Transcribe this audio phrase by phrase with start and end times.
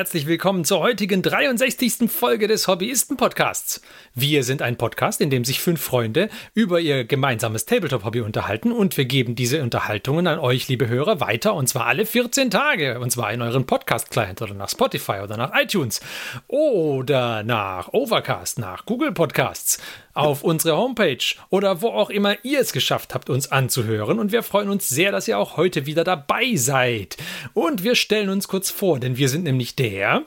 [0.00, 2.10] herzlich willkommen zur heutigen 63.
[2.10, 3.82] Folge des Hobbyisten-Podcasts.
[4.14, 8.96] Wir sind ein Podcast, in dem sich fünf Freunde über ihr gemeinsames Tabletop-Hobby unterhalten und
[8.96, 13.10] wir geben diese Unterhaltungen an euch, liebe Hörer, weiter und zwar alle 14 Tage und
[13.10, 16.00] zwar in euren Podcast-Client oder nach Spotify oder nach iTunes
[16.48, 19.80] oder nach Overcast, nach Google Podcasts
[20.14, 24.18] auf unsere Homepage oder wo auch immer ihr es geschafft habt, uns anzuhören.
[24.18, 27.16] Und wir freuen uns sehr, dass ihr auch heute wieder dabei seid.
[27.54, 30.24] Und wir stellen uns kurz vor, denn wir sind nämlich der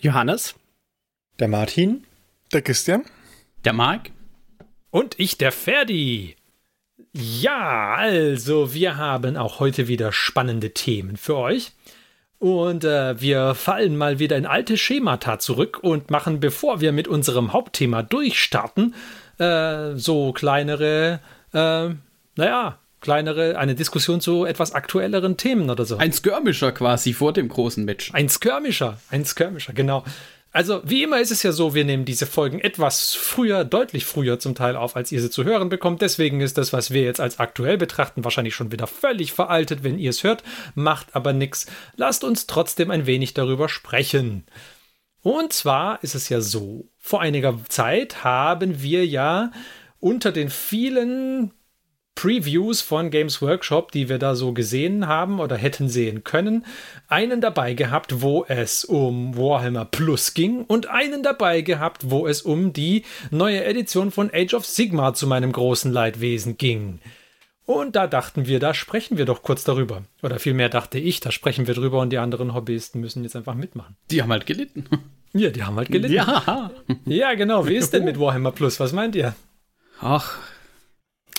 [0.00, 0.54] Johannes,
[1.38, 2.04] der Martin,
[2.52, 3.04] der Christian,
[3.64, 4.10] der Marc
[4.90, 6.36] und ich, der Ferdi.
[7.12, 11.72] Ja, also wir haben auch heute wieder spannende Themen für euch.
[12.40, 17.06] Und äh, wir fallen mal wieder in alte Schemata zurück und machen, bevor wir mit
[17.06, 18.94] unserem Hauptthema durchstarten,
[19.36, 21.20] äh, so kleinere,
[21.52, 21.90] äh,
[22.36, 25.98] naja, kleinere, eine Diskussion zu etwas aktuelleren Themen oder so.
[25.98, 28.10] Ein Skirmischer quasi vor dem großen Match.
[28.14, 30.02] Ein Skirmischer, ein Skirmischer, genau.
[30.52, 34.40] Also, wie immer ist es ja so, wir nehmen diese Folgen etwas früher, deutlich früher
[34.40, 36.02] zum Teil auf, als ihr sie zu hören bekommt.
[36.02, 39.98] Deswegen ist das, was wir jetzt als aktuell betrachten, wahrscheinlich schon wieder völlig veraltet, wenn
[39.98, 40.42] ihr es hört.
[40.74, 41.66] Macht aber nichts.
[41.94, 44.44] Lasst uns trotzdem ein wenig darüber sprechen.
[45.22, 49.52] Und zwar ist es ja so, vor einiger Zeit haben wir ja
[50.00, 51.52] unter den vielen
[52.20, 56.66] Previews von Games Workshop, die wir da so gesehen haben oder hätten sehen können,
[57.08, 62.42] einen dabei gehabt, wo es um Warhammer Plus ging und einen dabei gehabt, wo es
[62.42, 67.00] um die neue Edition von Age of Sigmar zu meinem großen Leidwesen ging.
[67.64, 70.02] Und da dachten wir, da sprechen wir doch kurz darüber.
[70.22, 73.54] Oder vielmehr dachte ich, da sprechen wir drüber und die anderen Hobbyisten müssen jetzt einfach
[73.54, 73.96] mitmachen.
[74.10, 74.84] Die haben halt gelitten.
[75.32, 76.12] Ja, die haben halt gelitten.
[76.12, 76.70] Ja.
[77.06, 77.66] Ja, genau.
[77.66, 78.78] Wie ist denn mit Warhammer Plus?
[78.78, 79.34] Was meint ihr?
[80.02, 80.36] Ach,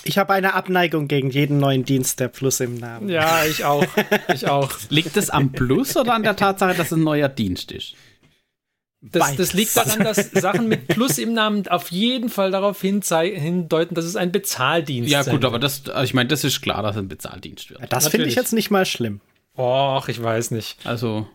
[0.04, 3.08] ich habe eine Abneigung gegen jeden neuen Dienst, der Plus im Namen.
[3.08, 3.86] Ja, ich auch.
[4.34, 4.70] Ich auch.
[4.88, 7.94] liegt es am Plus oder an der Tatsache, dass es ein neuer Dienst ist?
[9.04, 13.96] Das, das liegt daran, dass Sachen mit Plus im Namen auf jeden Fall darauf hindeuten,
[13.96, 15.12] dass es ein Bezahldienst ist.
[15.12, 17.92] Ja, gut, aber das, also ich meine, das ist klar, dass es ein Bezahldienst wird.
[17.92, 19.20] Das finde ich jetzt nicht mal schlimm.
[19.58, 20.78] Och, ich weiß nicht.
[20.84, 21.26] Also,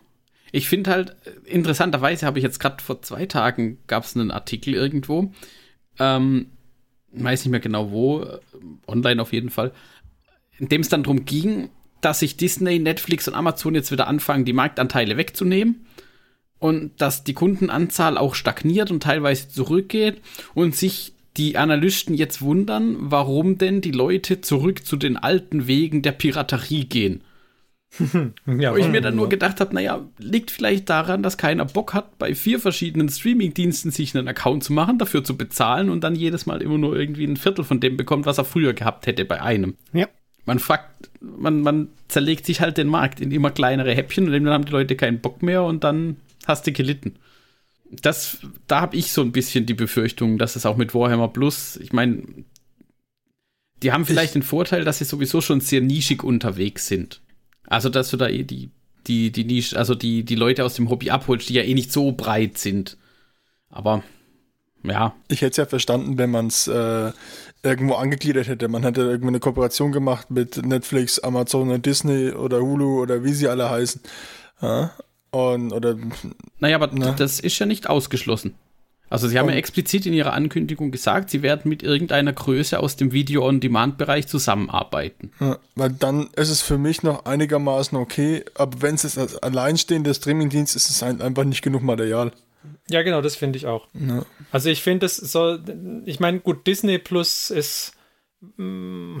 [0.50, 4.72] ich finde halt, interessanterweise habe ich jetzt gerade vor zwei Tagen gab es einen Artikel
[4.72, 5.32] irgendwo,
[5.98, 6.50] ähm,
[7.24, 8.38] weiß nicht mehr genau wo, äh,
[8.86, 9.72] online auf jeden Fall,
[10.58, 11.70] in dem es dann darum ging,
[12.00, 15.86] dass sich Disney, Netflix und Amazon jetzt wieder anfangen, die Marktanteile wegzunehmen
[16.58, 20.20] und dass die Kundenanzahl auch stagniert und teilweise zurückgeht
[20.54, 26.02] und sich die Analysten jetzt wundern, warum denn die Leute zurück zu den alten Wegen
[26.02, 27.22] der Piraterie gehen.
[28.46, 31.94] ja, Wo ich mir dann nur gedacht habe, naja, liegt vielleicht daran, dass keiner Bock
[31.94, 36.14] hat, bei vier verschiedenen Streaming-Diensten sich einen Account zu machen, dafür zu bezahlen und dann
[36.14, 39.24] jedes Mal immer nur irgendwie ein Viertel von dem bekommt, was er früher gehabt hätte
[39.24, 39.74] bei einem.
[39.92, 40.06] Ja.
[40.44, 44.48] Man fragt, man, man zerlegt sich halt den Markt in immer kleinere Häppchen und dann
[44.48, 46.16] haben die Leute keinen Bock mehr und dann
[46.46, 47.16] hast du gelitten.
[47.90, 51.76] Das, da habe ich so ein bisschen die Befürchtung, dass es auch mit Warhammer Plus,
[51.76, 52.22] ich meine,
[53.82, 57.20] die haben vielleicht ich, den Vorteil, dass sie sowieso schon sehr nischig unterwegs sind.
[57.66, 58.70] Also, dass du da eh die,
[59.06, 61.92] die, die Nische, also die, die Leute aus dem Hobby abholst, die ja eh nicht
[61.92, 62.96] so breit sind.
[63.70, 64.02] Aber
[64.84, 65.14] ja.
[65.28, 67.12] Ich hätte es ja verstanden, wenn man es äh,
[67.62, 68.68] irgendwo angegliedert hätte.
[68.68, 73.32] Man hätte irgendwie eine Kooperation gemacht mit Netflix, Amazon und Disney oder Hulu oder wie
[73.32, 74.00] sie alle heißen.
[74.62, 74.92] Ja?
[75.30, 75.96] Und, oder,
[76.58, 77.14] naja, aber ne?
[77.18, 78.54] das ist ja nicht ausgeschlossen.
[79.10, 82.96] Also sie haben ja explizit in ihrer Ankündigung gesagt, sie werden mit irgendeiner Größe aus
[82.96, 85.30] dem Video-on-Demand-Bereich zusammenarbeiten.
[85.40, 90.12] Ja, weil dann ist es für mich noch einigermaßen okay, aber wenn es als alleinstehender
[90.12, 92.32] Streamingdienst ist, ist es einfach nicht genug Material.
[92.90, 93.86] Ja, genau, das finde ich auch.
[93.94, 94.24] Ja.
[94.50, 95.62] Also ich finde, es soll,
[96.06, 97.92] ich meine, gut, Disney Plus ist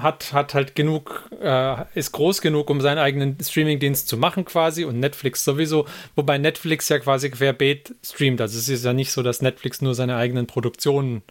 [0.00, 4.84] hat, hat halt genug, äh, ist groß genug, um seinen eigenen Streamingdienst zu machen quasi
[4.84, 8.40] und Netflix sowieso, wobei Netflix ja quasi querbeet streamt.
[8.40, 11.22] Also es ist ja nicht so, dass Netflix nur seine eigenen Produktionen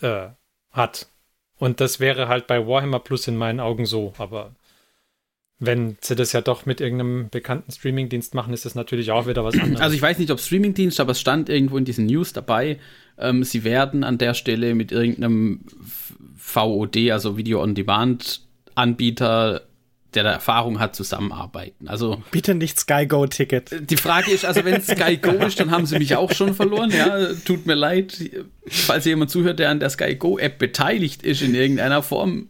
[0.00, 0.28] äh,
[0.70, 1.08] hat.
[1.58, 4.54] Und das wäre halt bei Warhammer Plus in meinen Augen so, aber
[5.58, 9.44] wenn sie das ja doch mit irgendeinem bekannten Streamingdienst machen, ist das natürlich auch wieder
[9.44, 9.80] was anderes.
[9.80, 12.78] Also ich weiß nicht, ob Streamingdienst, aber es stand irgendwo in diesen News dabei,
[13.18, 15.66] ähm, sie werden an der Stelle mit irgendeinem
[16.50, 18.42] VOD, also Video on Demand
[18.74, 19.62] Anbieter,
[20.14, 21.88] der da Erfahrung hat, zusammenarbeiten.
[21.88, 23.90] Also bitte nicht Sky Go Ticket.
[23.90, 26.54] Die Frage ist, also wenn es Sky Go ist, dann haben sie mich auch schon
[26.54, 26.90] verloren.
[26.90, 28.18] Ja, tut mir leid,
[28.66, 32.48] falls jemand zuhört, der an der Sky Go App beteiligt ist in irgendeiner Form.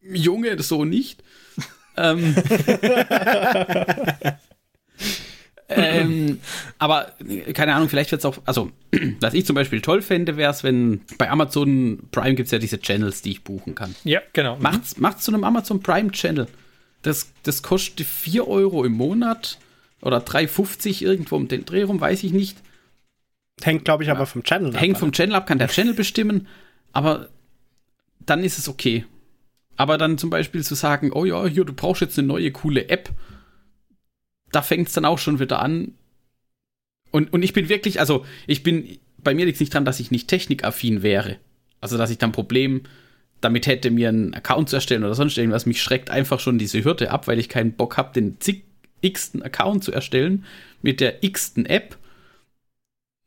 [0.00, 1.22] Junge, so nicht.
[1.96, 2.36] ähm,
[5.68, 6.40] ähm,
[6.78, 7.12] aber
[7.52, 8.70] keine Ahnung, vielleicht wird es auch, also
[9.20, 12.58] was ich zum Beispiel toll fände, wäre es, wenn bei Amazon Prime gibt es ja
[12.58, 13.94] diese Channels, die ich buchen kann.
[14.04, 14.56] Ja, genau.
[14.58, 16.46] Macht's, macht's zu einem Amazon Prime Channel.
[17.02, 19.58] Das, das kostet 4 Euro im Monat.
[20.00, 22.58] oder 3,50 irgendwo um den Dreh rum, weiß ich nicht.
[23.62, 24.80] Hängt, glaube ich, aber vom Channel ab.
[24.80, 26.46] Hängt vom Channel ab, kann der Channel bestimmen,
[26.92, 27.28] aber
[28.24, 29.04] dann ist es okay.
[29.76, 32.88] Aber dann zum Beispiel zu sagen, oh ja, hier, du brauchst jetzt eine neue coole
[32.88, 33.10] App,
[34.52, 35.92] da fängt es dann auch schon wieder an.
[37.10, 40.00] Und, und ich bin wirklich, also ich bin, bei mir liegt es nicht dran, dass
[40.00, 41.36] ich nicht technikaffin wäre.
[41.80, 42.82] Also, dass ich dann ein Problem
[43.40, 45.66] damit hätte, mir einen Account zu erstellen oder sonst irgendwas.
[45.66, 48.64] Mich schreckt einfach schon diese Hürde ab, weil ich keinen Bock habe, den zig
[49.00, 50.44] x-ten Account zu erstellen
[50.82, 51.96] mit der x-ten App.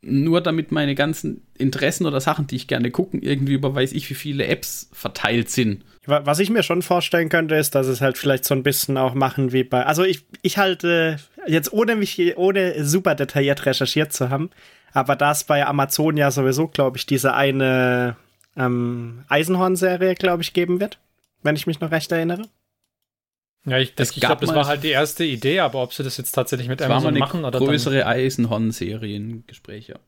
[0.03, 4.09] Nur damit meine ganzen Interessen oder Sachen, die ich gerne gucken, irgendwie über weiß ich,
[4.09, 5.83] wie viele Apps verteilt sind.
[6.05, 9.13] Was ich mir schon vorstellen könnte, ist, dass es halt vielleicht so ein bisschen auch
[9.13, 9.85] machen wie bei.
[9.85, 14.49] Also ich, ich halte jetzt ohne mich, ohne super detailliert recherchiert zu haben,
[14.93, 18.15] aber da es bei Amazon ja sowieso, glaube ich, diese eine
[18.57, 20.97] ähm, Eisenhorn-Serie, glaube ich, geben wird,
[21.43, 22.43] wenn ich mich noch recht erinnere.
[23.65, 26.17] Ja, ich, das, ich glaube, das war halt die erste Idee, aber ob sie das
[26.17, 29.99] jetzt tatsächlich mit Amazon machen oder größere Eisenhorn-Seriengespräche.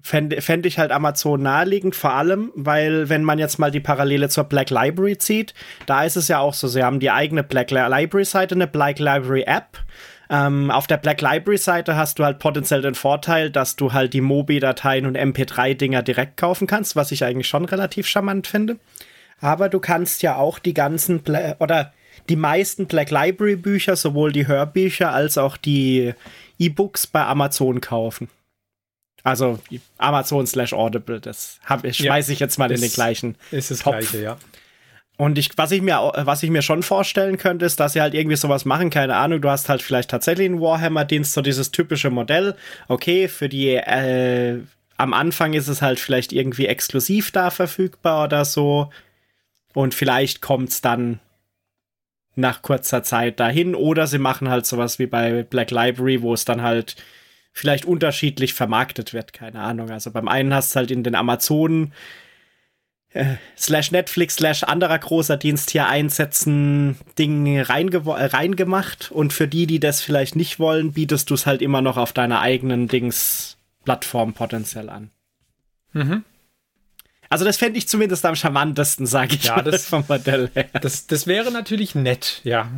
[0.00, 4.28] Fände fänd ich halt Amazon naheliegend, vor allem, weil, wenn man jetzt mal die Parallele
[4.28, 5.54] zur Black Library zieht,
[5.86, 9.78] da ist es ja auch so, sie haben die eigene Black Library-Seite, eine Black Library-App.
[10.28, 14.20] Ähm, auf der Black Library-Seite hast du halt potenziell den Vorteil, dass du halt die
[14.20, 18.78] Mobi-Dateien und MP3-Dinger direkt kaufen kannst, was ich eigentlich schon relativ charmant finde.
[19.40, 21.92] Aber du kannst ja auch die ganzen, Bla oder
[22.28, 26.14] die meisten Black Library Bücher, sowohl die Hörbücher als auch die
[26.58, 28.28] E-Books bei Amazon kaufen.
[29.22, 29.58] Also
[29.96, 31.58] Amazon slash Audible, das
[31.90, 33.36] schmeiße ich jetzt mal in den gleichen.
[33.50, 33.98] Ist das Topf.
[33.98, 34.36] gleiche, ja.
[35.16, 38.14] Und ich, was ich mir, was ich mir schon vorstellen könnte, ist, dass sie halt
[38.14, 42.10] irgendwie sowas machen, keine Ahnung, du hast halt vielleicht tatsächlich einen Warhammer-Dienst, so dieses typische
[42.10, 42.56] Modell.
[42.88, 44.60] Okay, für die, äh,
[44.96, 48.90] am Anfang ist es halt vielleicht irgendwie exklusiv da verfügbar oder so.
[49.72, 51.20] Und vielleicht kommt's dann
[52.36, 53.74] nach kurzer Zeit dahin.
[53.74, 56.96] Oder sie machen halt sowas wie bei Black Library, wo es dann halt
[57.52, 59.90] vielleicht unterschiedlich vermarktet wird, keine Ahnung.
[59.90, 61.92] Also beim einen hast du halt in den Amazonen
[63.14, 69.68] äh, slash Netflix slash anderer großer Dienst hier einsetzen Ding reinge reingemacht und für die,
[69.68, 73.56] die das vielleicht nicht wollen, bietest du es halt immer noch auf deiner eigenen Dings
[73.84, 75.10] Plattform potenziell an.
[75.92, 76.24] Mhm.
[77.34, 80.68] Also das fände ich zumindest am charmantesten, sage ich ja, das, vom Modell her.
[80.80, 82.70] Das, das wäre natürlich nett, ja.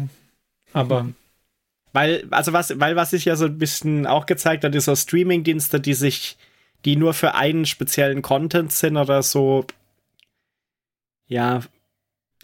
[0.73, 1.11] Aber.
[1.93, 4.97] Weil, also was, weil was sich ja so ein bisschen auch gezeigt hat, ist so
[4.97, 6.39] Streaming-Dienste, die sich,
[6.87, 9.67] die nur für einen speziellen Content sind oder so.
[11.27, 11.61] Ja.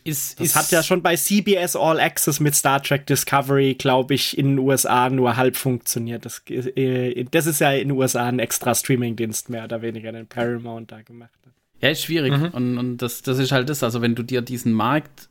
[0.05, 4.12] Ist, das ist, hat ja schon bei CBS All Access mit Star Trek Discovery, glaube
[4.12, 6.26] ich, in den USA nur halb funktioniert.
[6.26, 10.26] Das, äh, das ist ja in den USA ein extra Streaming-Dienst mehr oder weniger, den
[10.26, 11.55] Paramount da gemacht hat.
[11.82, 12.32] Ja, ist schwierig.
[12.32, 12.49] Mhm.
[12.49, 13.82] Und, und das, das ist halt das.
[13.82, 15.29] Also, wenn du dir diesen Markt,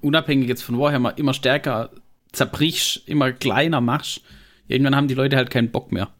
[0.00, 1.90] unabhängig jetzt von Warhammer, immer stärker
[2.32, 4.22] zerbrichst, immer kleiner machst,
[4.66, 6.10] irgendwann haben die Leute halt keinen Bock mehr.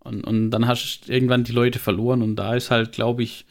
[0.00, 2.22] Und, und dann hast du irgendwann die Leute verloren.
[2.22, 3.44] Und da ist halt, glaube ich,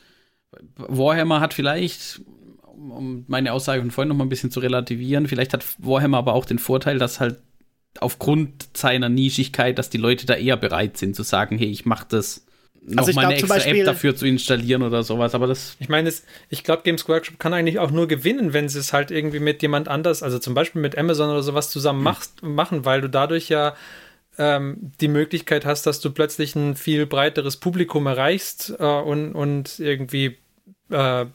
[0.76, 2.22] Warhammer hat vielleicht,
[2.64, 6.34] um meine Aussage von vorhin noch mal ein bisschen zu relativieren, vielleicht hat Warhammer aber
[6.34, 7.38] auch den Vorteil, dass halt
[8.00, 12.04] aufgrund seiner Nischigkeit, dass die Leute da eher bereit sind zu sagen, hey, ich mach
[12.04, 12.46] das
[12.88, 15.76] noch also mal eine extra Beispiel, App dafür zu installieren oder sowas, aber das.
[15.80, 16.12] Ich meine,
[16.50, 19.62] ich glaube, Games Workshop kann eigentlich auch nur gewinnen, wenn sie es halt irgendwie mit
[19.62, 22.06] jemand anders, also zum Beispiel mit Amazon oder sowas zusammen mhm.
[22.06, 23.76] machst, machen, weil du dadurch ja
[24.38, 29.80] ähm, die Möglichkeit hast, dass du plötzlich ein viel breiteres Publikum erreichst äh, und, und
[29.80, 30.38] irgendwie
[30.90, 31.26] äh,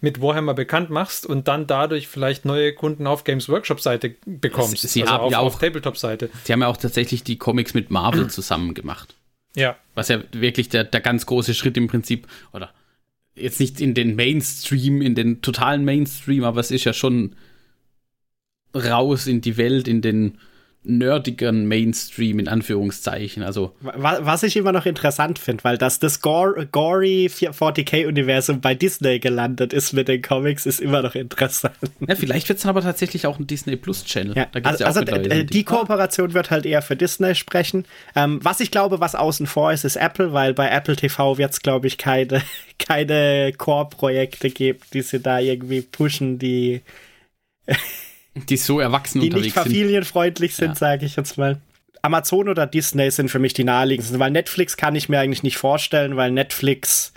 [0.00, 4.78] mit Warhammer bekannt machst und dann dadurch vielleicht neue Kunden auf Games Workshop Seite bekommst.
[4.78, 6.30] Sie also haben auf, ja auch Tabletop Seite.
[6.44, 9.14] Sie haben ja auch tatsächlich die Comics mit Marvel zusammen gemacht.
[9.56, 9.76] Ja.
[9.94, 12.72] Was ja wirklich der, der ganz große Schritt im Prinzip, oder
[13.34, 17.34] jetzt nicht in den Mainstream, in den totalen Mainstream, aber es ist ja schon
[18.74, 20.38] raus in die Welt, in den
[20.82, 23.42] nerdigeren Mainstream in Anführungszeichen.
[23.42, 29.18] Also was ich immer noch interessant finde, weil dass das Gore, gory 40k-Universum bei Disney
[29.18, 31.74] gelandet ist mit den Comics, ist immer noch interessant.
[32.06, 34.34] Ja, vielleicht wird es dann aber tatsächlich auch ein Disney Plus Channel.
[34.34, 37.84] Ja, also, ja also die, die Kooperation wird halt eher für Disney sprechen.
[38.16, 41.52] Ähm, was ich glaube, was außen vor ist, ist Apple, weil bei Apple TV wird
[41.52, 42.42] es, glaube ich, keine,
[42.78, 46.80] keine Core-Projekte geben, die sie da irgendwie pushen, die
[48.34, 49.66] die so erwachsen die unterwegs sind.
[49.66, 50.74] Die nicht familienfreundlich sind, ja.
[50.74, 51.60] sage ich jetzt mal.
[52.02, 55.58] Amazon oder Disney sind für mich die naheliegendsten, weil Netflix kann ich mir eigentlich nicht
[55.58, 57.12] vorstellen, weil Netflix,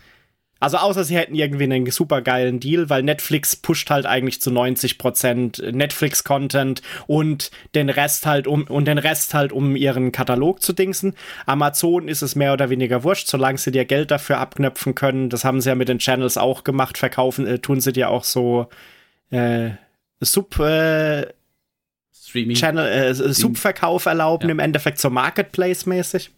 [0.60, 4.50] also außer sie hätten irgendwie einen super geilen Deal, weil Netflix pusht halt eigentlich zu
[4.50, 10.74] 90% Netflix-Content und den Rest halt um und den Rest halt um ihren Katalog zu
[10.74, 11.16] dingsen.
[11.46, 15.30] Amazon ist es mehr oder weniger wurscht, solange sie dir Geld dafür abknöpfen können.
[15.30, 16.98] Das haben sie ja mit den Channels auch gemacht.
[16.98, 18.68] Verkaufen äh, tun sie dir auch so
[19.32, 19.72] äh,
[20.26, 21.28] Sub äh,
[22.14, 22.56] Streaming.
[22.56, 24.52] Channel, äh, Subverkauf erlauben, Ja.
[24.52, 26.30] im Endeffekt so Marketplace-mäßig.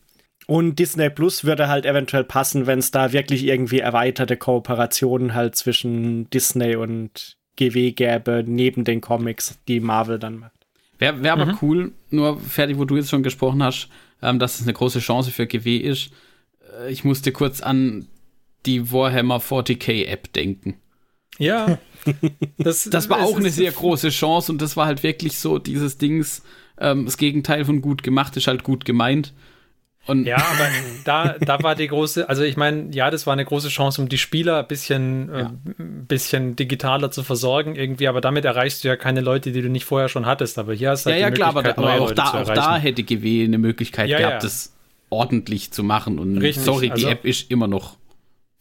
[0.47, 5.55] Und Disney Plus würde halt eventuell passen, wenn es da wirklich irgendwie erweiterte Kooperationen halt
[5.55, 10.51] zwischen Disney und GW gäbe, neben den Comics, die Marvel dann macht.
[10.99, 11.41] Wäre wär Mhm.
[11.41, 13.89] aber cool, nur fertig, wo du jetzt schon gesprochen hast,
[14.21, 16.11] ähm, dass es eine große Chance für GW ist.
[16.83, 18.07] Äh, ich musste kurz an
[18.65, 20.75] die Warhammer 40k App denken.
[21.37, 21.77] Ja.
[22.57, 25.97] Das, Das war auch eine sehr große Chance und das war halt wirklich so dieses
[25.97, 26.43] Dings,
[26.79, 29.33] ähm, das Gegenteil von gut gemacht ist halt gut gemeint.
[30.07, 30.67] Und Ja, aber
[31.03, 34.07] da, da war die große, also ich meine, ja, das war eine große Chance, um
[34.07, 35.45] die Spieler ein bisschen, äh,
[35.79, 39.69] ein bisschen digitaler zu versorgen irgendwie, aber damit erreichst du ja keine Leute, die du
[39.69, 40.59] nicht vorher schon hattest.
[40.59, 42.77] Aber hier hast du ja, halt ja, die klar, aber, aber auch, da, auch da
[42.77, 44.39] hätte GW eine Möglichkeit Ja, gehabt, ja.
[44.41, 44.75] das
[45.09, 46.19] ordentlich zu machen.
[46.19, 47.97] Und Richtig, sorry, also- die App ist immer noch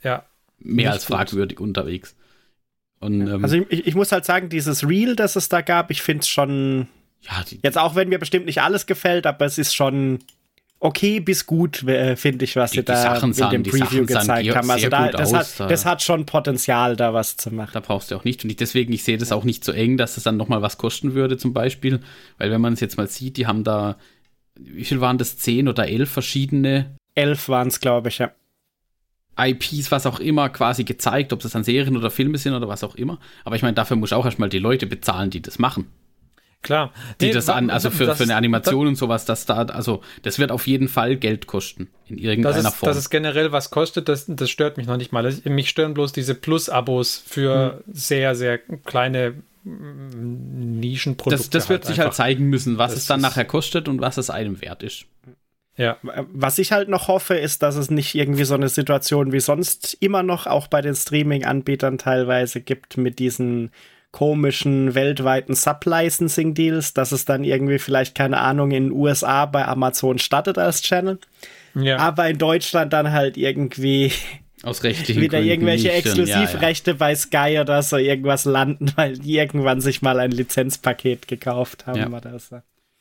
[0.02, 0.24] Ja,
[0.60, 1.16] mehr als gut.
[1.16, 2.16] fragwürdig unterwegs.
[3.04, 6.02] Und ähm, Also ich, ich muss halt sagen, dieses Reel, das es da gab, ich
[6.02, 6.88] finde es schon,
[7.22, 10.18] ja, die, jetzt auch wenn mir bestimmt nicht alles gefällt, aber es ist schon
[10.80, 13.70] okay bis gut, äh, finde ich, was Die- sie da Sachen in sahen- dem die
[13.70, 14.70] Preview sahen gezeigt haben.
[14.70, 17.70] Also da, das, aus, hat, da- das hat schon Potenzial, da was zu machen.
[17.72, 18.44] da brauchst du auch nicht.
[18.44, 20.76] Und ich, deswegen, ich sehe das auch nicht so eng, dass es dann nochmal was
[20.76, 22.00] kosten würde, zum Beispiel.
[22.38, 23.96] Weil wenn man es jetzt mal sieht, die haben da,
[24.56, 25.38] wie viel waren das?
[25.38, 28.32] Zehn oder elf verschiedene Elf waren es, glaube ich, ja.
[29.38, 32.84] IPs, was auch immer, quasi gezeigt, ob das dann Serien oder Filme sind oder was
[32.84, 33.18] auch immer.
[33.44, 35.86] Aber ich meine, dafür muss auch erstmal die Leute bezahlen, die das machen.
[36.62, 36.92] klar.
[37.20, 40.00] Die Nee, das an, also für, das- für eine Animation und sowas, das da, also
[40.22, 41.88] das wird auf jeden Fall Geld kosten.
[42.06, 42.86] In Das irgendeiner ist, Form.
[42.88, 45.22] dass es generell was kostet, das, das stört mich noch nicht mal.
[45.22, 47.94] Das- Mich stören bloß diese Plus-Abos für Hm.
[47.94, 49.34] sehr, sehr kleine
[49.66, 51.36] Nischenprodukte.
[51.42, 52.16] das, das wird sich halt einfach.
[52.16, 55.04] zeigen müssen, was Das es dann nachher kostet und was es einem wert ist.
[55.76, 55.96] Ja.
[56.02, 59.96] Was ich halt noch hoffe, ist, dass es nicht irgendwie so eine Situation wie sonst
[60.00, 63.70] immer noch auch bei den Streaming-Anbietern teilweise gibt mit diesen
[64.12, 70.18] komischen weltweiten Sub-Licensing-Deals, dass es dann irgendwie vielleicht, keine Ahnung, in den USA bei Amazon
[70.18, 71.18] startet als Channel,
[71.74, 71.96] ja.
[71.96, 74.12] aber in Deutschland dann halt irgendwie
[74.62, 75.88] Aus rechtlichen wieder Gründen irgendwelche.
[75.88, 75.98] Und ja, ja.
[75.98, 81.88] Exklusivrechte bei Sky oder so irgendwas landen, weil die irgendwann sich mal ein Lizenzpaket gekauft
[81.88, 82.06] haben Ja.
[82.06, 82.60] oder so.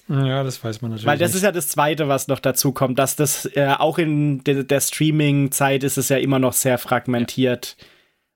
[0.09, 1.07] Ja, das weiß man natürlich.
[1.07, 1.37] Weil das nicht.
[1.37, 4.81] ist ja das Zweite, was noch dazu kommt, dass das äh, auch in de der
[4.81, 7.77] Streaming-Zeit ist es ja immer noch sehr fragmentiert,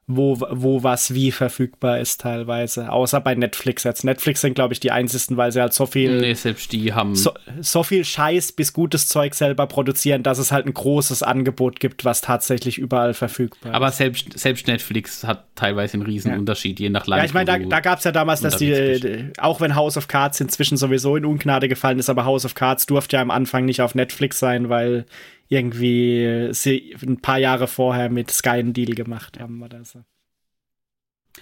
[0.09, 2.89] wo, wo was wie verfügbar ist teilweise.
[2.93, 4.05] Außer bei Netflix jetzt.
[4.05, 7.13] Netflix sind, glaube ich, die einzigen, weil sie halt so viel, Nee, selbst die haben.
[7.13, 11.81] so, so viel Scheiß bis gutes Zeug selber produzieren, dass es halt ein großes Angebot
[11.81, 13.75] gibt, was tatsächlich überall verfügbar ist.
[13.75, 16.37] aber selbst, selbst Netflix hat teilweise einen riesen Ja.
[16.37, 17.19] Unterschied, je nach Land.
[17.21, 19.97] Ja, ich meine, da, da gab es ja damals, dass die, äh, auch wenn House
[19.97, 23.29] of Cards inzwischen sowieso in Ungnade gefallen ist, aber House of Cards durfte ja am
[23.31, 25.05] Anfang nicht auf Netflix sein, weil
[25.49, 30.03] irgendwie sie ein paar Jahre vorher mit Sky einen Deal gemacht haben oder so.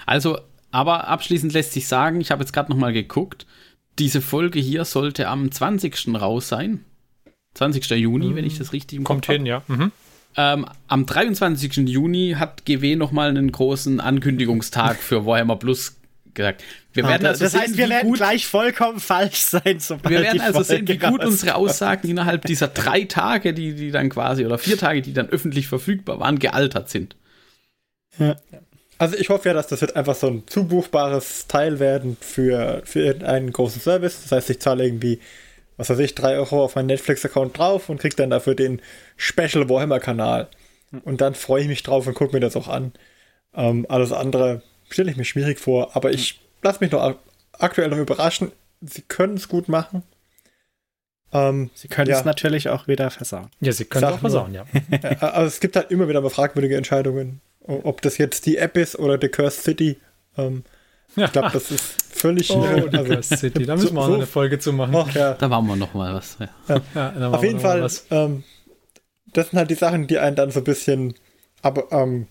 [0.05, 0.39] Also,
[0.71, 3.45] aber abschließend lässt sich sagen, ich habe jetzt gerade noch mal geguckt,
[3.97, 6.09] diese Folge hier sollte am 20.
[6.15, 6.83] raus sein.
[7.53, 7.91] 20.
[7.91, 9.35] Juni, wenn ich das richtig im Kommt Kopf hab.
[9.37, 9.63] hin, ja.
[9.67, 9.91] Mhm.
[10.37, 11.77] Ähm, am 23.
[11.87, 15.95] Juni hat GW noch mal einen großen Ankündigungstag für Warhammer Plus
[16.35, 16.63] gesagt.
[16.93, 20.21] Wir werden also das sehen, heißt, wir wie werden gut, gleich vollkommen falsch sein, wir
[20.21, 24.45] werden also sehen, wie gut unsere Aussagen innerhalb dieser drei Tage, die, die dann quasi,
[24.45, 27.15] oder vier Tage, die dann öffentlich verfügbar waren, gealtert sind.
[28.97, 32.99] Also ich hoffe ja, dass das wird einfach so ein zubuchbares Teil werden für, für
[32.99, 34.21] irgendeinen großen Service.
[34.23, 35.19] Das heißt, ich zahle irgendwie,
[35.75, 38.81] was weiß ich, 3 Euro auf meinen Netflix-Account drauf und kriege dann dafür den
[39.17, 40.47] Special Warhammer-Kanal.
[41.03, 42.93] Und dann freue ich mich drauf und gucke mir das auch an.
[43.53, 47.19] Ähm, alles andere stelle ich mir schwierig vor, aber ich lasse mich noch ak-
[47.53, 48.51] aktuell noch überraschen.
[48.81, 50.03] Sie können es gut machen.
[51.33, 52.19] Ähm, Sie können Ja.
[52.19, 53.49] es natürlich auch wieder versauen.
[53.59, 54.65] Ja, sie können Sag auch versauen, ja.
[55.19, 58.97] Also es gibt halt immer wieder mal fragwürdige Entscheidungen, ob das jetzt die App ist
[58.97, 59.97] oder The Cursed City.
[60.37, 60.63] Ähm,
[61.15, 62.49] ich glaube, das ist völlig.
[62.55, 63.65] Oh, äh, die also, Cursed City.
[63.65, 64.95] Da müssen wir auch so- noch eine Folge zu machen.
[64.95, 65.33] ach, ja.
[65.33, 66.37] Da waren wir noch mal was.
[66.39, 66.49] Ja.
[66.67, 68.43] Ja, da machen Auf wir jeden Fall, ähm,
[69.33, 71.15] das sind halt die Sachen, die einen dann so ein bisschen
[71.61, 72.27] aber, ähm,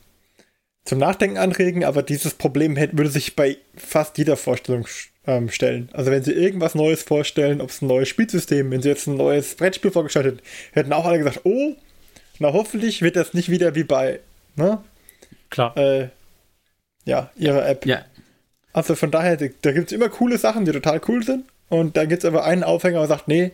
[0.84, 4.86] zum Nachdenken anregen, aber dieses Problem hätte, würde sich bei fast jeder Vorstellung
[5.26, 5.88] ähm, stellen.
[5.92, 9.16] Also wenn sie irgendwas Neues vorstellen, ob es ein neues Spielsystem, wenn sie jetzt ein
[9.16, 10.40] neues Brettspiel vorgestellt hätten,
[10.72, 11.74] hätten auch alle gesagt, oh,
[12.38, 14.20] na hoffentlich wird das nicht wieder wie bei,
[14.56, 14.82] ne?
[15.50, 15.76] Klar.
[15.76, 16.08] Äh,
[17.04, 17.86] ja, ihrer App.
[17.86, 18.04] ja,
[18.72, 21.44] Also von daher, da gibt es immer coole Sachen, die total cool sind.
[21.68, 23.52] Und dann gibt es aber einen Aufhänger, der sagt, nee,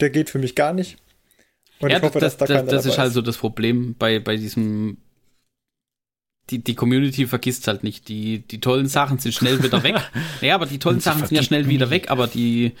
[0.00, 0.96] der geht für mich gar nicht.
[1.80, 3.94] Und ja ich hoffe, das, dass da das, keiner das ist halt so das Problem
[3.98, 4.98] bei, bei diesem.
[6.50, 8.08] Die, die Community vergisst halt nicht.
[8.08, 9.96] Die, die tollen Sachen sind schnell wieder weg.
[10.40, 12.72] naja, aber die tollen Sachen sind ja schnell wieder weg, aber die,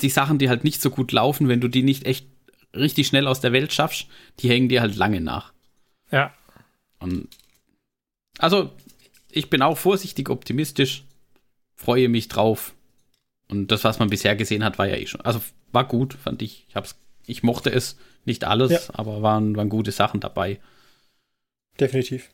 [0.00, 2.26] die Sachen, die halt nicht so gut laufen, wenn du die nicht echt
[2.74, 4.06] richtig schnell aus der Welt schaffst,
[4.40, 5.52] die hängen dir halt lange nach.
[6.10, 6.32] Ja.
[6.98, 7.28] Und
[8.38, 8.70] also,
[9.30, 11.04] ich bin auch vorsichtig optimistisch,
[11.76, 12.74] freue mich drauf.
[13.48, 15.20] Und das, was man bisher gesehen hat, war ja eh schon.
[15.22, 15.40] Also
[15.72, 16.66] war gut, fand ich.
[16.68, 17.96] Ich, hab's, ich mochte es.
[18.24, 18.80] Nicht alles, Ja.
[18.92, 20.60] aber waren, waren gute Sachen dabei.
[21.78, 22.30] Definitiv.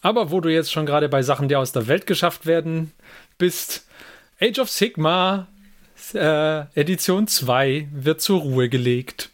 [0.00, 2.92] Aber wo du jetzt schon gerade bei Sachen, die aus der Welt geschafft werden,
[3.38, 3.86] bist,
[4.40, 5.46] Age of Sigma
[6.14, 9.30] äh, Edition 2 wird zur Ruhe gelegt.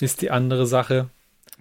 [0.00, 1.08] Ist die andere Sache.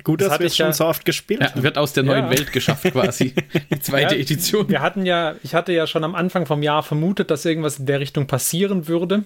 [0.04, 1.64] Gut, Das dass wir ich es schon ja- so oft gespielt Ja, haben.
[1.64, 2.30] wird aus der neuen Ja.
[2.30, 3.34] Welt geschafft quasi.
[3.72, 4.70] Die zweite Ja, Edition.
[4.70, 7.88] Wir hatten ja, ich hatte ja schon am Anfang vom Jahr vermutet, dass irgendwas in
[7.88, 9.24] der Richtung passieren würde.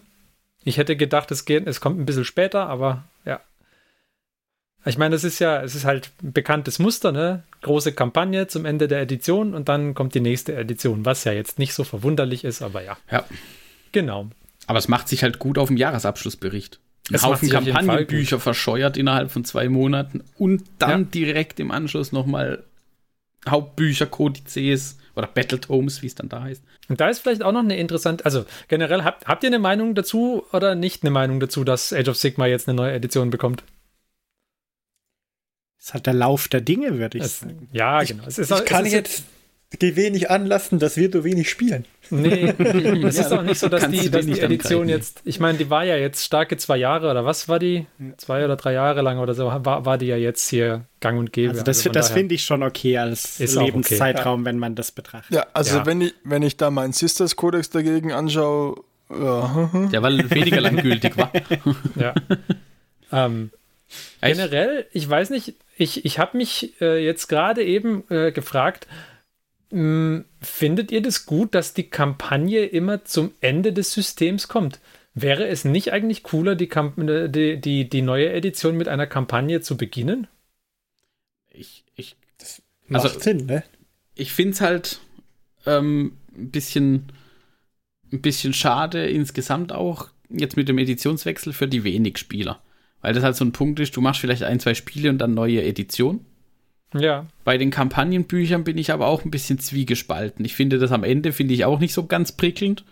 [0.64, 3.42] Ich hätte gedacht, es geht, es kommt ein bisschen später, aber ja.
[4.86, 7.44] Ich meine, es ist ja, es ist halt ein bekanntes Muster, ne?
[7.62, 11.60] Große Kampagne zum Ende der Edition und dann kommt die nächste Edition, was ja jetzt
[11.60, 12.98] nicht so verwunderlich ist, aber ja.
[13.12, 13.24] Ja.
[13.92, 14.28] Genau.
[14.66, 16.80] Aber es macht sich halt gut auf dem Jahresabschlussbericht.
[17.10, 21.08] Ein Es macht Haufen Kampagnenbücher verscheuert innerhalb von zwei Monaten und dann Ja.
[21.14, 22.64] direkt im Anschluss nochmal
[23.48, 26.64] Hauptbücher, Kodizes oder Battletomes, wie es dann da heißt.
[26.90, 29.96] Und da ist vielleicht auch noch eine interessante, also generell, habt, habt ihr eine Meinung
[29.96, 33.64] dazu oder nicht eine Meinung dazu, dass Age of Sigma jetzt eine neue Edition bekommt?
[35.82, 37.68] Das ist halt der Lauf der Dinge, würde ich Es, sagen.
[37.72, 38.24] ja, genau.
[38.28, 39.24] Es ist, Ich kann es ist jetzt
[39.82, 41.86] die wenig anlassen, dass wir so wenig spielen.
[42.12, 42.54] Nee,
[43.04, 44.90] es ist auch nicht so, dass kannst die, dass die nicht Edition angreifen.
[44.90, 47.88] jetzt, ich meine, die war ja jetzt starke zwei Jahre oder was war die?
[48.18, 51.34] Zwei oder drei Jahre lang oder so, war, war die ja jetzt hier gang und
[51.34, 51.52] gäbe.
[51.54, 53.72] Also das, von das finde ich schon okay als Ist auch okay.
[53.72, 55.34] Lebenszeitraum, wenn man das betrachtet.
[55.36, 55.86] Ja, also Ja.
[55.88, 58.76] Wenn, ich, wenn ich da meinen Sisters Codex dagegen anschaue,
[59.10, 61.32] ja, Der weil weniger lang gültig war.
[61.96, 62.14] Ja.
[63.12, 63.50] ähm,
[64.22, 64.36] Echt?
[64.36, 68.88] generell, ich weiß nicht, ich, ich habe mich äh, jetzt gerade eben äh, gefragt,
[69.72, 74.80] mh, findet ihr das gut, dass die Kampagne immer zum Ende des Systems kommt?
[75.14, 79.08] Wäre es nicht eigentlich cooler, die, Kamp äh, die, die, die neue Edition mit einer
[79.08, 80.28] Kampagne zu beginnen?
[81.50, 82.16] Ich, ich,
[82.88, 83.64] Macht Also- Sinn, ne?
[84.16, 85.00] ich finde es halt
[85.66, 87.12] ähm, ein bisschen,
[88.12, 92.62] ein bisschen schade insgesamt auch jetzt mit dem Editionswechsel für die wenig Spieler.
[93.02, 95.34] Weil das halt so ein Punkt ist, du machst vielleicht ein, zwei Spiele und dann
[95.34, 96.24] neue Edition.
[96.94, 100.44] Ja, Bei den Kampagnenbüchern bin ich aber auch ein bisschen zwiegespalten.
[100.44, 102.84] Ich finde das am Ende, finde ich auch nicht so ganz prickelnd,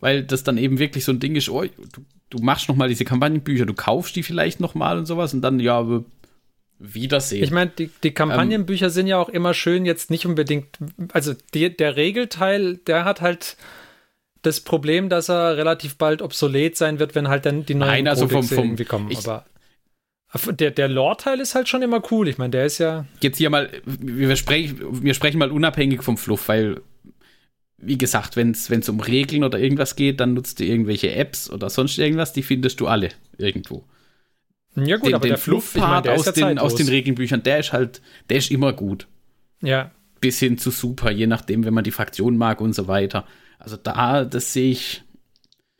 [0.00, 2.88] weil das dann eben wirklich so ein Ding ist, oh, du, du machst noch mal
[2.88, 5.86] diese Kampagnenbücher, du kaufst die vielleicht noch mal und sowas und dann, ja,
[6.80, 7.44] Wiedersehen.
[7.44, 10.66] Ich meine, die, die Kampagnenbücher sind ja auch immer schön, jetzt nicht unbedingt,
[11.12, 13.56] also die, der Regelteil, der hat halt
[14.42, 18.08] das Problem, dass er relativ bald obsolet sein wird, wenn halt dann die neuen Nein,
[18.08, 19.10] also vom- vom- irgendwie kommen.
[19.10, 19.46] ich- Aber
[20.52, 22.28] der, der Lore-Teil ist halt schon immer cool.
[22.28, 23.06] Ich meine, der ist ja.
[23.20, 26.80] jetzt hier mal, wir sprechen, wir sprechen mal unabhängig vom Fluff, weil,
[27.78, 31.70] wie gesagt, wenn es um Regeln oder irgendwas geht, dann nutzt du irgendwelche Apps oder
[31.70, 33.84] sonst irgendwas, die findest du alle irgendwo.
[34.76, 36.88] Ja, gut, den aber den der ich Fluff-Part der ist aus, ja den, aus den
[36.88, 39.06] Regelbüchern, der ist halt, der ist immer gut.
[39.62, 43.26] Ja, Bis hin zu super, je nachdem, wenn man die Fraktion mag und so weiter.
[43.58, 45.02] Also da, das sehe ich,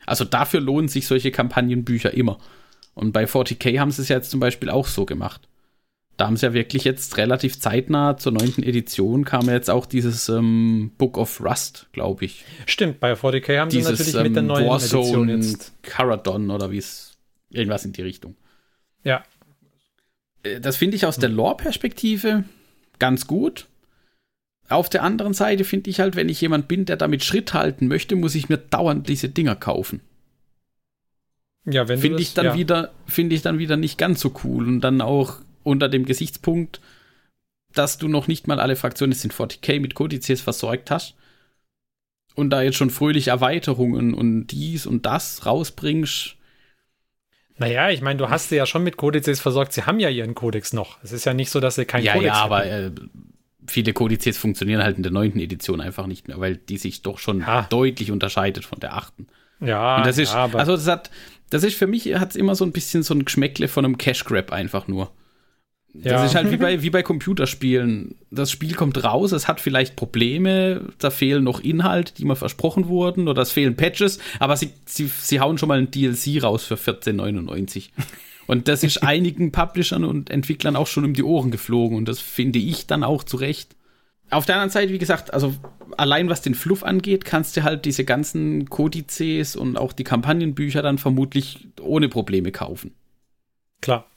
[0.07, 2.39] also dafür lohnen sich solche Kampagnenbücher immer.
[2.95, 5.49] Und bei 40k haben sie es ja jetzt zum Beispiel auch so gemacht.
[6.17, 9.85] Da haben sie ja wirklich jetzt relativ zeitnah zur neunten Edition kam ja jetzt auch
[9.85, 12.45] dieses ähm, Book of Rust, glaube ich.
[12.67, 13.01] stimmt.
[13.01, 15.73] Bei 40k haben sie Dieses natürlich mit der ähm, neuen Edition Warzone jetzt.
[15.83, 17.17] Caradon oder wie es,
[17.51, 18.37] irgendwas in die Richtung.
[19.03, 19.25] Ja,
[20.45, 22.45] Äh, Das finde ich aus der Lore-Perspektive
[23.01, 23.67] ganz gut.
[24.69, 27.89] Auf der anderen Seite finde ich halt, wenn ich jemand bin, der damit Schritt halten
[27.89, 30.01] möchte, muss ich mir dauernd diese Dinger kaufen.
[31.65, 32.55] Ja wenn Finde ich dann ja.
[32.55, 36.81] wieder, finde ich dann wieder nicht ganz so cool und dann auch unter dem Gesichtspunkt,
[37.73, 41.15] dass du noch nicht mal alle Fraktionen es sind 40k mit Kodizes versorgt hast
[42.35, 46.37] und da jetzt schon fröhlich Erweiterungen und dies und das rausbringst.
[47.57, 49.73] Naja, ich meine, du hast sie ja schon mit Kodizes versorgt.
[49.73, 50.99] Sie haben ja ihren Kodex noch.
[51.05, 52.91] Es ist ja nicht so, dass sie keinen ja, Kodex ja, aber äh,
[53.67, 57.19] viele Kodizes funktionieren halt in der neunten Edition einfach nicht mehr, weil die sich doch
[57.19, 57.67] schon Ja.
[57.71, 59.29] deutlich unterscheidet von der achten.
[59.61, 61.11] Ja, Und das ist, ja, aber also das hat,
[61.51, 63.99] das ist für mich, hat es immer so ein bisschen so ein Geschmäckle von einem
[63.99, 65.11] Cash Grab einfach nur.
[65.97, 66.25] Das Ja.
[66.25, 68.17] ist halt wie bei, wie bei Computerspielen.
[68.31, 72.89] Das Spiel kommt raus, es hat vielleicht Probleme, da fehlen noch Inhalte, die mal versprochen
[72.89, 76.65] wurden, oder es fehlen Patches, aber sie, sie, sie hauen schon mal ein DLC raus
[76.65, 77.91] für 14,99.
[78.47, 82.19] Und das ist einigen Publishern und Entwicklern auch schon um die Ohren geflogen und das
[82.21, 83.77] finde ich dann auch zu Recht.
[84.35, 85.55] Auf der anderen Seite, wie gesagt, also
[85.97, 90.83] allein was den Fluff angeht, kannst du halt diese ganzen Kodizes und auch die Kampagnenbücher
[90.83, 92.93] dann vermutlich ohne Probleme kaufen.
[93.81, 94.11] klar.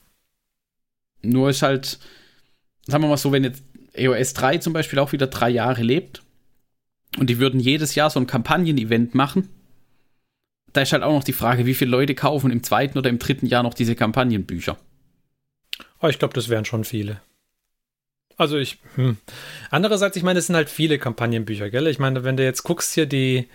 [1.22, 1.98] Nur ist halt,
[2.86, 6.22] sagen wir mal so, wenn jetzt EOS 3 zum Beispiel auch wieder drei Jahre lebt
[7.18, 9.48] und die würden jedes Jahr so ein Kampagnen-Event machen,
[10.72, 13.18] da ist halt auch noch die Frage, wie viele Leute kaufen im zweiten oder im
[13.18, 14.78] dritten Jahr noch diese Kampagnenbücher.
[15.98, 17.20] Aber ich glaube, das wären schon viele.
[18.38, 19.18] Also ich, hm.
[19.70, 21.86] andererseits, ich meine, es sind halt viele Kampagnenbücher, gell?
[21.88, 23.48] Ich meine, wenn du jetzt guckst hier die,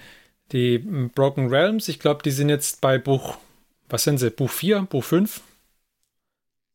[0.52, 3.38] Die Broken Realms, ich glaube, die sind jetzt bei Buch,
[3.89, 4.30] was sind sie?
[4.30, 5.41] Buch 4, Buch 5?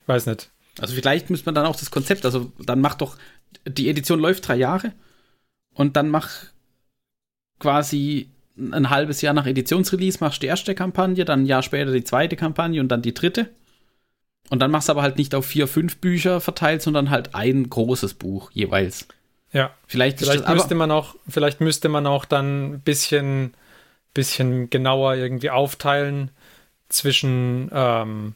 [0.01, 0.51] Ich weiß nicht.
[0.81, 3.17] Also vielleicht müsste man dann auch das Konzept, also dann macht doch,
[3.67, 4.93] die Edition läuft drei Jahre
[5.75, 6.31] und dann mach
[7.61, 12.05] quasi ein halbes Jahr nach Editionsrelease machst die erste Kampagne, dann ein Jahr später die
[12.05, 13.51] zweite Kampagne und dann die dritte.
[14.51, 17.69] Und dann machst du aber halt nicht auf vier, fünf Bücher verteilt, sondern halt ein
[17.69, 19.07] großes Buch jeweils.
[19.53, 19.71] Ja.
[19.87, 23.55] Vielleicht, Vielleicht das, müsste man auch, vielleicht müsste man auch dann ein bisschen,
[24.15, 26.31] bisschen genauer irgendwie aufteilen
[26.89, 28.35] zwischen ähm,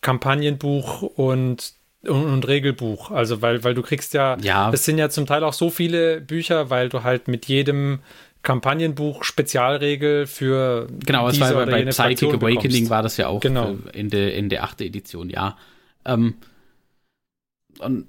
[0.00, 3.10] Kampagnenbuch und, und, und Regelbuch.
[3.10, 4.70] Also weil, weil du kriegst ja, Ja.
[4.72, 8.00] es sind ja zum Teil auch so viele Bücher, weil du halt mit jedem
[8.42, 12.90] Kampagnenbuch Spezialregel für Genau, es war bei, bei Psychic Fraktion Awakening bekommst.
[12.90, 13.76] war das ja auch Genau.
[13.92, 14.80] äh, Ende, Ende 8.
[14.82, 15.58] Edition, ja.
[16.04, 16.36] Ähm,
[17.78, 18.06] und,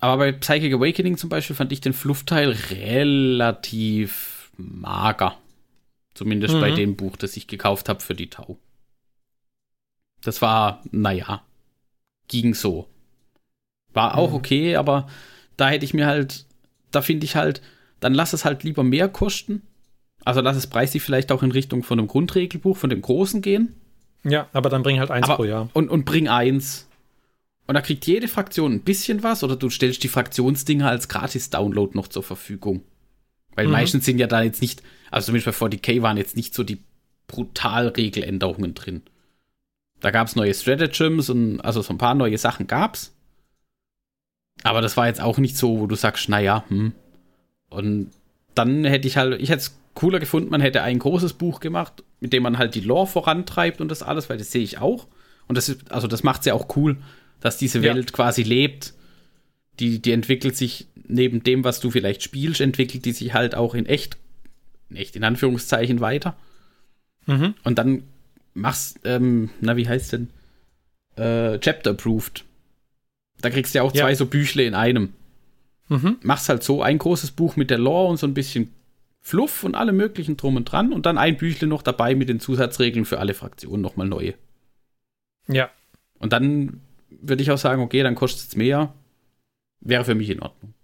[0.00, 5.36] aber bei Psychic Awakening zum Beispiel fand ich den Fluffteil relativ mager.
[6.14, 6.60] Zumindest Mhm.
[6.60, 8.58] bei dem Buch, das ich gekauft habe für die Tau.
[10.22, 11.42] Das war, naja,
[12.28, 12.88] ging so.
[13.92, 14.36] War auch Mhm.
[14.36, 15.08] okay, aber
[15.56, 16.46] da hätte ich mir halt,
[16.92, 17.60] da finde ich halt,
[18.04, 19.62] dann lass es halt lieber mehr kosten.
[20.24, 23.74] Also lass es preislich vielleicht auch in Richtung von einem Grundregelbuch, von dem großen gehen.
[24.24, 25.68] Ja, aber dann bring halt eins aber, pro Jahr.
[25.72, 26.88] Und, und bring eins.
[27.66, 31.96] Und da kriegt jede Fraktion ein bisschen was oder du stellst die Fraktionsdinger als Gratis-Download
[31.96, 32.82] noch zur Verfügung.
[33.54, 33.72] Weil Mhm.
[33.72, 36.82] meistens sind ja da jetzt nicht, also zumindest bei 40k waren jetzt nicht so die
[37.26, 39.02] brutal Regeländerungen drin.
[40.00, 43.14] Da gab es neue Stratagems und also so ein paar neue Sachen gab's.
[44.62, 46.92] Aber das war jetzt auch nicht so, wo du sagst, naja, hm.
[47.74, 48.10] Und
[48.54, 52.02] dann hätte ich halt, ich hätte es cooler gefunden, man hätte ein großes Buch gemacht,
[52.20, 55.06] mit dem man halt die Lore vorantreibt und das alles, weil das sehe ich auch.
[55.46, 56.96] Und das ist, also das macht es ja auch cool,
[57.40, 57.94] dass diese Ja.
[57.94, 58.94] Welt quasi lebt.
[59.80, 63.74] Die, die entwickelt sich neben dem, was du vielleicht spielst, entwickelt die sich halt auch
[63.74, 64.16] in echt,
[64.88, 66.36] in echt in Anführungszeichen weiter.
[67.26, 67.54] Mhm.
[67.64, 68.04] Und dann
[68.54, 70.30] machst, ähm, na, wie heißt denn?
[71.16, 72.44] Äh, Chapter Approved.
[73.40, 74.04] Da kriegst du ja auch Ja.
[74.04, 75.12] zwei so Büchle in einem.
[75.94, 76.18] Mhm.
[76.22, 78.74] Machst halt so ein großes Buch mit der Lore und so ein bisschen
[79.20, 82.40] Fluff und alle möglichen drum und dran und dann ein Büchle noch dabei mit den
[82.40, 84.34] Zusatzregeln für alle Fraktionen nochmal neue.
[85.48, 85.70] Ja.
[86.18, 88.92] Und dann würde ich auch sagen, okay, dann kostet es mehr.
[89.80, 90.74] Wäre für mich in Ordnung.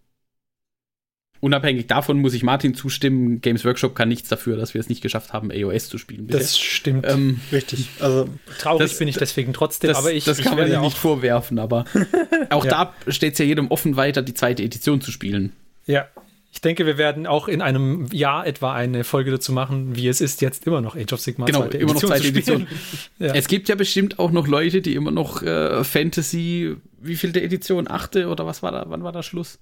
[1.40, 5.00] Unabhängig davon muss ich Martin zustimmen, Games Workshop kann nichts dafür, dass wir es nicht
[5.00, 6.26] geschafft haben, AOS zu spielen.
[6.26, 6.40] bisher.
[6.40, 7.06] Das stimmt.
[7.08, 7.88] ähm, Richtig.
[7.98, 10.74] Also, Traurig das- bin ich deswegen trotzdem, das, aber ich, das ich kann man werde
[10.74, 11.86] ja nicht vorwerfen, aber
[12.50, 12.92] auch Ja.
[13.06, 15.52] da steht es ja jedem offen weiter, die zweite Edition zu spielen.
[15.86, 16.06] Ja,
[16.52, 20.20] ich denke, wir werden auch in einem Jahr etwa eine Folge dazu machen, wie es
[20.20, 22.26] ist, jetzt immer noch Age of Sigmar Genau, immer noch zweite.
[22.28, 22.66] Edition.
[23.18, 23.34] Ja.
[23.34, 27.44] Es gibt ja bestimmt auch noch Leute, die immer noch äh, Fantasy, wie viel der
[27.44, 27.88] Edition?
[27.88, 28.84] Achte oder was war da?
[28.88, 29.58] Wann war da Schluss?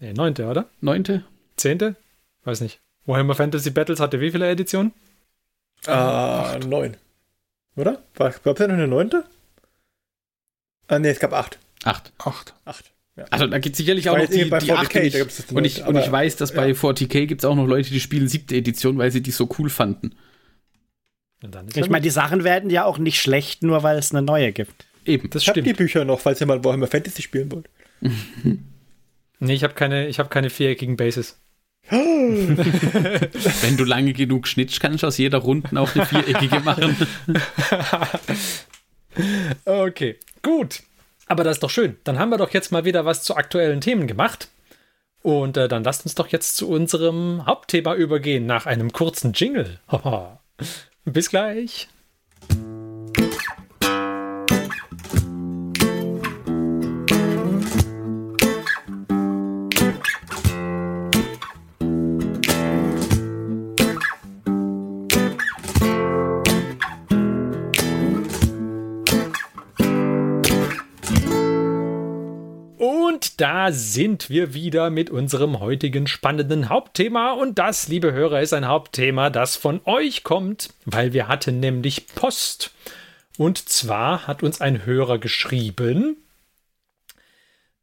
[0.00, 0.68] Nee, neunte, oder?
[0.80, 1.24] Neunte?
[1.56, 1.96] Zehnte?
[2.44, 2.80] Weiß nicht.
[3.06, 4.92] Warhammer Fantasy Battles hatte wie viele Editionen?
[5.86, 6.96] äh, neun.
[7.76, 8.02] Oder?
[8.16, 9.24] War, gab es ja noch eine neunte?
[10.88, 11.58] Ah, nee, es gab acht.
[11.84, 12.12] Acht.
[12.18, 12.54] Acht.
[12.64, 12.92] Acht.
[13.16, 13.24] Ja.
[13.30, 15.00] Also da gibt es sicherlich auch noch die, bei die 40K, achte.
[15.00, 15.14] nicht.
[15.14, 16.74] da gibt's das Und ich, neunte, und ich weiß, dass bei ja.
[16.74, 19.70] 40k gibt es auch noch Leute, die spielen siebte Edition, weil sie die so cool
[19.70, 20.14] fanden.
[21.42, 24.12] Und dann ist Ich meine, die Sachen werden ja auch nicht schlecht, nur weil es
[24.12, 24.86] eine neue gibt.
[25.04, 25.30] Eben.
[25.30, 25.78] das Ich habe die stimmt.
[25.78, 27.68] Bücher noch, falls ihr mal Warhammer Fantasy spielen wollt.
[29.40, 31.40] Nee, ich habe keine, ich hab keine viereckigen Bases.
[31.90, 36.96] Wenn du lange genug schnitzt, kannst du aus jeder Runden auch eine viereckige machen.
[39.64, 40.82] Okay, gut.
[41.26, 41.96] Aber das ist doch schön.
[42.04, 44.48] Dann haben wir doch jetzt mal wieder was zu aktuellen Themen gemacht.
[45.22, 49.80] Und äh, dann lasst uns doch jetzt zu unserem Hauptthema übergehen, nach einem kurzen Jingle.
[51.04, 51.88] Bis gleich.
[73.38, 77.30] Da sind wir wieder mit unserem heutigen spannenden Hauptthema.
[77.34, 82.08] Und das, liebe Hörer, ist ein Hauptthema, das von euch kommt, weil wir hatten nämlich
[82.08, 82.72] Post.
[83.36, 86.16] Und zwar hat uns ein Hörer geschrieben.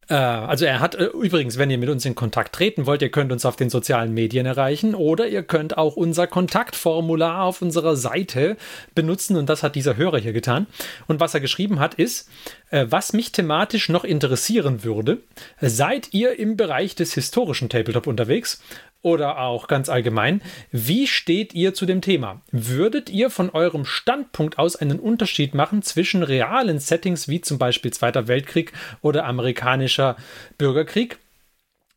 [0.07, 3.09] Äh, also er hat äh, übrigens, wenn ihr mit uns in Kontakt treten wollt, ihr
[3.09, 7.95] könnt uns auf den sozialen Medien erreichen oder ihr könnt auch unser Kontaktformular auf unserer
[7.95, 8.57] Seite
[8.93, 10.67] benutzen und das hat dieser Hörer hier getan.
[11.07, 12.29] Und was er geschrieben hat ist,
[12.69, 15.19] äh, was mich thematisch noch interessieren würde,
[15.61, 18.61] seid ihr im Bereich des historischen Tabletop unterwegs
[19.05, 20.41] oder auch ganz allgemein,
[20.71, 22.41] wie steht ihr zu dem Thema?
[22.51, 27.93] Würdet ihr von eurem Standpunkt aus einen Unterschied machen zwischen realen Settings wie zum Beispiel
[27.93, 30.17] Zweiter Weltkrieg oder amerikanischer
[30.57, 31.19] Bürgerkrieg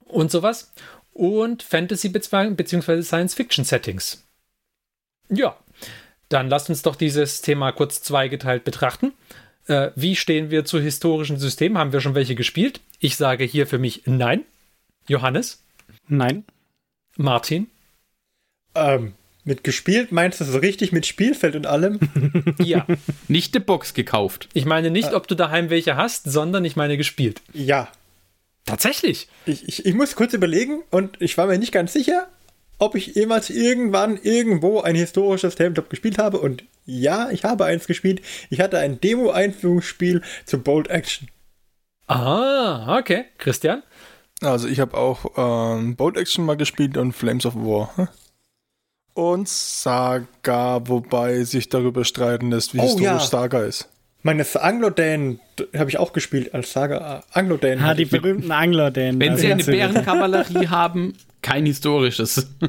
[0.05, 0.75] und sowas
[1.15, 3.01] und Fantasy bzw.
[3.01, 4.23] Science-Fiction-Settings?
[5.31, 5.57] Ja,
[6.29, 9.15] dann lasst uns doch dieses Thema kurz zweigeteilt betrachten.
[9.67, 11.79] Äh, wie stehen wir zu historischen Systemen?
[11.79, 12.83] Haben wir schon welche gespielt?
[12.99, 14.45] Ich sage hier für mich nein.
[15.07, 15.65] Johannes?
[16.07, 16.45] Nein.
[17.19, 17.67] Martin?
[18.75, 21.99] Ähm, mit gespielt meinst du so richtig mit Spielfeld und allem?
[22.63, 22.87] Ja.
[23.29, 24.49] Nicht eine Box gekauft.
[24.53, 27.43] Ich meine nicht, ob du daheim welche hast, sondern ich meine gespielt.
[27.53, 27.89] ja.
[28.65, 29.29] Tatsächlich.
[29.47, 32.29] Ich, ich, ich muss kurz überlegen und ich war mir nicht ganz sicher,
[32.79, 36.39] ob ich jemals irgendwann irgendwo ein historisches Tabletop gespielt habe.
[36.39, 38.21] Und ja, ich habe eins gespielt.
[38.51, 41.29] Ich hatte ein Demo-Einführungsspiel zu Bold Action.
[42.09, 43.25] Ah, okay.
[43.39, 43.83] Christian?
[44.43, 48.09] Also ich habe auch ähm, Boat Action mal gespielt und Flames of War.
[49.15, 53.19] Und Saga, wobei sich darüber streiten lässt, wie Oh, historisch ja.
[53.21, 53.89] Saga ist.
[54.23, 55.41] Meines Anglo-Dan
[55.77, 57.25] habe ich auch gespielt als Saga.
[57.33, 57.81] Anglo-Dan.
[57.83, 59.19] Ah, die berühmten Angler, den.
[59.21, 62.49] Wenn sie eine Bärenkavallerie haben, kein historisches.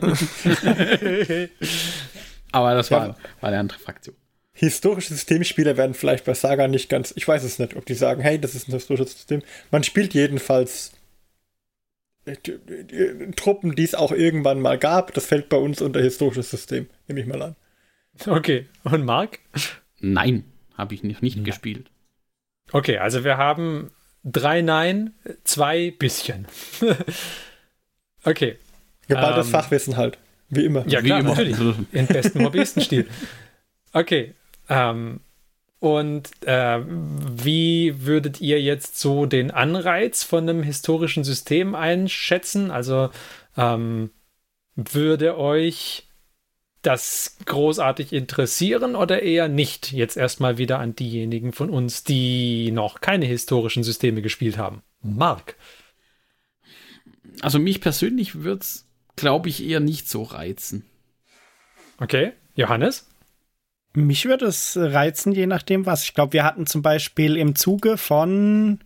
[2.52, 3.16] Aber das war, Ja.
[3.42, 4.16] war eine andere Fraktion.
[4.54, 7.14] Historische Systemspieler werden vielleicht bei Saga nicht ganz.
[7.16, 9.42] Ich weiß es nicht, ob die sagen, hey, das ist ein historisches System.
[9.72, 10.92] Man spielt jedenfalls
[13.36, 15.14] Truppen, die es auch irgendwann mal gab.
[15.14, 17.56] Das fällt bei uns unter historisches System, nehme ich mal an.
[18.26, 18.68] Okay.
[18.84, 19.40] Und Marc?
[20.00, 20.44] Nein,
[20.78, 21.90] habe ich nicht, nicht gespielt.
[22.72, 23.92] Okay, also wir haben
[24.24, 25.14] drei Nein,
[25.44, 26.48] zwei bisschen.
[28.24, 28.58] okay.
[29.08, 30.18] Geballtes Ähm, Fachwissen halt.
[30.50, 30.86] Wie immer.
[30.88, 31.30] Ja, Wie klar, immer.
[31.30, 31.58] natürlich.
[31.92, 33.08] In bestem Hobbystenstil.
[33.94, 34.34] Okay.
[34.68, 35.22] Ähm,
[35.80, 42.70] und äh, wie würdet ihr jetzt so den Anreiz von einem historischen System einschätzen?
[42.70, 43.10] Also
[43.56, 44.12] ähm,
[44.76, 46.08] würde euch
[46.82, 49.92] das großartig interessieren oder eher nicht?
[49.92, 54.82] Jetzt erstmal wieder an diejenigen von uns, die noch keine historischen Systeme gespielt haben.
[55.02, 55.56] Marc.
[57.42, 60.86] Also mich persönlich würde es, glaube ich, eher nicht so reizen.
[62.00, 62.34] Okay.
[62.56, 63.09] Johannes?
[63.94, 66.04] Mich würde es reizen, je nachdem was.
[66.04, 68.80] Ich glaube, wir hatten zum Beispiel im Zuge von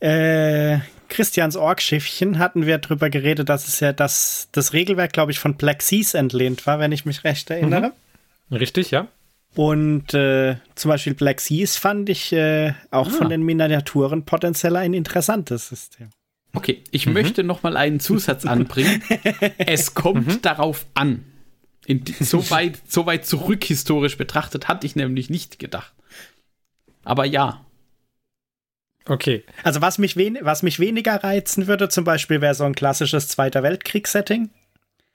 [0.00, 5.38] äh, Christians Orkschiffchen hatten wir drüber geredet, dass es ja das, das Regelwerk, glaube ich,
[5.38, 7.92] von Black Seas entlehnt war, wenn ich mich recht erinnere.
[8.50, 9.08] Richtig, ja?
[9.54, 13.10] Und äh, zum Beispiel Black Seas fand ich äh, auch Ah.
[13.10, 16.10] von den Miniaturen potenziell ein interessantes System.
[16.54, 19.02] Okay, ich möchte noch mal einen Zusatz anbringen.
[19.58, 21.24] es kommt darauf an.
[21.88, 25.92] In, so, weit, so weit zurück historisch betrachtet hatte ich nämlich nicht gedacht.
[27.02, 27.64] Aber ja,
[29.10, 29.42] Okay.
[29.64, 33.28] Also was mich, wen was mich weniger reizen würde, zum Beispiel wäre so ein klassisches
[33.28, 34.50] Zweiter Weltkrieg-Setting.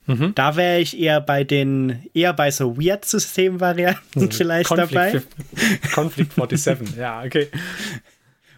[0.05, 0.35] Mhm.
[0.35, 5.21] Da wäre ich eher bei den, eher bei so Weird-System-Varianten vielleicht dabei.
[5.93, 7.47] Conflict 47, ja, okay.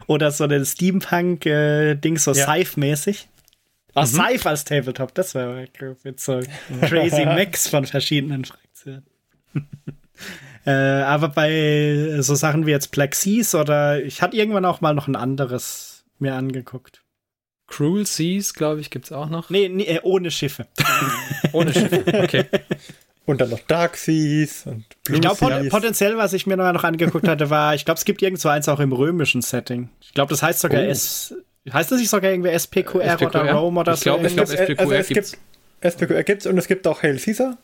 [0.08, 2.46] Oder so ein Steampunk-Ding, so Ja.
[2.46, 3.28] Scythe-mäßig.
[3.96, 5.68] Oh, Scythe als Tabletop, das wäre
[6.04, 6.42] mit so
[6.82, 9.06] crazy Mix von verschiedenen Fraktionen.
[10.66, 14.94] äh, aber bei so Sachen wie jetzt Black Seas oder ich hatte irgendwann auch mal
[14.94, 17.04] noch ein anderes mir angeguckt.
[17.68, 19.50] Cruel Seas, glaube ich, gibt es auch noch.
[19.50, 20.68] Nee, nee äh, ohne Schiffe.
[21.52, 22.04] Ohne Schiffe.
[22.06, 22.46] Okay.
[23.26, 26.72] Und dann noch Dark Seas und Blue Ich glaube, pot potenziell, was ich mir noch,
[26.74, 29.90] noch angeguckt hatte, war, ich glaube, es gibt irgendwo eins auch im römischen Setting.
[30.00, 30.86] Ich glaube, das heißt sogar Oh.
[30.86, 31.34] S.
[31.72, 33.52] Heißt das nicht sogar irgendwie SPQR, oder SPQR?
[33.54, 34.28] Rome oder Ich glaub, so?
[34.28, 35.32] ich glaub, Es- also SPQR es gibt's.
[35.32, 35.44] gibt
[35.94, 37.58] SPQR gibt's und es gibt auch Hail Caesar.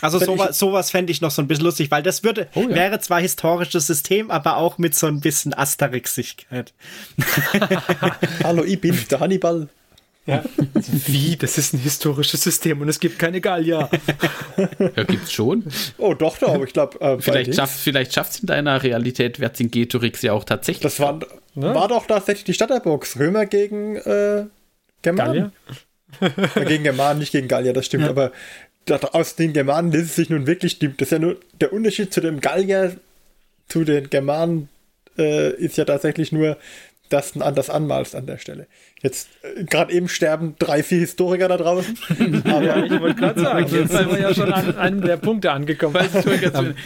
[0.00, 2.68] Also sowas, sowas fände ich noch so ein bisschen lustig, weil das würde, Oh ja.
[2.74, 6.72] wäre zwar historisches System, aber auch mit so ein bisschen Asterixigkeit.
[8.44, 9.68] Hallo, ich bin der Hannibal.
[10.28, 10.44] Ja.
[11.06, 11.36] Wie?
[11.36, 13.88] Das ist ein historisches System und es gibt keine Gallier.
[14.94, 15.64] ja gibt's schon.
[15.96, 20.22] Oh, doch, doch, aber ich glaube, äh, Vielleicht schafft vielleicht schafft's in deiner Realität Vercingetorix
[20.22, 20.82] ja auch tatsächlich.
[20.82, 21.18] das war,
[21.54, 21.74] Ne?
[21.74, 23.18] war doch tatsächlich die Stadterbox.
[23.18, 24.44] Römer gegen äh,
[25.02, 25.50] Germanen.
[26.20, 26.44] Gallier?
[26.54, 28.04] Ja, gegen Germanen, nicht gegen Gallier, das stimmt.
[28.04, 28.30] Aber
[28.84, 31.72] da, aus den Germanen lässt es sich nun wirklich, die, das ist ja nur der
[31.72, 32.96] Unterschied zu dem Gallier,
[33.68, 34.68] zu den Germanen,
[35.18, 36.56] äh, ist ja tatsächlich nur,
[37.08, 38.66] dass du anders anmalst an der Stelle.
[39.02, 41.98] Jetzt, äh, gerade eben sterben drei, vier Historiker da draußen.
[42.44, 45.96] Ja, ich wollte gerade sagen, jetzt sind wir ja schon an einem der Punkte angekommen.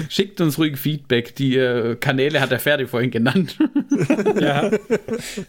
[0.09, 1.35] Schickt uns ruhig Feedback.
[1.37, 3.57] Die äh, Kanäle hat der Ferdi vorhin genannt.
[4.41, 4.71] Ja.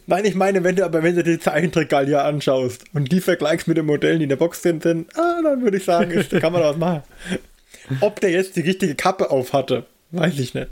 [0.05, 3.77] Nein, ich meine, wenn du aber wenn du die Zeichentrick-Gallier anschaust und die vergleichst mit
[3.77, 6.51] den Modellen, die in der Box drin sind, ah, dann würde ich sagen, ist, kann
[6.51, 7.03] man da was machen.
[8.01, 10.69] Ob der jetzt die richtige Kappe auf hatte, weiß ich nicht.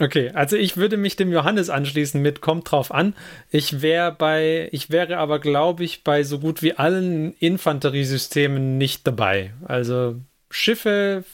[0.00, 3.14] Okay, also ich würde mich dem Johannes anschließen mit kommt drauf an.
[3.50, 9.06] Ich wäre bei, ich wäre aber, glaube ich, bei so gut wie allen Infanteriesystemen nicht
[9.06, 9.52] dabei.
[9.62, 10.16] Also
[10.50, 11.24] Schiffe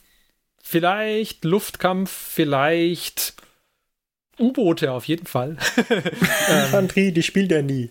[0.61, 3.35] vielleicht, Luftkampf vielleicht,
[4.41, 5.57] U-Boote auf jeden Fall.
[6.49, 7.91] Infanterie, die spielt er nie.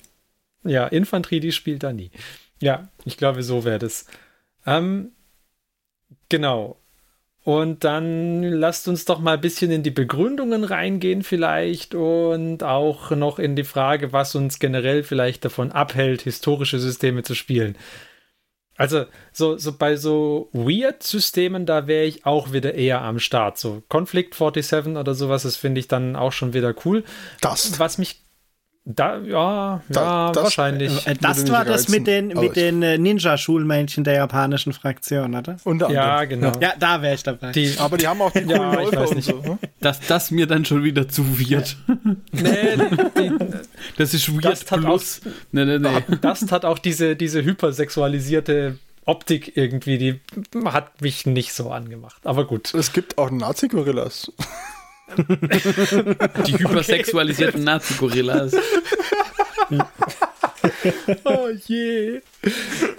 [0.65, 2.11] Ja, Infanterie, die spielt da nie.
[2.59, 4.07] Ja, ich glaube, so wäre das.
[4.65, 5.13] Ähm,
[6.27, 6.77] genau.
[7.45, 13.11] Und dann lasst uns doch mal ein bisschen in die Begründungen reingehen vielleicht und auch
[13.11, 17.77] noch in die Frage, was uns generell vielleicht davon abhält, historische Systeme zu spielen.
[18.77, 23.59] Also so, so bei so Weird-Systemen, da wäre ich auch wieder eher am Start.
[23.59, 27.03] So Conflict 47 oder sowas, das finde ich dann auch schon wieder cool.
[27.41, 27.77] Das.
[27.77, 28.24] Was mich
[28.87, 31.07] da, ja, Da- ja, das- wahrscheinlich.
[31.07, 35.57] Äh, Das war das mit den, mit den äh, Ninja-Schulmännchen der japanischen Fraktion, oder?
[35.63, 36.51] Unter ja, genau.
[36.61, 37.51] Ja, da wäre ich dabei.
[37.51, 39.25] Die, Aber die haben auch die coolen Ja, ich weiß nicht.
[39.27, 39.41] so.
[39.41, 39.57] ne?
[39.81, 41.75] dass das mir dann schon wieder zu weird.
[42.31, 42.77] nee,
[43.17, 43.31] die,
[43.97, 45.21] Das ist weird Das hat plus.
[45.51, 46.01] Nee, nee, nee.
[46.21, 50.19] das hat auch diese, diese hypersexualisierte Optik irgendwie, die
[50.65, 52.17] hat mich nicht so angemacht.
[52.23, 52.73] Aber gut.
[52.73, 54.31] Es gibt auch Nazi-Gorillas.
[55.17, 58.53] Die hypersexualisierten Nazi-Gorillas.
[61.23, 62.21] Oh je.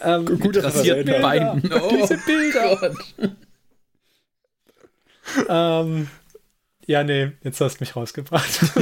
[0.02, 1.22] Ähm, Gut, das Rasierten haben.
[1.22, 1.72] Beinen.
[1.72, 2.76] Oh, Diese Bilder.
[2.76, 2.96] Gott.
[5.48, 6.08] ähm,
[6.86, 8.60] ja, nee, jetzt hast du mich rausgebracht.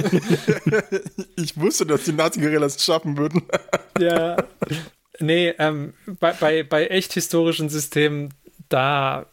[1.37, 3.43] Ich wusste, dass die Nazi-Gorillas es schaffen würden.
[3.99, 4.37] ja.
[5.19, 8.33] Nee, ähm, bei, bei, bei echt historischen Systemen,
[8.69, 9.27] da.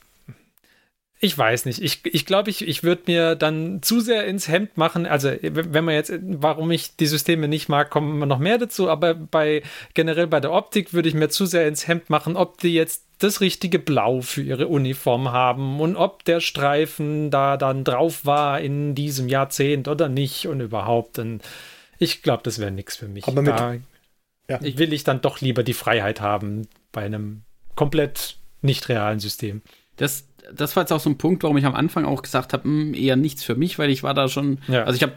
[1.24, 1.80] Ich weiß nicht.
[1.84, 5.06] Ich glaube, ich, glaub, ich, ich würde mir dann zu sehr ins Hemd machen.
[5.06, 8.90] Also, wenn man jetzt, warum ich die Systeme nicht mag, kommen wir noch mehr dazu.
[8.90, 9.62] Aber bei
[9.94, 13.06] generell bei der Optik würde ich mir zu sehr ins Hemd machen, ob die jetzt
[13.20, 18.60] das richtige Blau für ihre Uniform haben und ob der Streifen da dann drauf war
[18.60, 21.20] in diesem Jahrzehnt oder nicht und überhaupt.
[21.20, 21.44] Und
[22.00, 23.28] ich glaube, das wäre nichts für mich.
[23.28, 23.76] Aber mit- da
[24.50, 24.60] Ja.
[24.60, 27.44] will ich dann doch lieber die Freiheit haben bei einem
[27.76, 29.62] komplett nicht realen System.
[29.98, 32.64] Das, das war jetzt auch so ein Punkt, warum ich am Anfang auch gesagt habe,
[32.64, 34.84] hm, eher nichts für mich, weil ich war da schon, Ja.
[34.84, 35.14] also ich habe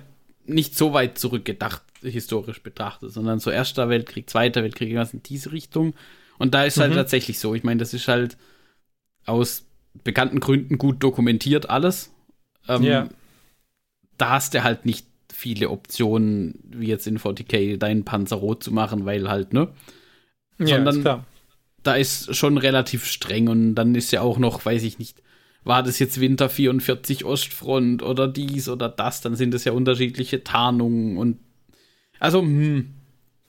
[0.47, 5.53] nicht so weit zurückgedacht, historisch betrachtet, sondern so Erster Weltkrieg, Zweiter Weltkrieg, irgendwas in diese
[5.53, 5.95] Richtung.
[6.39, 6.97] Und da ist halt Mhm.
[6.97, 7.55] tatsächlich so.
[7.55, 8.37] Ich meine, das ist halt
[9.25, 9.65] aus
[10.03, 12.13] bekannten Gründen gut dokumentiert alles.
[12.69, 13.09] Ähm, Ja.
[14.19, 18.71] Da hast du halt nicht viele Optionen, wie jetzt in 40k deinen Panzer rot zu
[18.73, 19.69] machen, weil halt, ne?
[20.59, 21.25] Sondern- ist klar.
[21.83, 25.23] da ist schon relativ streng und dann ist ja auch noch, weiß ich nicht,
[25.65, 30.45] war das jetzt Winter 44 Ostfront oder dies oder das, dann sind es ja unterschiedliche
[30.45, 31.39] Tarnungen und
[32.21, 32.91] also, hm,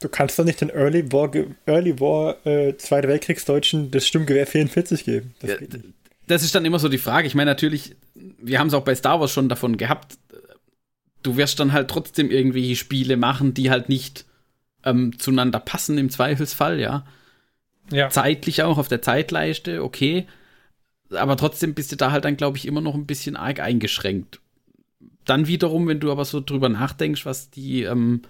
[0.01, 1.31] Du kannst doch nicht den Early War,
[1.65, 5.33] Early War äh, Zweite Weltkriegsdeutschen das Stimmgewehr 44 geben.
[5.39, 5.85] Das Ja, geht nicht.
[6.27, 7.27] das ist dann immer so die Frage.
[7.27, 10.17] Ich meine, natürlich, wir haben es auch bei Star Wars schon davon gehabt,
[11.23, 14.25] du wirst dann halt trotzdem irgendwelche Spiele machen, die halt nicht
[14.83, 17.05] ähm, zueinander passen im Zweifelsfall, ja.
[17.91, 18.09] Ja.
[18.09, 20.27] zeitlich auch auf der Zeitleiste, okay.
[21.11, 24.41] Aber trotzdem bist du da halt dann, glaube ich, immer noch ein bisschen arg eingeschränkt.
[25.25, 28.21] Dann wiederum, wenn du aber so drüber nachdenkst, was die ähm,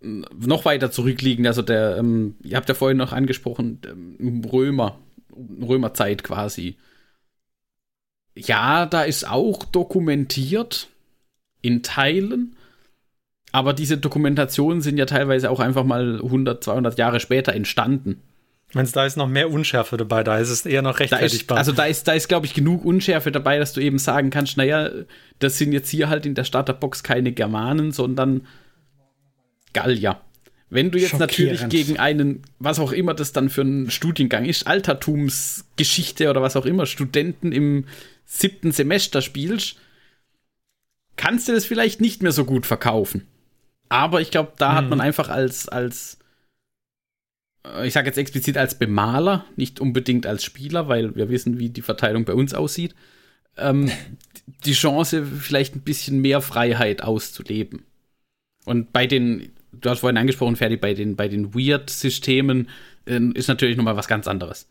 [0.00, 4.98] noch weiter zurückliegen, also der, ähm, ihr habt ja vorhin noch angesprochen, ähm, Römer,
[5.32, 6.76] Römerzeit quasi.
[8.34, 10.88] Ja, da ist auch dokumentiert
[11.62, 12.56] in Teilen,
[13.52, 18.22] aber diese Dokumentationen sind ja teilweise auch einfach mal 100, 200 Jahre später entstanden.
[18.76, 21.58] Meinst da ist noch mehr Unschärfe dabei, da ist es eher noch Da ist, rechtfertigbar.
[21.58, 24.56] also da ist, da ist, glaube ich, genug Unschärfe dabei, dass du eben sagen kannst,
[24.56, 24.90] naja,
[25.38, 28.46] das sind jetzt hier halt in der Starterbox keine Germanen, sondern
[29.72, 30.20] Gallier.
[30.68, 34.66] Wenn du jetzt natürlich gegen einen, was auch immer das dann für ein Studiengang ist,
[34.66, 37.84] Altertumsgeschichte oder was auch immer, Studenten im
[38.24, 39.76] siebten Semester spielst,
[41.16, 43.26] kannst du das vielleicht nicht mehr so gut verkaufen.
[43.88, 44.90] Aber ich glaube, da hat Mhm.
[44.90, 46.18] man einfach als, als
[47.84, 51.82] ich sage jetzt explizit als Bemaler, nicht unbedingt als Spieler, weil wir wissen, wie die
[51.82, 52.94] Verteilung bei uns aussieht,
[53.56, 53.90] ähm,
[54.64, 57.82] die Chance, vielleicht ein bisschen mehr Freiheit auszuleben.
[58.64, 62.68] Und bei den, du hast vorhin angesprochen, Ferdi, bei den, bei den Weird-Systemen
[63.06, 64.68] äh, ist natürlich nochmal was ganz anderes.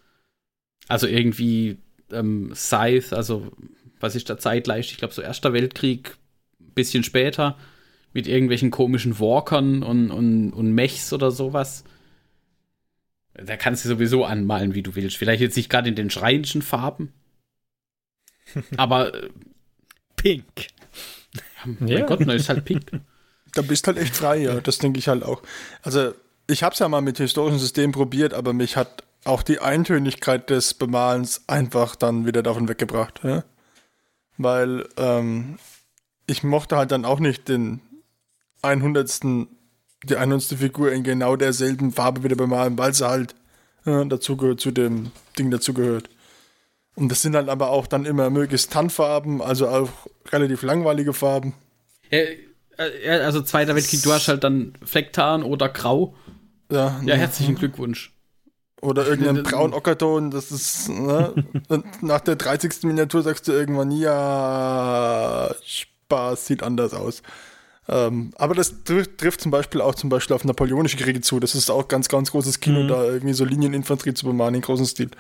[0.88, 1.78] Also irgendwie
[2.12, 3.52] ähm, Scythe, also
[4.00, 4.92] was ist da zeitgleich?
[4.92, 6.18] Ich glaube, so Erster Weltkrieg,
[6.60, 7.58] bisschen später,
[8.14, 11.84] mit irgendwelchen komischen Walkern und, und, und Mechs oder sowas.
[13.38, 15.18] Da kannst du sowieso anmalen, wie du willst.
[15.18, 17.14] Vielleicht jetzt nicht gerade in den schreienschen Farben.
[18.78, 19.30] Aber, äh,
[20.16, 20.68] Pink.
[21.66, 22.06] mein Ja.
[22.06, 22.92] Gott, na, ist halt pink.
[23.54, 24.60] Da bist halt echt frei, ja.
[24.60, 25.42] Das denke ich halt auch.
[25.82, 26.14] Also,
[26.46, 30.50] ich habe es ja mal mit historischen Systemen probiert, aber mich hat auch die Eintönigkeit
[30.50, 33.22] des Bemalens einfach dann wieder davon weggebracht.
[33.24, 33.46] Ja?
[34.38, 35.58] Weil ähm,
[36.28, 37.82] ich mochte halt dann auch nicht den
[38.62, 39.22] 100.
[40.04, 40.44] die 100.
[40.60, 43.36] Figur in genau derselben Farbe wieder bemalen, weil sie halt
[43.86, 46.10] äh, dazu gehört, zu dem Ding dazugehört.
[46.96, 49.90] Und das sind halt aber auch dann immer möglichst Tannfarben, also auch
[50.32, 51.54] relativ langweilige Farben.
[52.10, 52.38] Äh,
[52.78, 56.16] äh, also Zweiter Weltkrieg, du hast halt dann Flecktarn oder Grau.
[56.72, 58.12] Ja, Ja, herzlichen Glückwunsch.
[58.82, 61.34] Oder irgendein Braunockerton, das ist, ne?
[61.70, 62.84] Und nach der 30.
[62.84, 67.24] Miniatur sagst du irgendwann, ja, Spaß, sieht anders aus.
[67.88, 71.40] Ähm, aber das trifft, zum Beispiel auch zum Beispiel auf napoleonische Kriege zu.
[71.40, 72.88] Das ist auch ganz, ganz großes Kino, mhm.
[72.88, 75.12] da irgendwie so Linieninfanterie zu bemalen in großem Stil.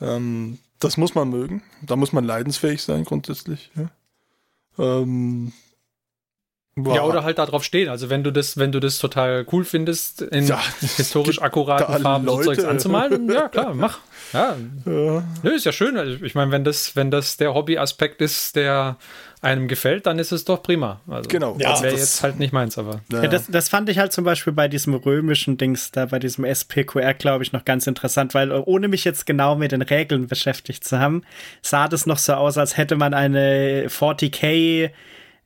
[0.00, 1.62] Ähm, das muss man mögen.
[1.82, 3.70] Da muss man leidensfähig sein, grundsätzlich.
[3.74, 3.90] Ja.
[4.78, 5.52] Ähm,
[6.78, 7.88] ja, oder halt darauf stehen.
[7.88, 12.26] Also wenn du das, wenn du das total cool findest, in ja, historisch akkuraten Farben
[12.26, 14.00] so Zeugs anzumalen, ja klar, mach.
[14.34, 14.56] Ja.
[14.84, 15.24] ja.
[15.42, 15.96] Nö, ist ja schön.
[15.96, 18.98] Also ich meine, wenn das, wenn das der Hobbyaspekt ist, der
[19.42, 21.00] einem gefällt, dann ist es doch prima.
[21.06, 21.56] Also, genau.
[21.58, 23.00] Ja, das wäre jetzt halt nicht meins, aber.
[23.12, 23.22] Ja.
[23.22, 26.44] ja, das, das fand ich halt zum Beispiel bei diesem römischen Dings da, bei diesem
[26.44, 30.84] SPQR, glaube ich, noch ganz interessant, weil ohne mich jetzt genau mit den Regeln beschäftigt
[30.84, 31.22] zu haben,
[31.62, 34.90] sah das noch so aus, als hätte man eine 40k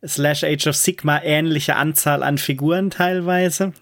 [0.07, 3.73] slash Age of Sigma ähnliche Anzahl an Figuren teilweise.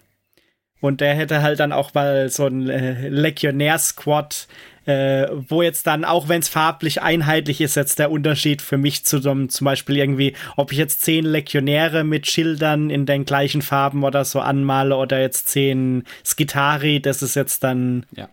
[0.81, 4.47] Und der hätte halt dann auch mal so ein äh, Legionär-Squad,
[4.89, 9.05] äh, wo jetzt dann, auch wenn es farblich einheitlich ist, jetzt der Unterschied für mich
[9.05, 13.61] zu einem, zum Beispiel irgendwie, ob ich jetzt zehn Legionäre mit Schildern in den gleichen
[13.61, 18.29] Farben oder so anmale oder jetzt zehn Skitari, das ist jetzt dann ja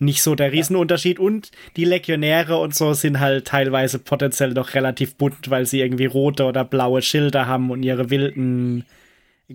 [0.00, 1.18] nicht so der Riesenunterschied.
[1.18, 6.06] Und die Legionäre und so sind halt teilweise potenziell doch relativ bunt, weil sie irgendwie
[6.06, 8.84] rote oder blaue Schilder haben und ihre wilden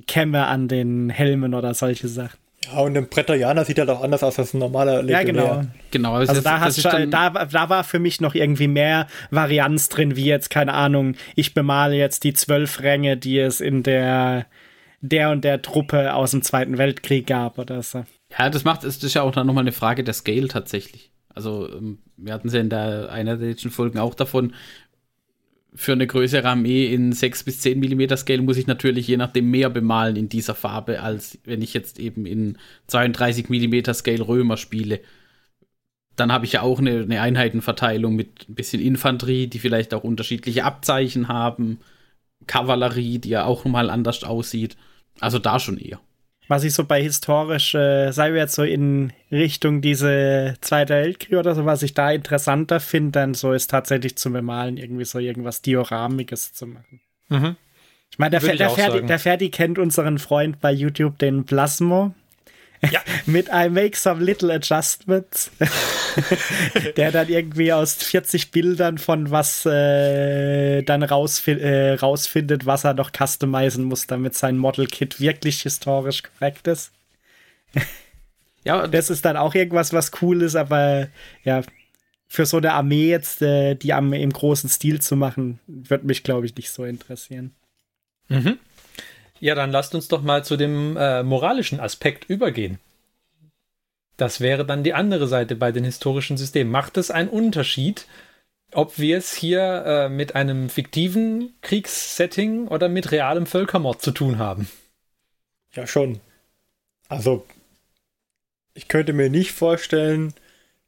[0.07, 2.42] Kämme an den Helmen oder solche Sachen.
[2.73, 5.43] Ja, und ein Prätorianer sieht halt auch anders aus als ein normaler Legionär.
[5.43, 5.67] Ja, genau.
[5.91, 9.89] genau also, also da, hast schon, da, da war für mich noch irgendwie mehr Varianz
[9.89, 14.45] drin, wie jetzt, keine Ahnung, ich bemale jetzt die zwölf Ränge, die es in der
[15.05, 18.05] der und der Truppe aus dem Zweiten Weltkrieg gab oder so.
[18.37, 21.11] Ja, das macht, es ist ja auch dann nochmal eine Frage der Scale tatsächlich.
[21.35, 24.53] Also, ähm, wir hatten es ja in der, einer der letzten Folgen auch davon,
[25.75, 29.49] für eine größere Armee in 6 bis 10 Millimeter Scale muss ich natürlich je nachdem
[29.49, 32.57] mehr bemalen in dieser Farbe, als wenn ich jetzt eben in
[32.87, 35.01] 32 Millimeter Scale Römer spiele.
[36.15, 40.03] Dann habe ich ja auch eine, eine, Einheitenverteilung mit ein bisschen Infanterie, die vielleicht auch
[40.03, 41.79] unterschiedliche Abzeichen haben.
[42.45, 44.77] Kavallerie, die ja auch nochmal anders aussieht.
[45.19, 45.99] Also da schon eher
[46.47, 51.55] was ich so bei historisch, äh, sei jetzt so in Richtung diese Zweite Weltkrieg oder
[51.55, 55.61] so, was ich da interessanter finde, dann so ist tatsächlich zu bemalen, irgendwie so irgendwas
[55.61, 57.01] Dioramiges zu machen.
[57.29, 57.55] Mhm.
[58.11, 62.13] Ich meine, der, der, Ferdi, der Ferdi kennt unseren Freund bei YouTube, den Plasmo.
[62.91, 63.01] Ja.
[63.25, 65.51] mit I make some little adjustments.
[66.97, 72.93] der dann irgendwie aus 40 Bildern von was äh, dann rausfi äh, rausfindet, was er
[72.93, 76.91] noch customizen muss, damit sein Model-Kit wirklich historisch korrekt ist.
[78.63, 81.07] ja, das ist dann auch irgendwas, was cool ist, aber
[81.43, 81.61] ja,
[82.27, 86.23] für so eine Armee jetzt, äh, die am, im großen Stil zu machen, wird mich,
[86.23, 87.51] glaube ich, nicht so interessieren.
[88.27, 88.57] Mhm.
[89.43, 92.79] Ja, dann lasst uns doch mal zu dem äh, moralischen Aspekt übergehen.
[94.15, 96.71] Das wäre dann die andere Seite bei den historischen Systemen.
[96.71, 98.07] Macht es einen Unterschied,
[98.71, 104.37] ob wir es hier äh, mit einem fiktiven Kriegssetting oder mit realem Völkermord zu tun
[104.37, 104.69] haben?
[105.73, 106.21] Ja, schon.
[107.09, 107.45] Also,
[108.75, 110.33] ich könnte mir nicht vorstellen,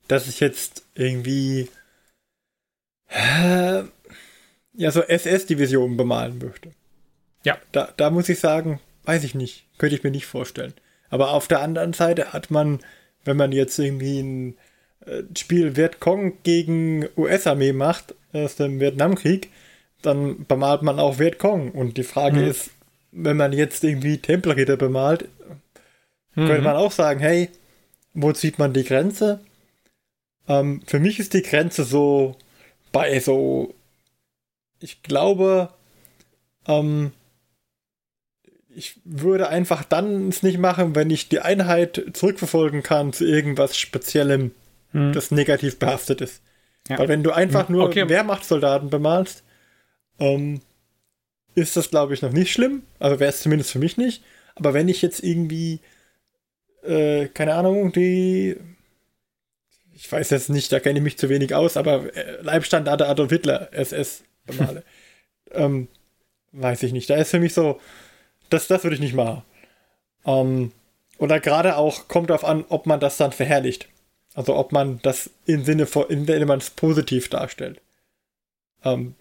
[0.07, 1.67] dass ich jetzt irgendwie
[3.09, 3.83] äh,
[4.75, 6.71] ja so SS-Divisionen bemalen möchte.
[7.45, 7.57] Ja.
[7.71, 9.65] Da, da muss ich sagen, weiß ich nicht.
[9.77, 10.73] Könnte ich mir nicht vorstellen.
[11.09, 12.79] Aber auf der anderen Seite hat man,
[13.23, 14.57] wenn man jetzt irgendwie ein
[15.05, 19.49] äh, Spiel Vietcong gegen US-Armee macht, aus dem Vietnamkrieg,
[20.01, 21.71] dann bemalt man auch Vietcong.
[21.71, 22.47] Und die Frage mhm.
[22.47, 22.71] ist,
[23.11, 25.29] wenn man jetzt irgendwie Tempelritter bemalt,
[26.35, 26.47] mhm.
[26.47, 27.49] könnte man auch sagen, hey,
[28.13, 29.39] wo zieht man die Grenze?
[30.47, 32.35] Ähm, für mich ist die Grenze so
[32.91, 33.73] bei so,
[34.79, 35.69] ich glaube,
[36.67, 37.11] ähm,
[38.75, 43.77] ich würde einfach dann es nicht machen, wenn ich die Einheit zurückverfolgen kann zu irgendwas
[43.77, 44.51] Speziellem,
[44.91, 45.13] hm.
[45.13, 46.41] das negativ behaftet ist.
[46.89, 46.99] Ja.
[46.99, 47.75] Weil wenn du einfach hm.
[47.75, 48.09] nur okay.
[48.09, 49.43] Wehrmachtssoldaten bemalst,
[50.19, 50.59] ähm,
[51.55, 52.83] ist das, glaube ich, noch nicht schlimm.
[52.99, 54.23] Also wäre es zumindest für mich nicht.
[54.55, 55.79] Aber wenn ich jetzt irgendwie,
[56.83, 58.57] äh, keine Ahnung, die,
[59.93, 63.31] ich weiß jetzt nicht, da kenne ich mich zu wenig aus, aber äh, Leibstandarte Adolf
[63.31, 64.83] Hitler, SS, bemale,
[65.51, 65.87] ähm,
[66.51, 67.09] weiß ich nicht.
[67.09, 67.79] Da ist für mich so,
[68.49, 69.43] das, das würde ich nicht machen.
[70.25, 70.71] Ähm,
[71.17, 73.87] oder gerade auch kommt darauf an, ob man das dann verherrlicht.
[74.33, 77.81] Also ob man das im Sinne von, in dem man es positiv darstellt.
[78.83, 79.15] Ähm,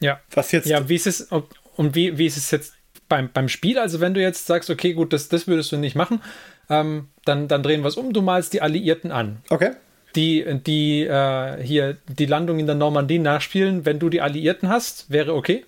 [0.00, 0.20] ja.
[0.30, 0.66] Was jetzt.
[0.66, 2.74] Ja, wie ist es, ob, und wie, wie ist es jetzt
[3.08, 3.78] beim, beim Spiel?
[3.78, 6.22] Also wenn du jetzt sagst, okay, gut, das, das würdest du nicht machen,
[6.70, 9.42] ähm, dann, dann drehen wir es um, du malst die Alliierten an.
[9.50, 9.72] Okay.
[10.16, 15.10] Die, die äh, hier die Landung in der Normandie nachspielen, wenn du die Alliierten hast,
[15.10, 15.64] wäre okay?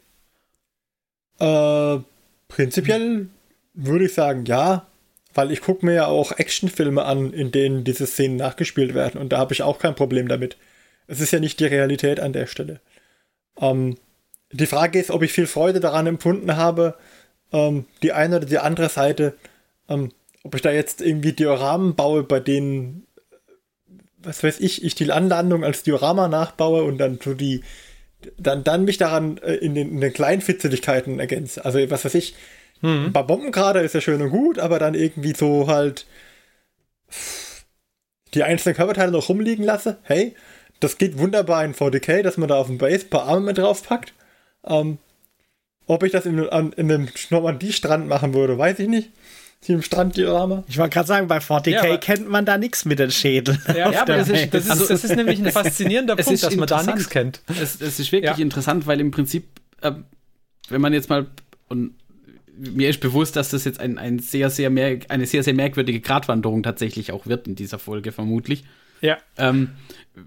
[1.39, 1.99] Äh,
[2.55, 3.27] Prinzipiell
[3.75, 4.87] würde ich sagen, ja.
[5.37, 9.33] Weil ich gucke mir ja auch Actionfilme an, in denen diese Szenen nachgespielt werden und
[9.33, 10.57] da habe ich auch kein Problem damit.
[11.09, 12.81] Es ist ja nicht die Realität an der Stelle.
[13.61, 13.97] Ähm,
[14.53, 16.95] die Frage ist, ob ich viel Freude daran empfunden habe,
[17.53, 19.35] ähm, die eine oder die andere Seite,
[19.89, 20.13] ähm,
[20.45, 23.05] ob ich da jetzt irgendwie Dioramen baue, bei denen,
[24.19, 27.65] was weiß ich, ich die Anlandung als Diorama nachbaue und dann so die,
[28.39, 31.65] dann, dann mich daran äh, in, den, in den kleinen Fitzeligkeiten ergänze.
[31.65, 32.35] Also was weiß ich,
[32.81, 33.07] mhm.
[33.07, 36.07] ein paar Bomben gerade ist ja schön und gut, aber dann irgendwie so halt
[38.35, 39.99] die einzelnen Körperteile noch rumliegen lasse.
[40.03, 40.35] Hey,
[40.81, 43.59] das geht wunderbar in 40k, dass man da auf dem Base ein paar Arme mit
[43.59, 44.13] draufpackt.
[44.67, 44.99] Ähm,
[45.87, 49.11] ob ich das in, in einem Normandie-Strand machen würde, weiß ich nicht.
[49.65, 50.63] Hier im Stranddiorama.
[50.69, 53.59] Ich wollte gerade sagen, bei 40k ja, kennt man da nichts mit den Schädeln.
[53.69, 56.57] Ja, ja aber das ist, das, ist, also, das ist nämlich ein faszinierender Punkt, dass
[56.57, 57.41] man da nichts kennt.
[57.49, 58.43] Es, es, ist wirklich ja.
[58.43, 59.47] interessant, weil im Prinzip,
[59.81, 59.93] äh,
[60.69, 61.27] wenn man jetzt mal,
[61.69, 61.95] und
[62.57, 66.01] mir ist bewusst, dass das jetzt ein, ein sehr, sehr mehr, eine sehr, sehr merkwürdige
[66.01, 68.65] Gratwanderung tatsächlich auch wird in dieser Folge, vermutlich.
[69.01, 69.17] Ja.
[69.39, 69.71] Ähm,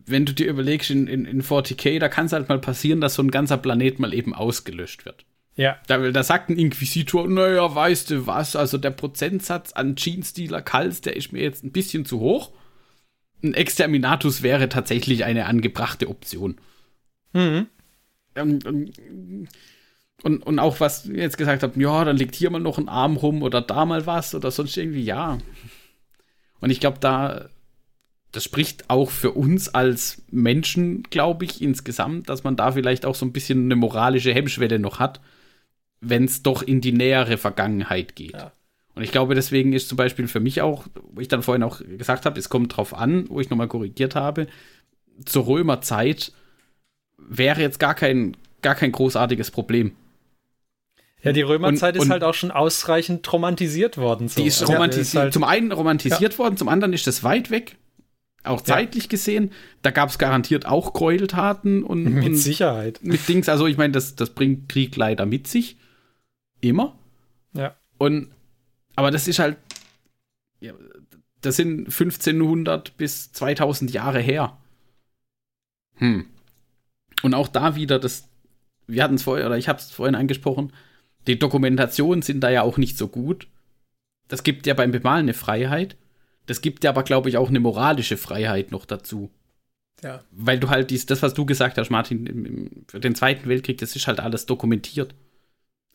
[0.07, 3.13] wenn du dir überlegst, in, in, in 40k, da kann es halt mal passieren, dass
[3.13, 5.25] so ein ganzer Planet mal eben ausgelöscht wird.
[5.57, 5.77] Ja.
[5.87, 11.01] Da, da sagt ein Inquisitor, naja, weißt du was, also der Prozentsatz an Genestealer Kals,
[11.01, 12.51] der ist mir jetzt ein bisschen zu hoch.
[13.43, 16.57] Ein Exterminatus wäre tatsächlich eine angebrachte Option.
[17.33, 17.67] Mhm.
[18.35, 18.59] Ähm,
[20.23, 22.89] und, und auch was ihr jetzt gesagt habt, ja, dann liegt hier mal noch ein
[22.89, 25.39] Arm rum oder da mal was oder sonst irgendwie, ja.
[26.59, 27.49] Und ich glaube, da
[28.31, 33.15] das spricht auch für uns als Menschen, glaube ich, insgesamt, dass man da vielleicht auch
[33.15, 35.21] so ein bisschen eine moralische Hemmschwelle noch hat,
[36.01, 38.33] wenn es doch in die nähere Vergangenheit geht.
[38.33, 38.51] Ja.
[38.95, 41.81] Und ich glaube, deswegen ist zum Beispiel für mich auch, wo ich dann vorhin auch
[41.97, 44.47] gesagt habe, es kommt drauf an, wo ich nochmal korrigiert habe,
[45.23, 46.31] zur Römerzeit
[47.17, 49.95] wäre jetzt gar kein, gar kein großartiges Problem.
[51.21, 54.27] Ja, die Römerzeit und, ist halt auch schon ausreichend romantisiert worden.
[54.27, 54.41] So.
[54.41, 56.39] Die ist, romantisiert, ist halt, zum einen romantisiert ja.
[56.39, 57.75] worden, zum anderen ist das weit weg.
[58.43, 59.09] Auch zeitlich ja.
[59.09, 62.99] gesehen, da gab es garantiert auch Gräueltaten und mit und Sicherheit.
[63.03, 65.77] Mit Dings, also ich meine, das, das bringt Krieg leider mit sich.
[66.61, 66.97] Immer.
[67.53, 67.75] Ja.
[67.97, 68.31] Und,
[68.95, 69.57] aber das ist halt,
[70.59, 70.73] ja,
[71.41, 74.57] das sind 1500 bis 2000 Jahre her.
[75.95, 76.25] Hm.
[77.23, 78.29] Und auch da wieder, das,
[78.87, 80.73] wir hatten es vorher, oder ich habe es vorhin angesprochen,
[81.27, 83.47] die Dokumentationen sind da ja auch nicht so gut.
[84.27, 85.97] Das gibt ja beim Bemalen eine Freiheit.
[86.45, 89.29] Das gibt dir aber, glaube ich, auch eine moralische Freiheit noch dazu.
[90.03, 90.23] Ja.
[90.31, 93.49] Weil du halt dies, das, was du gesagt hast, Martin, im, im, für den Zweiten
[93.49, 95.15] Weltkrieg, das ist halt alles dokumentiert.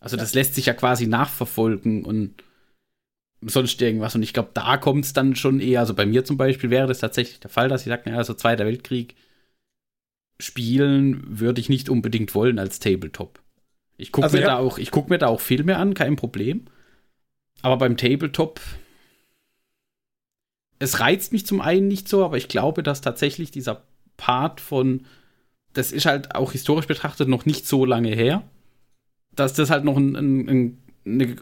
[0.02, 0.22] Also ja.
[0.22, 2.42] das lässt sich ja quasi nachverfolgen und
[3.40, 4.14] sonst irgendwas.
[4.14, 6.86] Und ich glaube, da kommt es dann schon eher, also bei mir zum Beispiel wäre
[6.86, 9.14] das tatsächlich der Fall, dass ich sage, naja, also Zweiter Weltkrieg
[10.38, 13.40] spielen würde ich nicht unbedingt wollen als Tabletop.
[13.96, 14.48] Ich gucke also, mir, ja.
[14.48, 16.66] da auch, ich guck mir da auch Filme an, kein Problem.
[17.62, 18.60] Aber beim Tabletop
[20.82, 23.84] es reizt mich zum einen nicht so, aber ich glaube, dass tatsächlich dieser
[24.16, 25.06] Part von,
[25.74, 28.42] das ist halt auch historisch betrachtet noch nicht so lange her,
[29.34, 31.36] dass das halt noch ein, ein, eine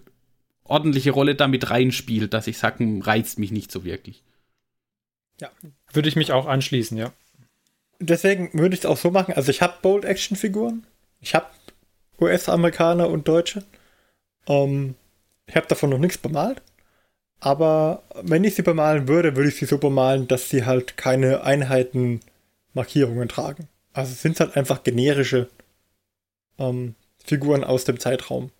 [0.64, 4.22] ordentliche Rolle damit reinspielt, dass ich sage, reizt mich nicht so wirklich.
[5.40, 5.50] Ja,
[5.92, 7.12] würde ich mich auch anschließen, ja.
[7.98, 9.34] Deswegen würde ich es auch so machen.
[9.34, 10.86] Also ich habe Bold-Action-Figuren.
[11.20, 11.46] Ich habe
[12.20, 13.64] US-Amerikaner und Deutsche.
[14.46, 14.94] Ähm,
[15.46, 16.62] ich habe davon noch nichts bemalt.
[17.40, 21.42] Aber wenn ich sie bemalen würde, würde ich sie so bemalen, dass sie halt keine
[21.42, 23.68] Einheitenmarkierungen tragen.
[23.92, 25.48] Also es sind halt einfach generische
[26.58, 26.94] ähm,
[27.30, 28.50] Figuren aus dem Zeitraum.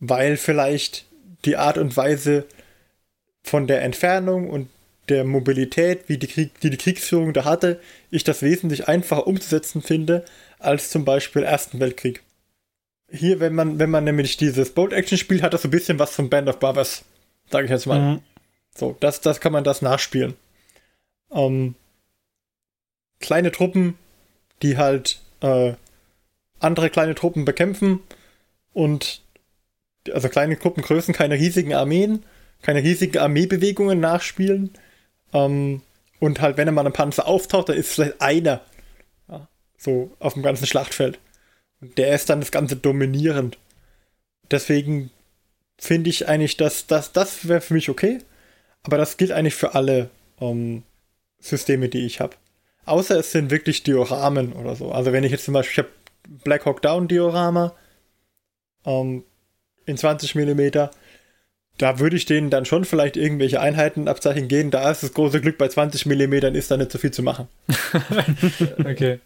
[0.00, 1.06] Weil vielleicht
[1.44, 2.46] die Art und Weise
[3.42, 4.68] von der Entfernung und
[5.08, 7.80] der Mobilität, wie die, Krieg, die, die Kriegsführung da hatte,
[8.10, 10.24] ich das wesentlich einfacher umzusetzen finde,
[10.58, 12.22] als zum Beispiel Ersten Weltkrieg.
[13.10, 16.14] Hier, wenn man, wenn man nämlich dieses Bold-Action spielt, hat das so ein bisschen was
[16.14, 17.04] von Band of Brothers
[17.50, 18.00] Sag ich jetzt mal.
[18.00, 18.20] Mhm.
[18.76, 20.34] So, das, das kann man das nachspielen.
[21.30, 21.74] Ähm,
[23.20, 23.96] kleine Truppen,
[24.62, 25.74] die halt äh,
[26.60, 28.00] andere kleine Truppen bekämpfen
[28.72, 29.22] und
[30.12, 32.24] also kleine Gruppengrößen, keine riesigen Armeen,
[32.62, 34.70] keine riesigen Armeebewegungen nachspielen.
[35.32, 35.82] Ähm,
[36.20, 38.60] und halt, wenn mal ein Panzer auftaucht, dann ist vielleicht einer.
[39.28, 41.18] Ja, so auf dem ganzen Schlachtfeld.
[41.80, 43.58] Und der ist dann das Ganze dominierend.
[44.50, 45.10] Deswegen
[45.78, 48.18] finde ich eigentlich, dass das, das wäre für mich okay.
[48.82, 50.82] Aber das gilt eigentlich für alle ähm,
[51.40, 52.36] Systeme, die ich habe.
[52.86, 54.92] Außer es sind wirklich Dioramen oder so.
[54.92, 57.74] Also wenn ich jetzt zum Beispiel, ich habe Black Hawk Down Diorama
[58.84, 59.24] ähm,
[59.86, 60.88] in 20 mm,
[61.78, 64.70] da würde ich denen dann schon vielleicht irgendwelche Einheitenabzeichen gehen.
[64.70, 67.48] Da ist das große Glück, bei 20 mm ist da nicht so viel zu machen.
[68.78, 69.18] okay.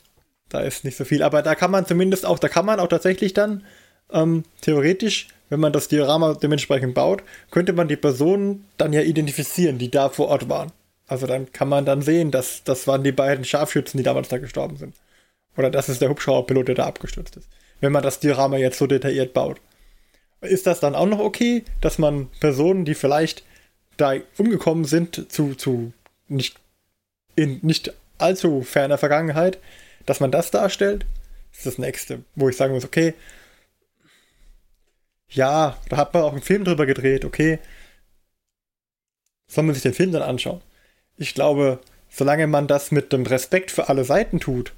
[0.48, 1.22] Da ist nicht so viel.
[1.22, 3.64] Aber da kann man zumindest auch, da kann man auch tatsächlich dann
[4.10, 9.78] ähm, theoretisch wenn man das Diorama dementsprechend baut, könnte man die Personen dann ja identifizieren,
[9.78, 10.72] die da vor Ort waren.
[11.06, 14.38] Also dann kann man dann sehen, dass das waren die beiden Scharfschützen, die damals da
[14.38, 14.94] gestorben sind.
[15.58, 17.48] Oder das ist der Hubschrauberpilot, der da abgestürzt ist.
[17.80, 19.60] Wenn man das Diorama jetzt so detailliert baut.
[20.40, 23.42] Ist das dann auch noch okay, dass man Personen, die vielleicht
[23.96, 25.92] da umgekommen sind, zu, zu
[26.28, 26.60] nicht,
[27.34, 29.58] in nicht allzu ferner Vergangenheit,
[30.06, 31.04] dass man das darstellt?
[31.50, 33.14] Das ist das nächste, wo ich sagen muss, okay,
[35.28, 37.58] ja, da hat man auch einen Film drüber gedreht, okay.
[39.48, 40.60] Soll man sich den Film dann anschauen?
[41.16, 41.80] Ich glaube,
[42.10, 44.72] solange man das mit dem Respekt für alle Seiten tut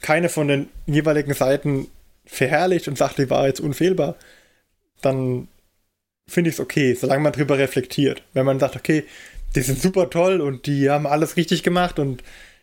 [0.00, 1.88] keine von den jeweiligen Seiten
[2.24, 4.16] verherrlicht und sagt, die war jetzt unfehlbar,
[5.00, 5.48] dann
[6.28, 8.22] finde ich es okay, solange man drüber reflektiert.
[8.32, 9.04] Wenn man sagt, okay,
[9.54, 12.22] die sind super toll und die haben alles richtig gemacht und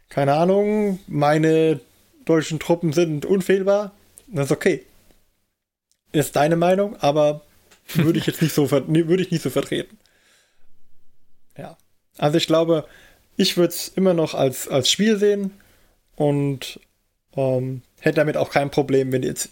[0.10, 1.82] keine Ahnung, meine
[2.26, 3.92] deutschen Truppen sind unfehlbar,
[4.28, 4.86] dann ist okay.
[6.14, 7.42] Ist deine Meinung, aber
[7.94, 9.98] würde ich jetzt nicht so, würde ich nicht so vertreten.
[11.58, 11.78] Ja.
[12.18, 12.86] Also ich glaube,
[13.36, 15.52] ich würde es immer noch als, als Spiel sehen
[16.16, 16.80] und
[17.38, 19.50] ähm, hätte damit auch kein Problem, wenn jetzt,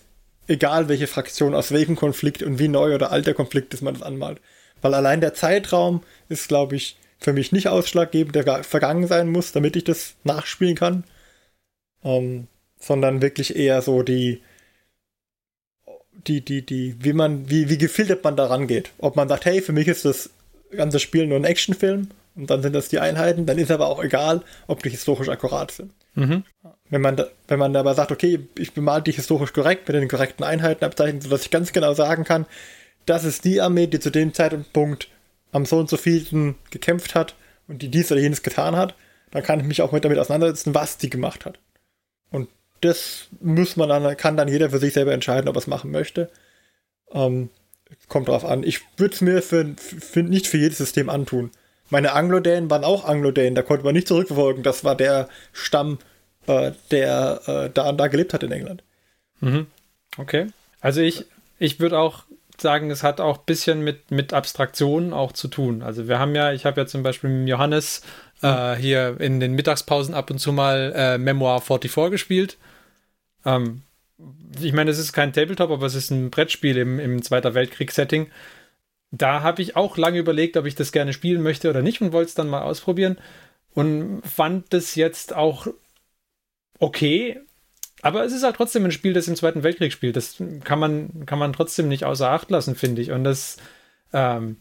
[0.48, 3.94] egal welche Fraktion, aus welchem Konflikt und wie neu oder alt der Konflikt ist, man
[3.94, 4.42] das anmalt.
[4.82, 9.52] Weil allein der Zeitraum ist, glaube ich, für mich nicht ausschlaggebend, der vergangen sein muss,
[9.52, 11.06] damit ich das nachspielen kann.
[12.04, 12.48] Ähm,
[12.80, 14.42] sondern wirklich eher so die,
[16.28, 18.92] die, die, die, wie man, wie, wie gefiltert man da rangeht.
[18.98, 20.30] Ob man sagt, hey, für mich ist das
[20.72, 24.04] ganze Spiel nur ein Actionfilm und dann sind das die Einheiten, dann ist aber auch
[24.04, 25.92] egal, ob die historisch akkurat sind.
[26.16, 26.44] Mhm.
[26.90, 30.46] Wenn man, wenn man aber sagt, okay, ich bemal die historisch korrekt mit den korrekten
[30.46, 32.46] Einheiten abzeichnen, sodass ich ganz genau sagen kann,
[33.06, 35.10] das ist die Armee, die zu dem Zeitpunkt
[35.52, 37.36] am so und so vielen gekämpft hat
[37.68, 38.96] und die dies oder jenes getan hat,
[39.32, 41.60] dann kann ich mich auch mit damit auseinandersetzen, was die gemacht hat.
[42.32, 42.50] Und
[42.82, 45.92] das muss man dann, kann dann jeder für sich selber entscheiden, ob er es machen
[45.92, 46.30] möchte.
[47.12, 47.50] Ähm,
[48.08, 48.64] kommt drauf an.
[48.64, 51.52] Ich würde es mir für, für, nicht für jedes System antun.
[51.90, 54.64] Meine Anglo-Dänen waren auch Anglo-Dänen, da konnte man nicht zurückverfolgen.
[54.64, 56.00] Das war der Stamm,
[56.48, 58.84] äh, der äh, da und da gelebt hat in England.
[59.40, 59.68] Mhm.
[60.18, 60.48] Okay.
[60.82, 61.26] Also ich,
[61.60, 62.24] ich würde auch
[62.62, 65.82] sagen, es hat auch ein bisschen mit, mit Abstraktionen auch zu tun.
[65.82, 68.02] Also wir haben ja, ich habe ja zum Beispiel mit Johannes
[68.42, 72.58] äh, hier in den Mittagspausen ab und zu mal äh, Memoir 44 gespielt.
[73.46, 73.82] Ähm,
[74.62, 78.28] ich meine, es ist kein Tabletop, aber es ist ein Brettspiel im, im Zweiter Weltkrieg-Setting.
[79.18, 82.12] Da habe ich auch lange überlegt, ob ich das gerne spielen möchte oder nicht und
[82.12, 83.18] wollte es dann mal ausprobieren
[83.74, 85.68] und fand das jetzt auch
[86.80, 87.40] okay.
[88.02, 90.16] Aber es ist halt trotzdem ein Spiel, das im Zweiten Weltkrieg spielt.
[90.16, 93.12] Das kann man, kann man trotzdem nicht außer Acht lassen, finde ich.
[93.12, 93.58] Und das,
[94.14, 94.58] ähm,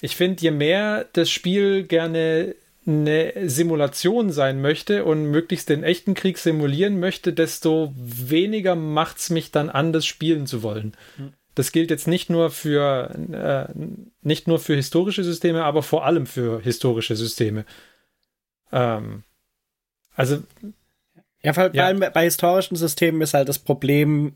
[0.00, 2.54] ich finde, je mehr das Spiel gerne
[2.86, 9.30] eine Simulation sein möchte und möglichst den echten Krieg simulieren möchte, desto weniger macht es
[9.30, 10.92] mich dann an, das spielen zu wollen.
[11.16, 11.32] Hm.
[11.54, 13.72] Das gilt jetzt nicht nur für äh,
[14.22, 17.64] nicht nur für historische Systeme, aber vor allem für historische Systeme.
[18.72, 19.22] Ähm,
[20.16, 20.42] also
[21.42, 21.92] ja, vor allem ja.
[21.92, 24.32] Bei, bei historischen Systemen ist halt das Problem,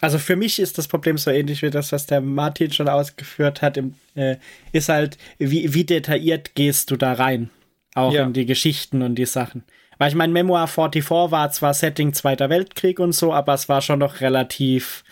[0.00, 3.62] also für mich ist das Problem so ähnlich wie das, was der Martin schon ausgeführt
[3.62, 4.36] hat, im, äh,
[4.72, 7.50] ist halt, wie, wie detailliert gehst du da rein?
[7.94, 8.24] Auch ja.
[8.24, 9.64] in die Geschichten und die Sachen.
[9.98, 13.82] Weil ich meine, Memoir 44 war zwar Setting Zweiter Weltkrieg und so, aber es war
[13.82, 15.04] schon noch relativ.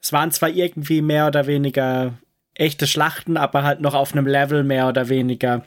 [0.00, 2.14] Es waren zwar irgendwie mehr oder weniger
[2.54, 5.64] echte Schlachten, aber halt noch auf einem Level mehr oder weniger.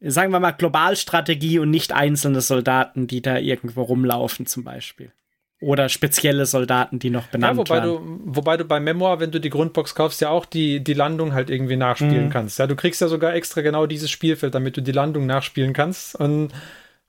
[0.00, 5.12] Sagen wir mal Globalstrategie und nicht einzelne Soldaten, die da irgendwo rumlaufen, zum Beispiel.
[5.60, 7.90] Oder spezielle Soldaten, die noch benannt ja, wobei werden.
[7.90, 11.32] Du, wobei du bei Memoir, wenn du die Grundbox kaufst, ja auch die, die Landung
[11.32, 12.30] halt irgendwie nachspielen mhm.
[12.30, 12.58] kannst.
[12.58, 16.16] Ja, du kriegst ja sogar extra genau dieses Spielfeld, damit du die Landung nachspielen kannst.
[16.16, 16.52] Und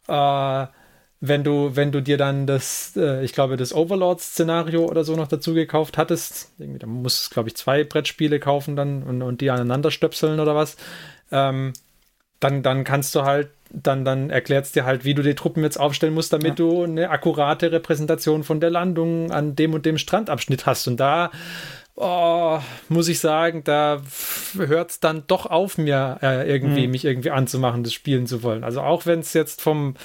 [0.07, 0.65] äh,
[1.27, 5.27] wenn du, wenn du dir dann das, äh, ich glaube, das Overlord-Szenario oder so noch
[5.27, 9.41] dazu gekauft hattest, irgendwie, da musst du, glaube ich, zwei Brettspiele kaufen dann und, und
[9.41, 10.77] die aneinander stöpseln oder was,
[11.31, 11.73] ähm,
[12.39, 15.63] dann, dann kannst du halt dann, dann erklärt es dir halt, wie du die Truppen
[15.63, 16.65] jetzt aufstellen musst, damit ja.
[16.65, 20.87] du eine akkurate Repräsentation von der Landung an dem und dem Strandabschnitt hast.
[20.87, 21.31] Und da
[21.95, 22.59] oh,
[22.89, 24.01] muss ich sagen, da
[24.55, 26.91] hört es dann doch auf, mir äh, irgendwie, mhm.
[26.91, 28.63] mich irgendwie anzumachen, das spielen zu wollen.
[28.63, 29.95] Also auch wenn es jetzt vom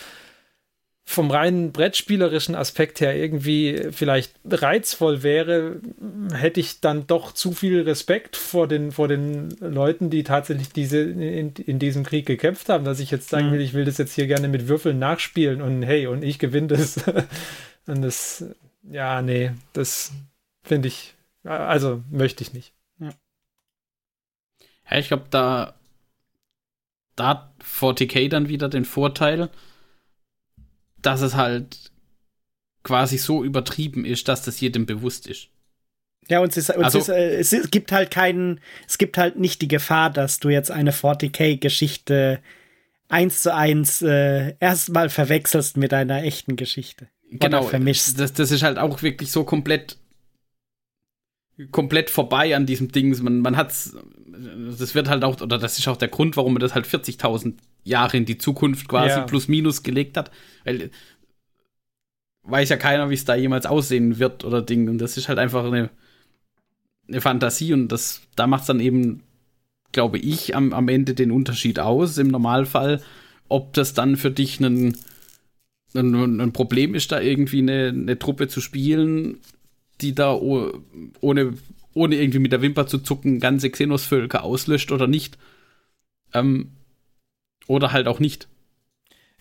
[1.11, 5.81] vom reinen brettspielerischen Aspekt her irgendwie vielleicht reizvoll wäre,
[6.33, 11.01] hätte ich dann doch zu viel Respekt vor den, vor den Leuten, die tatsächlich diese,
[11.01, 13.55] in, in diesem Krieg gekämpft haben, dass ich jetzt sagen mhm.
[13.55, 16.69] will, ich will das jetzt hier gerne mit Würfeln nachspielen und hey, und ich gewinne
[16.69, 17.03] das.
[17.89, 18.45] und das,
[18.85, 20.13] ja, nee, das
[20.63, 22.73] finde ich, also möchte ich nicht.
[23.01, 23.11] Ja,
[24.89, 25.75] ja ich glaube, da,
[27.17, 29.51] da hat 40k dann wieder den Vorteil,
[31.03, 31.91] dass es halt
[32.83, 35.49] quasi so übertrieben ist, dass das jedem bewusst ist.
[36.29, 38.99] Ja, und, es, ist, und Also- es, ist, äh, es, ist, gibt halt keinen, es
[38.99, 42.41] gibt halt nicht die Gefahr, dass du jetzt eine 40k-Geschichte
[43.09, 47.09] eins zu eins äh, erstmal verwechselst mit einer echten Geschichte.
[47.31, 48.19] genau, vermischst.
[48.19, 49.97] das, das ist halt auch wirklich so komplett
[51.71, 53.17] komplett vorbei an diesem Ding.
[53.23, 53.97] Man, man hat's,
[54.79, 57.55] das wird halt auch, oder das ist auch der Grund, warum man das halt 40.000
[57.85, 59.23] Jahre in die Zukunft quasi Ja.
[59.23, 60.31] plus minus gelegt hat.
[60.65, 60.91] Weil
[62.43, 64.89] weiß ja keiner, wie es da jemals aussehen wird oder Ding.
[64.89, 65.91] Und das ist halt einfach eine,
[67.09, 69.23] eine Fantasie und das, da macht es dann eben,
[69.93, 73.03] glaube ich, am, am Ende den Unterschied aus, im Normalfall,
[73.49, 74.97] ob das dann für dich ein,
[75.95, 79.39] ein, ein Problem ist, da irgendwie eine, eine Truppe zu spielen,
[80.03, 80.73] die da oh,
[81.21, 81.55] ohne,
[81.95, 85.39] ohne irgendwie mit der Wimper zu zucken ganze Xenos-Völker auslöscht oder nicht.
[86.35, 86.73] Ähm,
[87.67, 88.49] oder halt auch nicht.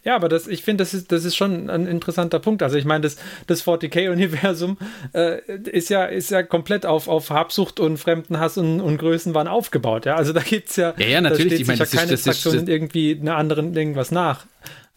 [0.03, 2.63] Ja, aber das, ich finde, das ist, das ist schon ein interessanter Punkt.
[2.63, 4.77] Also ich meine, das, das 40k-Universum
[5.13, 10.05] äh, ist, ja, ist ja komplett auf, auf Habsucht und Fremdenhass und, und Größenwahn aufgebaut.
[10.05, 10.15] Ja?
[10.15, 11.43] Also da gibt es ja, Ja, ja, natürlich.
[11.49, 14.11] da steht Ich meine, sich das ja ist- keine ist- Fraktion irgendwie einer anderen irgendwas
[14.11, 14.45] nach.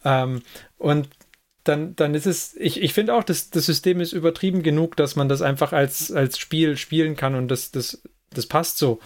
[0.05, 0.43] Ähm,
[0.79, 1.09] und
[1.65, 5.17] dann, dann ist es, ich, ich finde auch, das, das System ist übertrieben genug, dass
[5.17, 9.01] man das einfach als, als Spiel spielen kann und das, das, das passt so.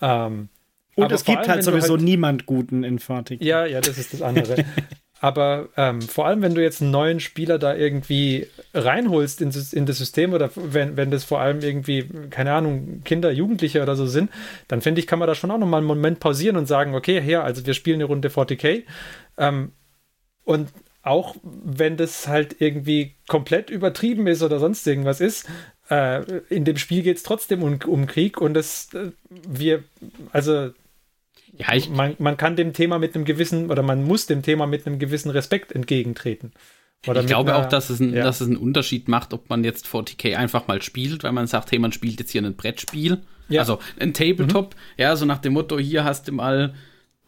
[0.00, 0.48] Ähm,
[0.94, 3.42] Und es gibt allem, halt du sowieso niemand Guten in 40k.
[3.44, 4.64] ja, ja, das ist das andere.
[5.20, 9.72] Aber ähm, vor allem, wenn du jetzt einen neuen Spieler da irgendwie reinholst in, das-
[9.72, 13.94] in das System oder wenn, wenn das vor allem irgendwie, keine Ahnung, Kinder, Jugendliche oder
[13.94, 14.30] so sind,
[14.66, 17.20] dann finde ich, kann man da schon auch nochmal einen Moment pausieren und sagen, okay,
[17.20, 18.84] her, also wir spielen eine Runde 40k.
[19.38, 19.70] Ähm,
[20.44, 20.68] und
[21.02, 25.48] auch wenn das halt irgendwie komplett übertrieben ist oder sonst irgendwas ist,
[25.90, 29.82] äh, in dem Spiel geht es trotzdem um, um Krieg und das, äh, wir,
[30.30, 30.70] also
[31.58, 34.66] Ja, ich, man, man kann dem Thema mit einem gewissen oder man muss dem Thema
[34.66, 36.52] mit einem gewissen Respekt entgegentreten.
[37.08, 38.22] Oder ich glaube einer- auch, dass es, ein, ja.
[38.22, 41.72] dass es einen Unterschied macht, ob man jetzt 40k einfach mal spielt, weil man sagt,
[41.72, 43.18] hey, man spielt jetzt hier ein Brettspiel.
[43.48, 43.60] Ja.
[43.62, 46.74] Also ein Tabletop, ja, so nach dem Motto, hier hast du mal,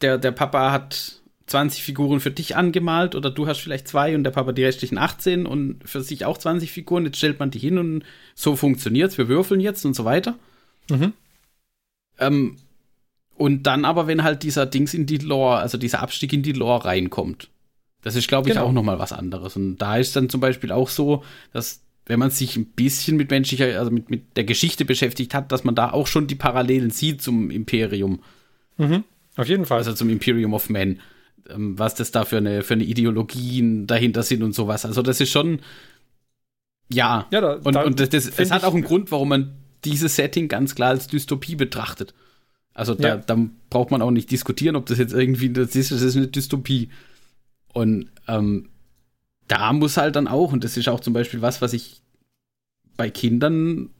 [0.01, 4.25] der, der Papa hat 20 Figuren für dich angemalt oder du hast vielleicht zwei und
[4.25, 7.59] der Papa die restlichen 18 und für sich auch 20 Figuren, jetzt stellt man die
[7.59, 8.03] hin und
[8.35, 10.39] so funktioniert's, wir würfeln jetzt und so weiter.
[10.91, 11.13] Mhm.
[12.19, 12.57] Ähm,
[13.37, 16.53] und dann aber, wenn halt dieser Dings in die Lore, also dieser Abstieg in die
[16.53, 17.51] Lore reinkommt.
[18.03, 18.67] Das ist, glaube ich, Genau.
[18.69, 19.57] auch noch mal was anderes.
[19.57, 23.31] Und da ist dann zum Beispiel auch so, dass wenn man sich ein bisschen mit
[23.31, 26.91] menschlicher, also mit, mit der Geschichte beschäftigt hat, dass man da auch schon die Parallelen
[26.91, 28.21] sieht zum Imperium,
[28.77, 29.05] Mhm.
[29.37, 29.79] Auf jeden Fall.
[29.79, 31.01] also zum Imperium of Man.
[31.51, 34.85] Ähm, was das da für eine, für eine Ideologien dahinter sind und sowas.
[34.85, 35.61] Also das ist schon,
[36.91, 37.27] ja.
[37.31, 40.17] ja, da, Und, da und das, das, es hat auch einen Grund, warum man dieses
[40.17, 42.15] Setting ganz klar als Dystopie betrachtet.
[42.73, 43.17] Also da, Ja.
[43.17, 43.39] da
[43.71, 46.89] braucht man auch nicht diskutieren, ob das jetzt irgendwie das ist, das ist eine Dystopie.
[47.73, 48.69] Und ähm,
[49.49, 52.01] da muss halt dann auch, und das ist auch zum Beispiel was, was ich
[52.97, 53.91] bei Kindern,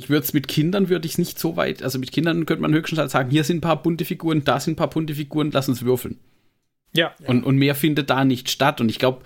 [0.00, 2.62] ich würde es mit Kindern, würde ich es nicht so weit, also mit Kindern könnte
[2.62, 5.14] man höchstens halt sagen, hier sind ein paar bunte Figuren, da sind ein paar bunte
[5.14, 6.18] Figuren, lass uns würfeln.
[6.94, 8.80] Ja, Und, und mehr findet da nicht statt.
[8.80, 9.22] Und ich glaube,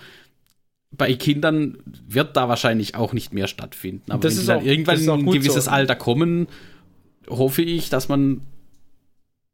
[0.91, 4.11] bei Kindern wird da wahrscheinlich auch nicht mehr stattfinden.
[4.11, 5.71] Aber Das wenn sie dann auch- irgendwann in ein gewisses so.
[5.71, 6.47] Alter kommen,
[7.29, 8.41] hoffe ich, dass man,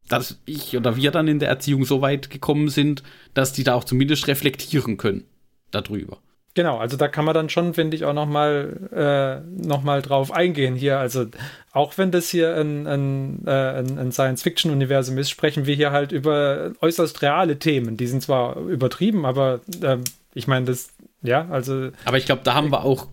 [0.08, 3.04] dass ich oder wir dann in der Erziehung so weit gekommen sind,
[3.34, 5.26] dass die da auch zumindest reflektieren können
[5.72, 6.20] darüber.
[6.60, 6.78] Genau.
[6.78, 10.76] Also da kann man dann schon, finde ich, auch noch mal, äh, noch drauf eingehen
[10.76, 11.00] hier.
[11.00, 11.28] Also
[11.72, 16.12] auch wenn das hier ein, ein, äh, ein, ein Science-Fiction-Universum ist, sprechen wir hier halt
[16.12, 17.96] über äußerst reale Themen.
[17.96, 20.04] Die sind zwar übertrieben, aber ähm,
[20.34, 20.90] ich meine, das,
[21.22, 23.08] ja, also Aber ich glaube, da haben wir auch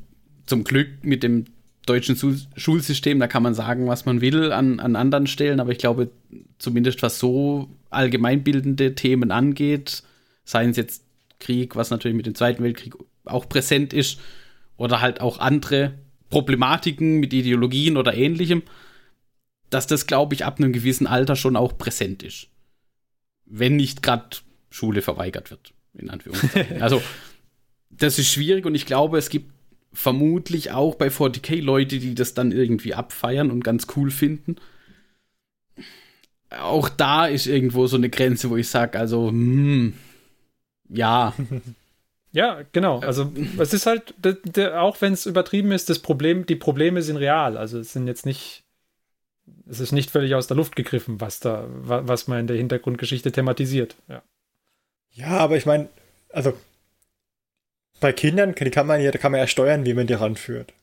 [0.47, 1.45] zum Glück mit dem
[1.87, 5.71] deutschen Schul Schulsystem, da kann man sagen, was man will an, an anderen Stellen, aber
[5.71, 6.11] ich glaube,
[6.59, 10.03] zumindest was so allgemeinbildende Themen angeht,
[10.45, 11.05] seien es jetzt
[11.39, 12.95] Krieg, was natürlich mit dem Zweiten Weltkrieg
[13.27, 14.19] auch präsent ist,
[14.77, 15.95] oder halt auch andere
[16.31, 18.63] Problematiken mit Ideologien oder ähnlichem,
[19.71, 22.49] dass das, glaube ich, ab einem gewissen Alter schon auch präsent ist.
[23.45, 24.37] Wenn nicht gerade
[24.71, 26.83] Schule verweigert wird, in Anführungszeichen.
[26.83, 27.03] also,
[27.91, 29.53] das ist schwierig und ich glaube, es gibt
[29.93, 34.57] vermutlich auch bei 40k Leute, die das dann irgendwie abfeiern und ganz cool finden.
[36.51, 39.95] Auch da ist irgendwo so eine Grenze, wo ich sage, also, hm,
[40.89, 41.35] ja,
[42.37, 42.99] Ja, genau.
[43.01, 44.13] Also es ist halt,
[44.75, 47.57] auch wenn es übertrieben ist, das Problem, die Probleme sind real.
[47.57, 48.63] Also es sind jetzt nicht,
[49.67, 52.59] es ist nicht völlig aus der Luft gegriffen, was da, wa- was man in der
[52.59, 53.97] Hintergrundgeschichte thematisiert.
[54.09, 54.23] Ja.
[55.13, 55.89] Ja, aber ich meine,
[56.31, 56.53] also
[58.01, 60.75] bei Kindern kann man ja, da kann man ja steuern, wie man die ranführt.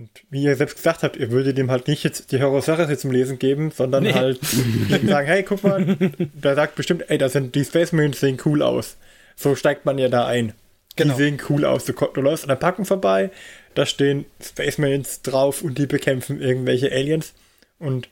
[0.00, 3.12] Und wie ihr selbst gesagt habt, ihr würdet ihm halt nicht jetzt die Horror-Sache zum
[3.12, 4.12] Lesen geben, sondern Nee.
[4.12, 5.84] halt sagen, hey, guck mal,
[6.34, 8.96] der sagt bestimmt, ey, da sind die Space Marines sehen cool aus.
[9.36, 10.52] So steigt man ja da ein.
[10.96, 11.14] Genau.
[11.14, 11.84] Die sehen cool aus.
[11.84, 13.30] Du, du läufst an der Packung vorbei,
[13.74, 17.34] da stehen Space Marines drauf und die bekämpfen irgendwelche Aliens.
[17.78, 18.08] Und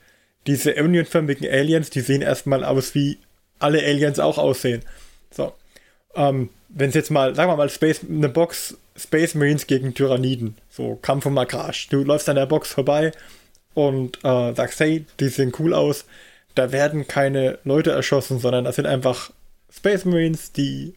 [0.47, 3.17] diese unionförmigen Aliens, die sehen erstmal aus wie
[3.57, 4.83] alle Aliens auch aussehen.
[5.31, 5.53] So.
[6.15, 10.55] Ähm, wenn es jetzt mal, sagen wir mal, Space, eine Box Space Marines gegen Tyranniden,
[10.69, 11.87] so Kampf um Makrage.
[11.89, 13.11] Du läufst an der Box vorbei
[13.73, 16.05] und äh, sagst, hey, die sehen cool aus.
[16.53, 19.31] Da werden keine Leute erschossen, sondern das sind einfach
[19.69, 20.93] Space Marines, die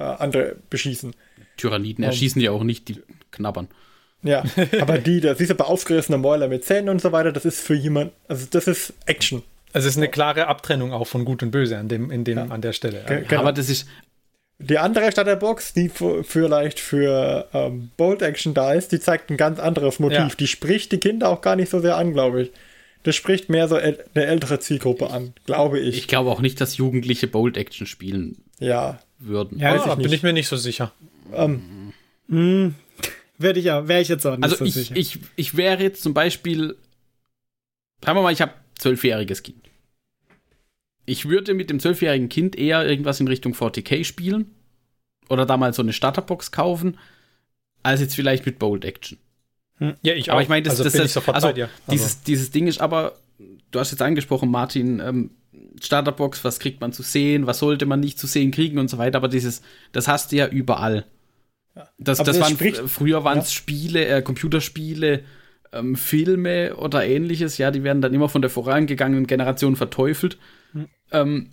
[0.00, 1.14] äh, andere beschießen.
[1.56, 3.68] Tyranniden erschießen ja auch nicht, die knabbern.
[4.22, 4.44] Ja,
[4.80, 7.60] aber die, da siehst du aber aufgerissene Mäuler mit Zähnen und so weiter, das ist
[7.60, 9.42] für jemand, also das ist Action.
[9.72, 12.38] Also es ist eine klare Abtrennung auch von Gut und Böse an dem, in dem,
[12.38, 12.44] ja.
[12.46, 13.04] an der Stelle.
[13.06, 13.42] Ge genau.
[13.42, 13.86] Aber das ist.
[14.58, 19.30] Die andere Stadt der Box, die vielleicht für ähm, Bold Action da ist, die zeigt
[19.30, 20.18] ein ganz anderes Motiv.
[20.18, 20.30] Ja.
[20.38, 22.52] Die spricht die Kinder auch gar nicht so sehr an, glaube ich.
[23.04, 25.96] Das spricht mehr so eine ältere Zielgruppe an, glaube ich.
[25.96, 29.00] Ich glaube auch nicht, dass Jugendliche Bold Action spielen ja.
[29.20, 29.58] Würden.
[29.58, 30.92] Ja, da bin ich mir nicht so sicher.
[31.32, 31.92] Ähm,
[32.28, 32.74] hm,
[33.38, 34.96] Werde ich ja, wäre ich jetzt auch nicht also so ich, sicher.
[34.96, 36.76] Ich, ich wäre jetzt zum Beispiel,
[38.04, 39.68] sagen wir mal, ich habe zwölfjähriges Kind.
[41.06, 44.54] Ich würde mit dem zwölfjährigen Kind eher irgendwas in Richtung 40k spielen
[45.28, 46.98] oder da mal so eine Starterbox kaufen,
[47.82, 49.18] als jetzt vielleicht mit Bold Action.
[49.78, 49.94] Hm.
[50.02, 50.34] Ja, ich auch.
[50.34, 53.16] Aber ich meine, das, also das, das also, also dieses, dieses Ding ist aber,
[53.70, 55.30] du hast jetzt angesprochen, Martin, ähm,
[55.80, 58.98] Starterbox, was kriegt man zu sehen, was sollte man nicht zu sehen kriegen und so
[58.98, 61.06] weiter, aber dieses, das hast du ja überall.
[61.98, 63.56] Das, das, das waren, früher waren es ja.
[63.56, 65.24] Spiele, äh, Computerspiele,
[65.72, 70.38] ähm, Filme oder ähnliches, ja, die werden dann immer von der vorangegangenen Generation verteufelt.
[70.72, 70.88] Hm.
[71.12, 71.48] Ähm,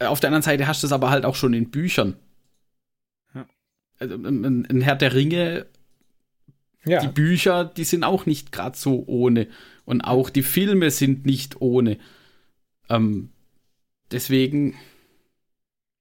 [0.00, 2.16] auf der anderen Seite hast du es aber halt auch schon in Büchern.
[3.34, 3.46] Ja.
[3.98, 5.66] Also, ein, ein Herr der Ringe,
[6.84, 7.00] ja.
[7.00, 9.48] die Bücher, die sind auch nicht gerade so ohne.
[9.84, 11.98] Und auch die Filme sind nicht ohne.
[12.88, 13.30] Ähm,
[14.10, 14.76] deswegen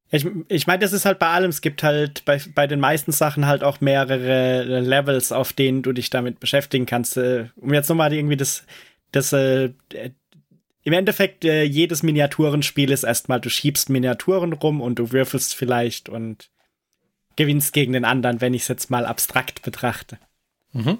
[0.09, 3.11] ich, ich meine, das ist halt bei allem, es gibt halt bei, bei den meisten
[3.11, 7.17] Sachen halt auch mehrere Levels, auf denen du dich damit beschäftigen kannst.
[7.17, 8.65] Äh, um jetzt nochmal irgendwie das,
[9.11, 9.71] das äh,
[10.83, 16.07] im Endeffekt, äh, jedes Miniaturenspiel ist erstmal, du schiebst Miniaturen rum und du würfelst vielleicht
[16.07, 16.49] und
[17.35, 20.17] gewinnst gegen den anderen, wenn ich es jetzt mal abstrakt betrachte.
[20.71, 20.99] Mhm.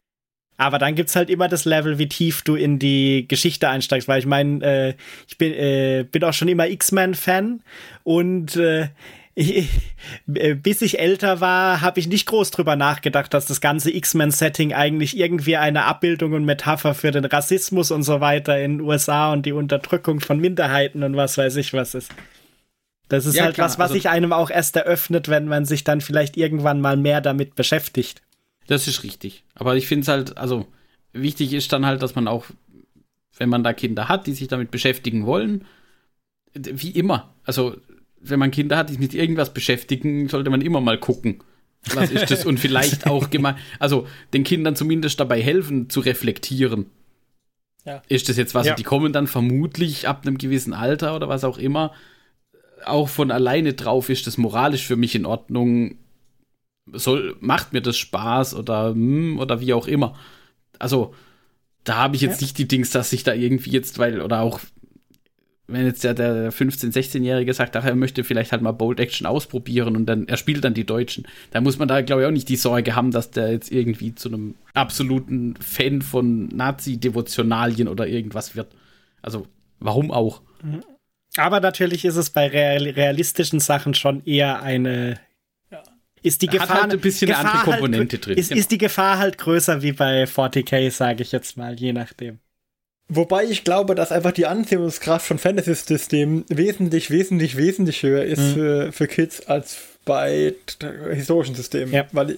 [0.58, 4.20] Aber dann gibt's halt immer das Level, wie tief du in die Geschichte einsteigst, weil
[4.20, 4.94] ich meine, äh,
[5.28, 7.62] ich bin, äh, bin auch schon immer X-Men-Fan
[8.04, 8.90] und äh,
[9.36, 9.70] ich,
[10.34, 14.74] äh, bis ich älter war, habe ich nicht groß drüber nachgedacht, dass das ganze X-Men-Setting
[14.74, 19.32] eigentlich irgendwie eine Abbildung und Metapher für den Rassismus und so weiter in den USA
[19.32, 22.12] und die Unterdrückung von Minderheiten und was weiß ich was ist.
[23.10, 25.66] Das ist ja, halt klar, was, was also, sich einem auch erst eröffnet, wenn man
[25.66, 28.22] sich dann vielleicht irgendwann mal mehr damit beschäftigt.
[28.68, 29.44] Das ist richtig.
[29.56, 30.68] Aber ich finde es halt, also
[31.14, 32.46] wichtig ist dann halt, dass man auch,
[33.38, 35.66] wenn man da Kinder hat, die sich damit beschäftigen wollen,
[36.54, 37.76] wie immer, also
[38.20, 41.40] wenn man Kinder hat, die sich mit irgendwas beschäftigen, sollte man immer mal gucken.
[41.94, 42.46] Was ist das?
[42.46, 46.88] Und vielleicht auch gemein, also den Kindern zumindest dabei helfen zu reflektieren.
[47.86, 48.02] Ja.
[48.10, 48.68] Ist das jetzt was?
[48.68, 48.76] Ja.
[48.76, 51.94] Die kommen dann vermutlich ab einem gewissen Alter oder was auch immer
[52.86, 54.10] auch von alleine drauf.
[54.10, 55.96] Ist das moralisch für mich in Ordnung?
[56.94, 60.16] Soll, macht mir das Spaß oder, hm, oder wie auch immer.
[60.80, 61.14] Also,
[61.84, 62.46] da habe ich jetzt ja.
[62.46, 64.60] nicht die Dings, dass ich da irgendwie jetzt, weil, oder auch,
[65.68, 69.28] wenn jetzt der, der 15-, 16-Jährige sagt, ach, er möchte vielleicht halt mal Bold Action
[69.28, 72.32] ausprobieren und dann, er spielt dann die Deutschen, da muss man da, glaube ich, auch
[72.32, 78.08] nicht die Sorge haben, dass der jetzt irgendwie zu einem absoluten Fan von Nazi-Devotionalien oder
[78.08, 78.68] irgendwas wird.
[79.22, 79.48] Also,
[79.80, 80.42] warum auch?
[80.64, 80.82] Mhm.
[81.36, 85.20] Aber natürlich ist es bei realistischen Sachen schon eher eine
[86.24, 88.38] ist die Gefahr Hat halt ein bisschen Gefahr eine andere Komponente halt, drin.
[88.38, 88.60] Ist, genau.
[88.60, 92.40] ist die Gefahr halt größer wie bei 40k, sage ich jetzt mal, je nachdem.
[93.10, 98.54] Wobei ich glaube, dass einfach die Anziehungskraft von Fantasy-Systemen wesentlich, wesentlich, wesentlich höher ist mhm.
[98.54, 100.54] für, für Kids als bei
[101.12, 101.94] historischen Systemen.
[101.94, 102.06] Ja.
[102.12, 102.38] Weil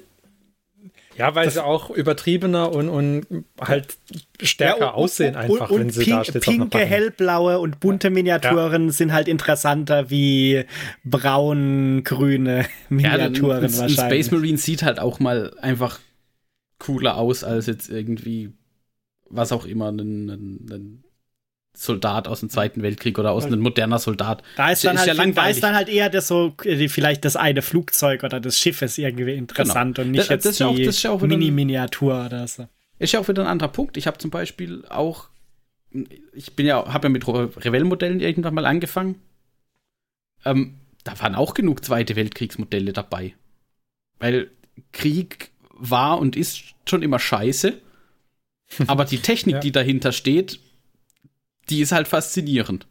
[1.20, 3.98] ja, weil das, sie auch übertriebener und, und halt
[4.42, 6.42] stärker ja, und, aussehen einfach, und, wenn sie pink, da steht.
[6.44, 8.92] Pinke, hellblaue und bunte Miniaturen ja.
[8.92, 10.64] sind halt interessanter wie
[11.04, 14.00] braun-grüne Miniaturen ja, wahrscheinlich.
[14.00, 16.00] Space Marine sieht halt auch mal einfach
[16.80, 18.54] cooler aus als jetzt irgendwie
[19.30, 21.04] was auch immer ein, ein, ein
[21.80, 24.44] Soldat aus dem Zweiten Weltkrieg oder aus einem moderner Soldat.
[24.58, 27.24] Da ist dann, ist halt, ja da ist dann halt eher das so, äh, vielleicht
[27.24, 30.06] das eine Flugzeug oder das Schiff ist irgendwie interessant genau.
[30.06, 32.68] und nicht das, jetzt das die auch, Mini-Miniatur oder so.
[33.00, 33.96] Ist ja auch wieder ein anderer Punkt.
[33.96, 35.30] Ich habe zum Beispiel auch,
[36.34, 39.16] ich bin ja, habe ja mit Revell-Modellen irgendwann mal angefangen.
[40.44, 43.36] Ähm, da waren auch genug Zweite Weltkriegsmodelle dabei.
[44.20, 44.52] Weil
[44.92, 47.80] Krieg war und ist schon immer scheiße.
[48.88, 49.60] aber die Technik, ja.
[49.62, 50.60] die dahinter steht,
[51.70, 52.88] die ist halt faszinierend.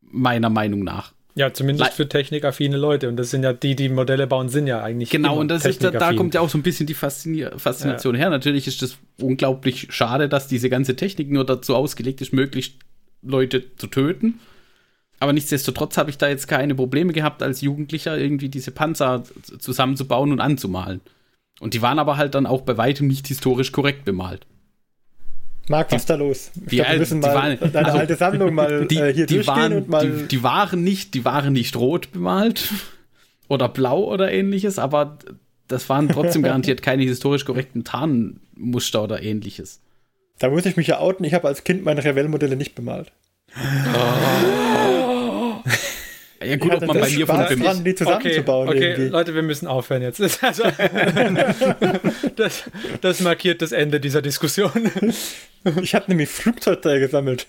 [0.00, 1.12] Meiner Meinung nach.
[1.34, 3.08] Ja, zumindest für technikaffine Leute.
[3.08, 5.10] Und das sind ja die, die Modelle bauen, sind ja eigentlich.
[5.10, 8.16] Genau, und das ist, da, da kommt ja auch so ein bisschen die Faszinier Faszination
[8.16, 8.22] ja.
[8.22, 8.30] her.
[8.30, 12.74] Natürlich ist das unglaublich schade, dass diese ganze Technik nur dazu ausgelegt ist, möglichst
[13.22, 14.40] Leute zu töten.
[15.20, 19.22] Aber nichtsdestotrotz habe ich da jetzt keine Probleme gehabt, als Jugendlicher irgendwie diese Panzer
[19.60, 21.00] zusammenzubauen und anzumalen.
[21.60, 24.46] Und die waren aber halt dann auch bei weitem nicht historisch korrekt bemalt.
[25.68, 26.50] Marc, was ist da los?
[26.66, 29.34] Ich glaub, wir müssen mal waren, deine also, alte Sammlung mal die, äh, hier die
[29.36, 30.10] durchgehen waren, und mal.
[30.10, 32.68] Die, die, waren nicht, die waren nicht rot bemalt
[33.48, 35.18] oder blau oder ähnliches, aber
[35.68, 39.80] das waren trotzdem garantiert keine historisch korrekten Tarnmuster oder ähnliches.
[40.38, 43.12] Da muss ich mich ja outen, ich habe als Kind meine Revell-Modelle nicht bemalt.
[43.56, 44.37] Oh.
[46.42, 48.68] Ja gut, ob man bei mir von dran, die zusammenzubauen.
[48.68, 50.20] Okay, okay Leute, wir müssen aufhören jetzt.
[50.42, 50.62] Also,
[52.36, 52.64] das,
[53.00, 54.90] das, markiert das Ende dieser Diskussion.
[55.82, 57.46] Ich habe nämlich Flugzeugteile gesammelt.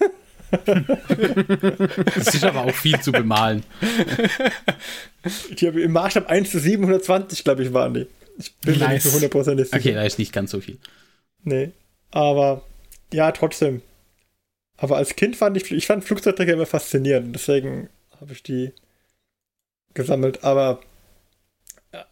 [0.50, 3.64] Das ist aber auch viel zu bemalen.
[5.52, 8.08] Die habe im Maßstab 1 zu 720, glaube ich, waren die.
[8.40, 9.06] Ich bin nice.
[9.06, 9.78] mir nicht so 100% sicher.
[9.78, 10.80] Okay, da ist nicht ganz so viel.
[11.44, 11.70] Nee,
[12.10, 12.64] aber
[13.14, 13.84] ja, trotzdem.
[14.78, 17.36] Aber als Kind fand ich, ich fand Flugzeugträger immer faszinierend.
[17.36, 18.74] Deswegen habe ich die
[19.94, 20.44] gesammelt.
[20.44, 20.82] Aber
[21.92, 22.04] äh,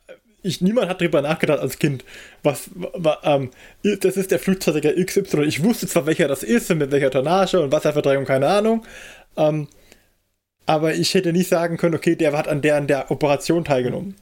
[0.41, 2.03] ich, niemand hat darüber nachgedacht als Kind,
[2.43, 3.51] was, was ähm,
[3.83, 5.43] das ist der Flugzeugträger XY.
[5.43, 8.85] Ich wusste zwar, welcher das ist und mit welcher Tonnage und Wasserverteidigung, keine Ahnung.
[9.35, 9.67] Ähm,
[10.65, 14.15] aber ich hätte nicht sagen können, okay, der hat an der, an der Operation teilgenommen.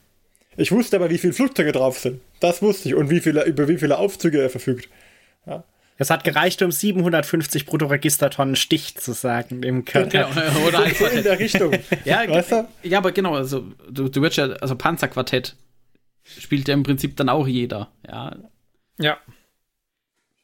[0.57, 2.21] Ich wusste aber, wie viele Flugzeuge drauf sind.
[2.39, 4.89] Das wusste ich und wie viele, über wie viele Aufzüge er verfügt.
[5.45, 5.63] Ja.
[5.97, 10.29] Es hat gereicht, um 750 Bruttoregistertonnen Stich zu sagen im Körper.
[10.29, 11.73] Genau, oder in der Richtung.
[12.03, 12.67] ja, weißt du?
[12.83, 15.55] ja, aber genau, also du, du wirst ja, also Panzerquartett
[16.23, 18.35] spielt ja im Prinzip dann auch jeder, ja.
[18.97, 19.17] Ja.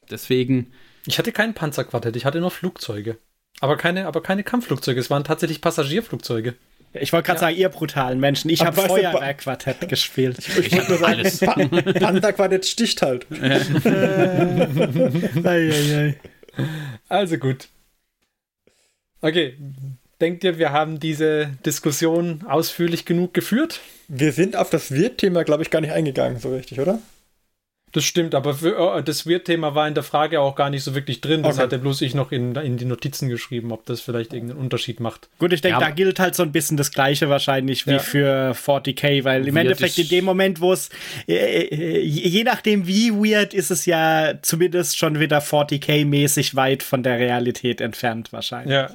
[0.10, 0.72] Deswegen.
[1.06, 3.18] Ich hatte kein Panzerquartett, ich hatte nur Flugzeuge.
[3.60, 6.56] Aber keine, aber keine Kampfflugzeuge, es waren tatsächlich Passagierflugzeuge.
[6.94, 7.48] Ich wollte gerade ja.
[7.48, 8.50] sagen, ihr brutalen Menschen.
[8.50, 10.40] Ich habe Feuerwehrquartett gespielt.
[10.40, 11.40] Ich, ich wollte nur sagen, alles.
[12.00, 13.26] Pantherquartett sticht halt.
[13.30, 13.60] Ja.
[15.46, 16.16] ei.
[17.08, 17.70] Also gut.
[19.22, 19.58] Okay.
[20.20, 23.80] Denkt ihr, wir haben diese Diskussion ausführlich genug geführt?
[24.08, 27.00] Wir sind auf das Wirt-Thema, glaube ich, gar nicht eingegangen, so richtig, oder?
[27.94, 30.96] Das stimmt, aber für, oh, das Wirt-Thema war in der Frage auch gar nicht so
[30.96, 31.44] wirklich drin.
[31.44, 31.64] Das okay.
[31.64, 35.30] hatte bloß ich noch in, in die Notizen geschrieben, ob das vielleicht irgendeinen Unterschied macht.
[35.40, 38.00] Gut, ich denke, ja, da gilt halt so ein bisschen das Gleiche wahrscheinlich wie ja.
[38.00, 40.90] für 40k, weil im Endeffekt in dem Moment, wo es,
[41.28, 47.04] äh, äh, je nachdem wie weird, ist es ja zumindest schon wieder 40k-mäßig weit von
[47.04, 48.74] der Realität entfernt wahrscheinlich.
[48.74, 48.90] Ja,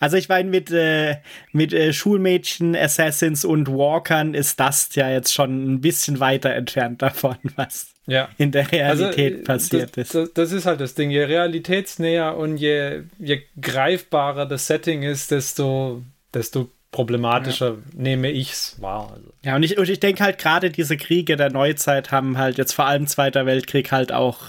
[0.00, 1.16] also ich meine, mit, äh,
[1.52, 7.02] mit äh, Schulmädchen, Assassins und Walkern ist das ja jetzt schon ein bisschen weiter entfernt
[7.02, 8.28] davon, was ja.
[8.38, 10.14] in der Realität also, passiert das, ist.
[10.14, 11.10] Das, das, ist halt das Ding.
[11.10, 17.76] Je realitätsnäher und je, je greifbarer das Setting ist, desto, desto problematischer ja.
[17.94, 19.12] nehme ich's wahr.
[19.14, 19.32] Also.
[19.44, 22.72] Ja, und ich, und ich denke halt gerade diese Kriege der Neuzeit haben halt jetzt
[22.72, 24.40] vor allem Zweiter Weltkrieg halt auch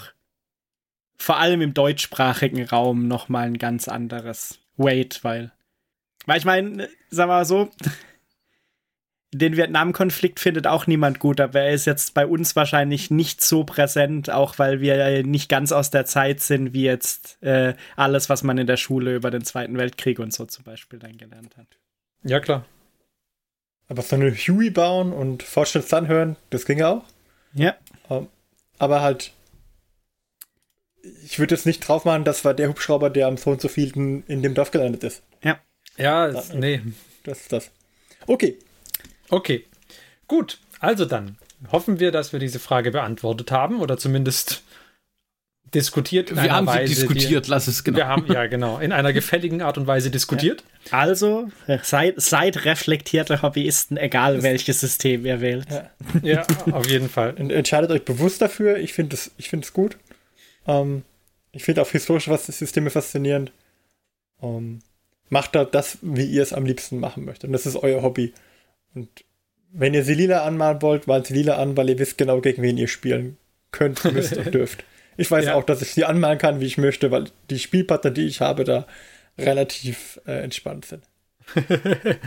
[1.20, 5.52] vor allem im deutschsprachigen Raum nochmal ein ganz anderes Weight, weil.
[6.26, 7.70] Weil ich meine, sagen wir mal so,
[9.32, 13.64] den Vietnam-Konflikt findet auch niemand gut, aber er ist jetzt bei uns wahrscheinlich nicht so
[13.64, 18.42] präsent, auch weil wir nicht ganz aus der Zeit sind, wie jetzt äh, alles, was
[18.42, 21.66] man in der Schule über den Zweiten Weltkrieg und so zum Beispiel dann gelernt hat.
[22.24, 22.64] Ja, klar.
[23.88, 27.04] Aber so eine Huey bauen und Fortschritts anhören, das ging ja auch.
[27.54, 27.74] Ja.
[28.08, 28.28] Um,
[28.78, 29.32] aber halt,
[31.24, 33.68] ich würde jetzt nicht drauf machen, das war der Hubschrauber, der am so und so
[33.68, 35.22] vielen in dem Dorf gelandet ist.
[35.42, 35.58] Ja.
[35.96, 36.80] Ja, das, nee.
[37.24, 37.70] Das ist das.
[38.26, 38.58] Okay,
[39.30, 39.64] Okay,
[40.26, 40.58] gut.
[40.80, 41.36] Also dann
[41.72, 44.62] hoffen wir, dass wir diese Frage beantwortet haben oder zumindest
[45.74, 46.34] diskutiert.
[46.34, 47.98] wir haben Weise, sie diskutiert, die, lass es genau.
[47.98, 50.64] Wir haben ja genau in einer gefälligen Art und Weise diskutiert.
[50.90, 50.98] Ja.
[50.98, 51.48] Also
[51.82, 55.66] seid, seid reflektierte Hobbyisten, egal das welches System ihr wählt.
[55.70, 55.90] Ja,
[56.22, 57.34] ja auf jeden Fall.
[57.36, 58.78] Entscheidet euch bewusst dafür.
[58.78, 59.98] Ich finde es ich gut.
[60.68, 61.02] Ähm,
[61.50, 63.50] ich finde auch historische Systeme faszinierend.
[64.40, 64.80] Ähm,
[65.30, 67.48] macht da das, wie ihr es am liebsten machen möchtet.
[67.48, 68.32] Und das ist euer Hobby.
[68.94, 69.08] Und
[69.72, 72.62] wenn ihr sie lila anmalen wollt, malt sie lila an, weil ihr wisst genau, gegen
[72.62, 73.36] wen ihr spielen
[73.72, 74.84] könnt, müsst und dürft.
[75.16, 75.54] Ich weiß ja.
[75.54, 78.64] auch, dass ich sie anmalen kann, wie ich möchte, weil die Spielpartner, die ich habe,
[78.64, 78.86] da
[79.36, 81.02] relativ äh, entspannt sind.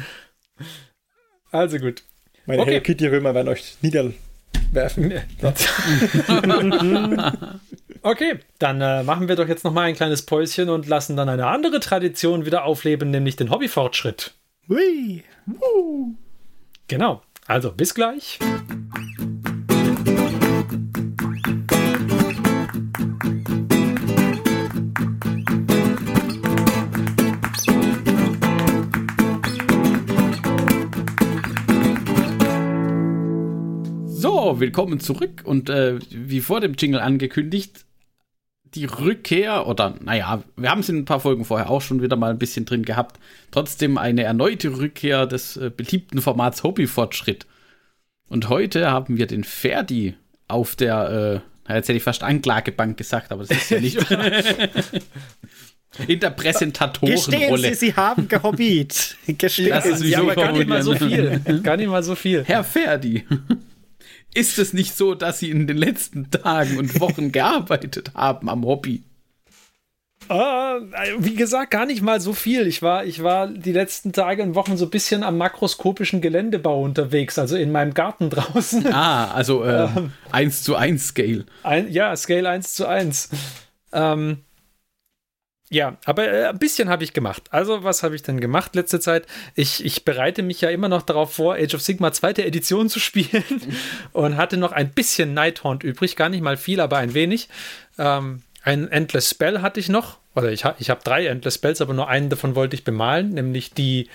[1.51, 2.03] also gut.
[2.45, 2.71] Meine okay.
[2.71, 5.13] Hello Kitty Römer werden euch niederwerfen.
[8.03, 11.45] Okay, dann äh, machen wir doch jetzt nochmal ein kleines Päuschen und lassen dann eine
[11.45, 14.33] andere Tradition wieder aufleben, nämlich den Hobbyfortschritt.
[14.67, 15.23] Hui.
[16.87, 18.39] Genau, also bis gleich.
[34.07, 37.85] So, willkommen zurück und äh, wie vor dem Jingle angekündigt,
[38.73, 42.15] die Rückkehr, oder naja, wir haben es in ein paar Folgen vorher auch schon wieder
[42.15, 43.19] mal ein bisschen drin gehabt,
[43.51, 47.45] trotzdem eine erneute Rückkehr des äh, beliebten Formats Hobbyfortschritt.
[48.27, 50.15] Und heute haben wir den Ferdi
[50.47, 53.97] auf der, äh, jetzt hätte ich fast Anklagebank gesagt, aber das ist ja nicht.
[56.07, 57.69] in der Präsentatorenrolle.
[57.69, 59.17] Sie, Sie haben gehobbyt.
[59.37, 61.41] Gestehen das ist ja, aber gar nicht mal so viel.
[61.61, 62.43] Gar nicht mal so viel.
[62.45, 63.25] Herr Ferdi.
[64.33, 68.65] Ist es nicht so, dass Sie in den letzten Tagen und Wochen gearbeitet haben am
[68.65, 69.03] Hobby?
[70.29, 70.79] Uh,
[71.17, 72.65] wie gesagt, gar nicht mal so viel.
[72.67, 76.81] Ich war, ich war die letzten Tage und Wochen so ein bisschen am makroskopischen Geländebau
[76.83, 78.93] unterwegs, also in meinem Garten draußen.
[78.93, 81.45] Ah, also äh, ähm, 1 zu 1 Scale.
[81.63, 83.29] Ein, ja, Scale 1 zu 1.
[83.91, 84.37] Ähm,
[85.71, 87.43] ja, aber äh, ein bisschen habe ich gemacht.
[87.49, 89.25] Also, was habe ich denn gemacht letzte Zeit?
[89.55, 92.99] Ich, ich bereite mich ja immer noch darauf vor, Age of Sigma zweite Edition zu
[92.99, 93.43] spielen
[94.11, 96.17] und hatte noch ein bisschen Nighthaunt übrig.
[96.17, 97.47] Gar nicht mal viel, aber ein wenig.
[97.97, 100.17] Ähm, ein Endless Spell hatte ich noch.
[100.35, 103.73] Oder ich, ich habe drei Endless Spells, aber nur einen davon wollte ich bemalen, nämlich
[103.73, 104.09] die.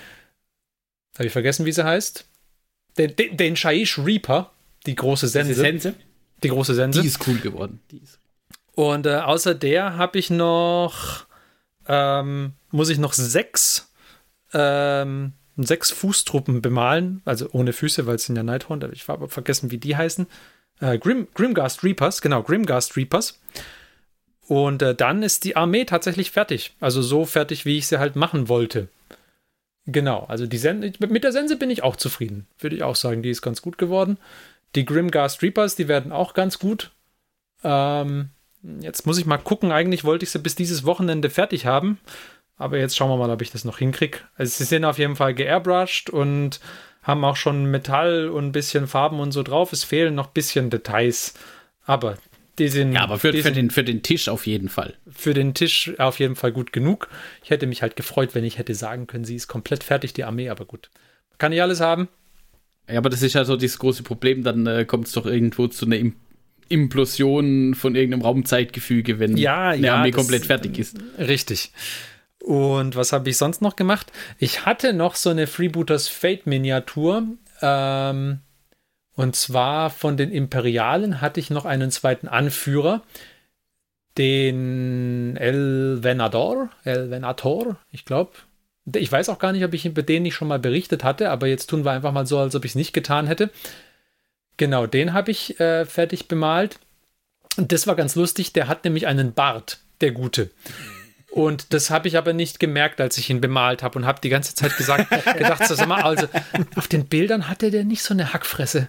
[1.14, 2.26] Habe ich vergessen, wie sie heißt?
[2.98, 4.52] Den, den, den Shaish Reaper,
[4.84, 5.48] die große Sense.
[5.48, 5.94] Die Sense?
[6.42, 7.00] Die große Sense.
[7.00, 7.80] Die ist cool geworden.
[7.90, 8.20] Ist
[8.76, 11.25] und äh, außer der habe ich noch
[11.88, 13.92] ähm, muss ich noch sechs,
[14.52, 19.70] ähm, sechs Fußtruppen bemalen, also ohne Füße, weil es sind ja Nighthorn, ich habe vergessen,
[19.70, 20.26] wie die heißen.
[20.80, 23.40] Äh, Grim, Grimgast Reapers, genau, Grimgast Reapers.
[24.46, 26.76] Und äh, dann ist die Armee tatsächlich fertig.
[26.80, 28.88] Also so fertig, wie ich sie halt machen wollte.
[29.86, 32.46] Genau, also die Sen mit der Sense bin ich auch zufrieden.
[32.58, 34.18] Würde ich auch sagen, die ist ganz gut geworden.
[34.74, 36.90] Die Grimgast Reapers, die werden auch ganz gut.
[37.62, 38.30] Ähm,
[38.80, 39.72] Jetzt muss ich mal gucken.
[39.72, 41.98] Eigentlich wollte ich sie bis dieses Wochenende fertig haben.
[42.56, 44.18] Aber jetzt schauen wir mal, ob ich das noch hinkriege.
[44.36, 46.60] Also sie sind auf jeden Fall geairbrushed und
[47.02, 49.72] haben auch schon Metall und ein bisschen Farben und so drauf.
[49.72, 51.34] Es fehlen noch ein bisschen Details.
[51.84, 52.16] Aber
[52.58, 52.92] die sind.
[52.92, 54.94] Ja, aber für, für, den, für den Tisch auf jeden Fall.
[55.10, 57.08] Für den Tisch auf jeden Fall gut genug.
[57.44, 60.24] Ich hätte mich halt gefreut, wenn ich hätte sagen können, sie ist komplett fertig, die
[60.24, 60.90] Armee, aber gut.
[61.38, 62.08] Kann ich alles haben?
[62.88, 65.66] Ja, aber das ist ja so dieses große Problem, dann äh, kommt es doch irgendwo
[65.66, 65.96] zu einer
[66.68, 70.98] Implosion von irgendeinem Raumzeitgefüge, wenn ja, eine ja, Armee komplett fertig ist.
[71.18, 71.72] Richtig.
[72.42, 74.12] Und was habe ich sonst noch gemacht?
[74.38, 77.24] Ich hatte noch so eine Freebooters Fate Miniatur.
[77.60, 78.40] Ähm,
[79.14, 83.02] und zwar von den Imperialen hatte ich noch einen zweiten Anführer,
[84.18, 88.32] den El Venador, El Venator, ich glaube.
[88.94, 91.48] Ich weiß auch gar nicht, ob ich über den nicht schon mal berichtet hatte, aber
[91.48, 93.50] jetzt tun wir einfach mal so, als ob ich es nicht getan hätte.
[94.56, 96.78] Genau, den habe ich äh, fertig bemalt.
[97.56, 98.52] Und das war ganz lustig.
[98.52, 100.50] Der hat nämlich einen Bart, der Gute.
[101.30, 104.30] Und das habe ich aber nicht gemerkt, als ich ihn bemalt habe und habe die
[104.30, 106.26] ganze Zeit gesagt, gedacht, sag mal, also
[106.76, 108.88] auf den Bildern hatte der nicht so eine Hackfresse.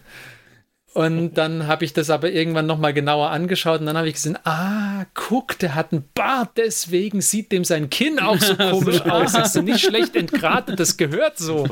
[0.93, 4.37] Und dann habe ich das aber irgendwann nochmal genauer angeschaut und dann habe ich gesehen,
[4.45, 9.33] ah, guck, der hat einen Bart, deswegen sieht dem sein Kinn auch so komisch aus.
[9.33, 11.67] Das ist nicht schlecht entgratet, das gehört so.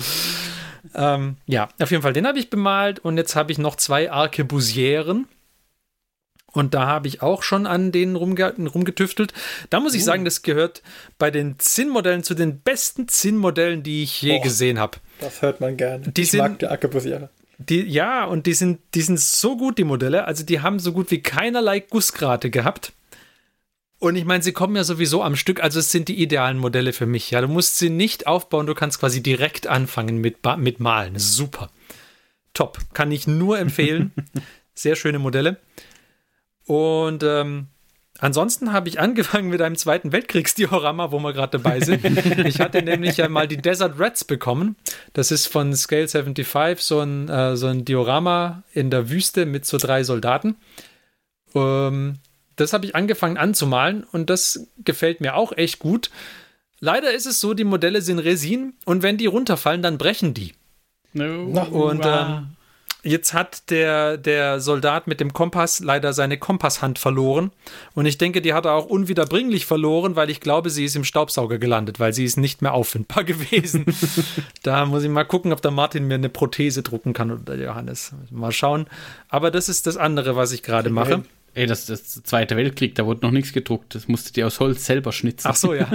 [0.94, 4.12] Ähm, ja, auf jeden Fall, den habe ich bemalt und jetzt habe ich noch zwei
[4.12, 5.28] Arkebusieren.
[6.52, 9.34] Und da habe ich auch schon an denen rumge rumgetüftelt.
[9.70, 10.06] Da muss ich uh.
[10.06, 10.84] sagen, das gehört
[11.18, 15.00] bei den Zinnmodellen zu den besten Zinnmodellen, die ich je oh, gesehen habe.
[15.20, 16.08] Das hört man gerne.
[16.08, 17.30] Die ich sind, mag die Arkebusiere.
[17.58, 20.26] Die, ja, und die sind, die sind so gut, die Modelle.
[20.26, 22.94] Also die haben so gut wie keinerlei Gussgrate gehabt.
[24.06, 26.94] Und ich meine, sie kommen ja sowieso am Stück, also es sind die idealen Modelle
[26.94, 27.32] für mich.
[27.32, 31.18] Ja, du musst sie nicht aufbauen, du kannst quasi direkt anfangen mit, mit Malen.
[31.18, 31.72] Super.
[32.54, 32.78] Top.
[32.94, 34.12] Kann ich nur empfehlen.
[34.76, 35.58] Sehr schöne Modelle.
[36.68, 37.66] Und ähm,
[38.20, 42.06] ansonsten habe ich angefangen mit einem Zweiten Weltkriegsdiorama, wo wir gerade dabei sind.
[42.46, 44.76] ich hatte nämlich einmal die Desert Rats bekommen.
[45.14, 49.66] Das ist von Scale 75 so ein, äh, so ein Diorama in der Wüste mit
[49.66, 50.58] so drei Soldaten.
[51.56, 52.20] Ähm,
[52.56, 56.10] das habe ich angefangen anzumalen und das gefällt mir auch echt gut.
[56.80, 60.54] Leider ist es so, die Modelle sind Resin und wenn die runterfallen, dann brechen die.
[61.14, 61.64] No.
[61.64, 62.56] Und ähm,
[63.06, 67.52] jetzt hat der, der Soldat mit dem Kompass leider seine Kompasshand verloren.
[67.94, 71.06] Und ich denke, die hat er auch unwiederbringlich verloren, weil ich glaube, sie ist im
[71.06, 73.86] Staubsauger gelandet, weil sie ist nicht mehr auffindbar gewesen.
[74.64, 77.66] da muss ich mal gucken, ob der Martin mir eine Prothese drucken kann oder der
[77.66, 78.12] Johannes.
[78.32, 78.88] Mal schauen.
[79.30, 81.24] Aber das ist das andere, was ich gerade mache.
[81.56, 83.96] Ey, das ist der Zweite Weltkrieg, da wurde noch nichts gedruckt.
[83.96, 85.48] Das musste die aus Holz selber schnitzen.
[85.48, 85.90] Ach so, ja.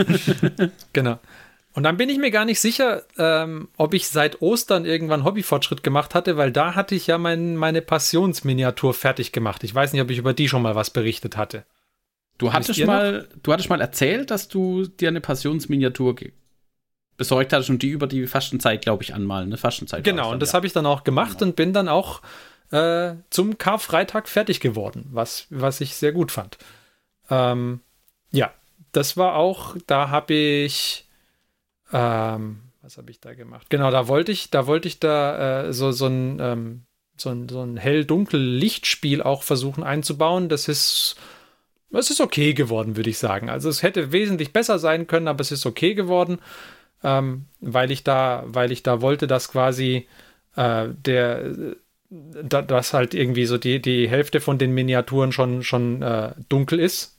[0.95, 1.19] genau.
[1.74, 5.82] Und dann bin ich mir gar nicht sicher, ähm, ob ich seit Ostern irgendwann Hobbyfortschritt
[5.82, 9.62] gemacht hatte, weil da hatte ich ja mein, meine Passionsminiatur fertig gemacht.
[9.62, 11.65] Ich weiß nicht, ob ich über die schon mal was berichtet hatte.
[12.39, 16.16] Du hattest, mal, du hattest mal erzählt, dass du dir eine Passionsminiatur
[17.19, 19.49] besorgt hattest und die über die Fastenzeit, glaube ich, anmalen.
[19.49, 20.03] Eine Fastenzeit.
[20.05, 20.55] Genau, und das ja.
[20.55, 21.51] habe ich dann auch gemacht genau.
[21.51, 22.23] und bin dann auch
[22.71, 26.59] äh, zum Karfreitag fertig geworden, was, was ich sehr gut fand.
[27.29, 27.81] Ähm,
[28.31, 28.53] ja,
[28.93, 31.09] das war auch, da habe ich,
[31.93, 33.69] ähm, was habe ich da gemacht?
[33.71, 36.83] Genau, da wollte ich, da wollte ich da äh, so, so ein, ähm,
[37.17, 40.49] so ein, so ein hell-dunkel-Lichtspiel auch versuchen einzubauen.
[40.49, 41.17] Das ist,
[41.93, 43.51] es ist okay geworden, würde ich sagen.
[43.51, 46.41] Also es hätte wesentlich besser sein können, aber es ist okay geworden,
[47.03, 50.09] ähm, weil ich da, weil ich da wollte, dass quasi
[50.57, 51.77] äh, der
[52.11, 56.81] da, dass halt irgendwie so die, die Hälfte von den Miniaturen schon, schon äh, dunkel
[56.81, 57.16] ist.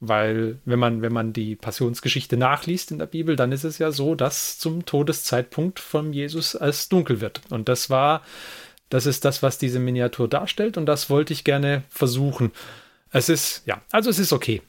[0.00, 3.90] Weil, wenn man, wenn man die Passionsgeschichte nachliest in der Bibel, dann ist es ja
[3.90, 7.40] so, dass zum Todeszeitpunkt von Jesus als dunkel wird.
[7.48, 8.22] Und das war,
[8.90, 12.52] das ist das, was diese Miniatur darstellt, und das wollte ich gerne versuchen.
[13.10, 14.60] Es ist, ja, also es ist okay.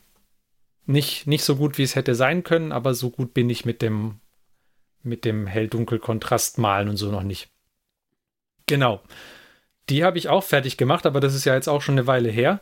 [0.86, 3.82] Nicht, nicht so gut, wie es hätte sein können, aber so gut bin ich mit
[3.82, 4.20] dem,
[5.03, 7.49] mit dem hell-dunkel-Kontrast malen und so noch nicht.
[8.68, 9.02] Genau.
[9.90, 12.30] Die habe ich auch fertig gemacht, aber das ist ja jetzt auch schon eine Weile
[12.30, 12.62] her.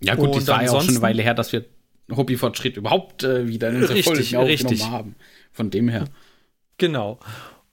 [0.00, 1.64] Ja, gut, Und das war ja auch schon eine Weile her, dass wir
[2.10, 4.84] Hobbyfortschritt überhaupt äh, wieder in unsere Richtig, Folgen richtig.
[4.86, 5.14] haben.
[5.52, 6.06] Von dem her.
[6.78, 7.18] Genau.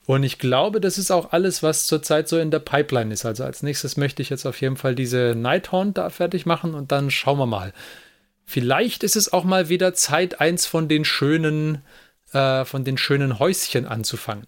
[0.06, 3.26] Und ich glaube, das ist auch alles, was zurzeit so in der Pipeline ist.
[3.26, 6.91] Also als nächstes möchte ich jetzt auf jeden Fall diese Nighthorn da fertig machen und
[6.91, 7.74] dann schauen wir mal.
[8.45, 11.82] Vielleicht ist es auch mal wieder Zeit, eins von den schönen,
[12.32, 14.48] äh, von den schönen Häuschen anzufangen.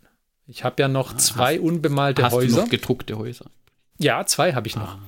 [0.50, 2.62] Ich habe ja noch zwei unbemalte Hast du Häuser.
[2.64, 3.46] noch gedruckte Häuser?
[4.00, 4.96] Ja, zwei habe ich noch.
[4.96, 5.00] Ah.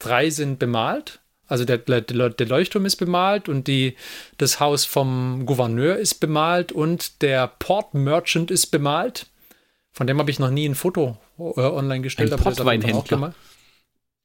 [0.00, 1.20] Drei sind bemalt.
[1.46, 3.96] Also der, der, der Leuchtturm ist bemalt und die,
[4.38, 9.26] das Haus vom Gouverneur ist bemalt und der Port Merchant ist bemalt.
[9.92, 12.32] Von dem habe ich noch nie ein Foto äh, online gestellt.
[12.32, 13.34] Ein Portweinhändler.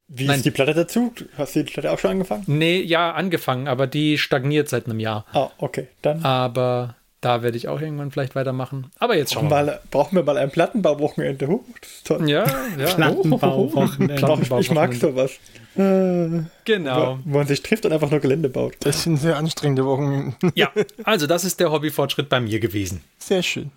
[0.08, 0.38] Wie Nein.
[0.38, 1.14] ist die Platte dazu?
[1.38, 2.44] Hast du die Platte auch schon angefangen?
[2.48, 5.26] Nee, ja, angefangen, aber die stagniert seit einem Jahr.
[5.34, 5.88] Ah, okay.
[6.02, 8.92] Dann Aber da werde ich auch irgendwann vielleicht weitermachen.
[9.00, 9.82] Aber jetzt schauen wir mal.
[9.90, 11.48] brauchen wir mal ein Plattenbauwochenende.
[11.48, 11.64] Huh,
[12.04, 12.30] toll.
[12.30, 12.46] Ja,
[12.78, 12.94] ja.
[12.94, 14.38] Plattenbauwochenende.
[14.44, 15.32] Ich, ich mag sowas.
[15.76, 17.18] Äh, Genau.
[17.26, 18.76] wo, wo man sich trifft und einfach nur Gelände baut.
[18.82, 20.36] Das sind sehr anstrengende Wochen.
[20.54, 20.72] Ja,
[21.04, 23.02] also das ist der Hobbyfortschritt bei mir gewesen.
[23.18, 23.72] Sehr schön.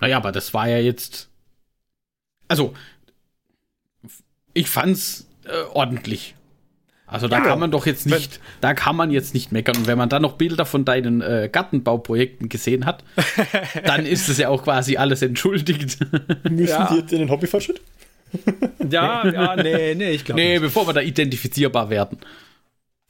[0.00, 1.28] Naja, aber das war ja jetzt.
[2.48, 2.74] Also,
[4.52, 6.34] ich fand's äh, ordentlich.
[7.12, 7.44] Also da Ja.
[7.44, 9.76] kann man doch jetzt nicht, da kann man jetzt nicht meckern.
[9.76, 13.04] Und wenn man dann noch Bilder von deinen äh, Gartenbauprojekten gesehen hat,
[13.84, 15.98] dann ist es ja auch quasi alles entschuldigt.
[16.50, 16.88] Müssen Ja.
[16.90, 17.80] die jetzt in den Hobbyfortschritt?
[18.90, 20.62] Ja, ja, nee, nee, ich glaube nee, nicht.
[20.62, 22.18] bevor wir da identifizierbar werden.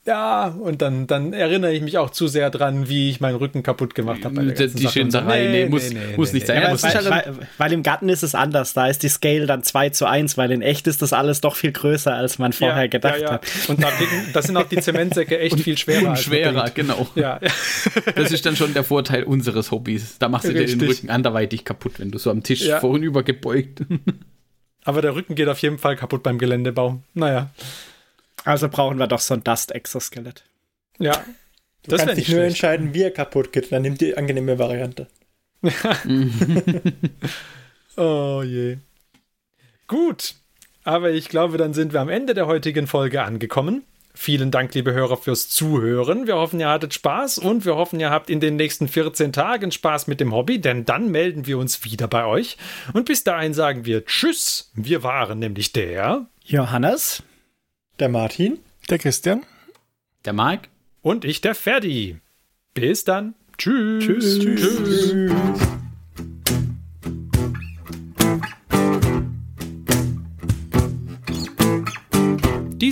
[0.05, 3.63] Ja, und dann, dann erinnere ich mich auch zu sehr dran, wie ich meinen Rücken
[3.63, 4.43] kaputt gemacht habe.
[4.43, 4.89] Die, die Sache und so.
[4.89, 6.57] Schinderei, nee, muss, muss nicht sein.
[6.61, 8.73] Ja, weil, das halt weil, weil im Garten ist es anders.
[8.73, 11.55] Da ist die Scale dann 2 zu 1, weil in echt ist das alles doch
[11.55, 13.31] viel größer, als man vorher ja, gedacht ja, ja.
[13.35, 13.45] hat.
[13.69, 16.09] Und da, wiegen- da sind auch die Zementsäcke echt viel schwerer.
[16.09, 17.07] und schwerer, genau.
[17.15, 17.39] Ja,
[18.15, 20.17] Das ist dann schon der Vorteil unseres Hobbys.
[20.19, 20.89] Da machst du dir den Richtig.
[20.89, 22.81] Rücken anderweitig kaputt, wenn du so am Tisch Ja.
[22.81, 23.79] vorhinüber gebeugt.
[24.83, 26.99] aber der Rücken geht auf jeden Fall kaputt beim Geländebau.
[27.13, 27.51] Naja,
[28.45, 30.43] Also brauchen wir doch so ein Dust-Exoskelett.
[30.99, 31.23] ja.
[31.85, 32.53] Du Das wäre kannst nicht dich nur schlecht.
[32.55, 33.69] entscheiden, wie er kaputt geht.
[33.73, 35.07] Dann nimm die angenehme Variante.
[37.95, 38.77] Oh je.
[39.87, 40.35] Gut,
[40.83, 43.83] aber ich glaube, dann sind wir am Ende der heutigen Folge angekommen.
[44.15, 46.25] Vielen Dank, liebe Hörer, fürs Zuhören.
[46.27, 49.71] Wir hoffen, ihr hattet Spaß und wir hoffen, ihr habt in den nächsten 14 Tagen
[49.71, 52.57] Spaß mit dem Hobby, denn dann melden wir uns wieder bei euch.
[52.93, 54.71] Und bis dahin sagen wir Tschüss.
[54.73, 57.23] Wir waren nämlich der Johannes?
[58.03, 58.59] Der Martin.
[58.89, 59.45] Der Christian.
[60.25, 60.67] Der Marc?
[61.01, 62.17] und ich, der Ferdi.
[62.73, 63.33] Bis dann.
[63.57, 64.39] Tschüss.
[64.39, 65.13] Tschüss.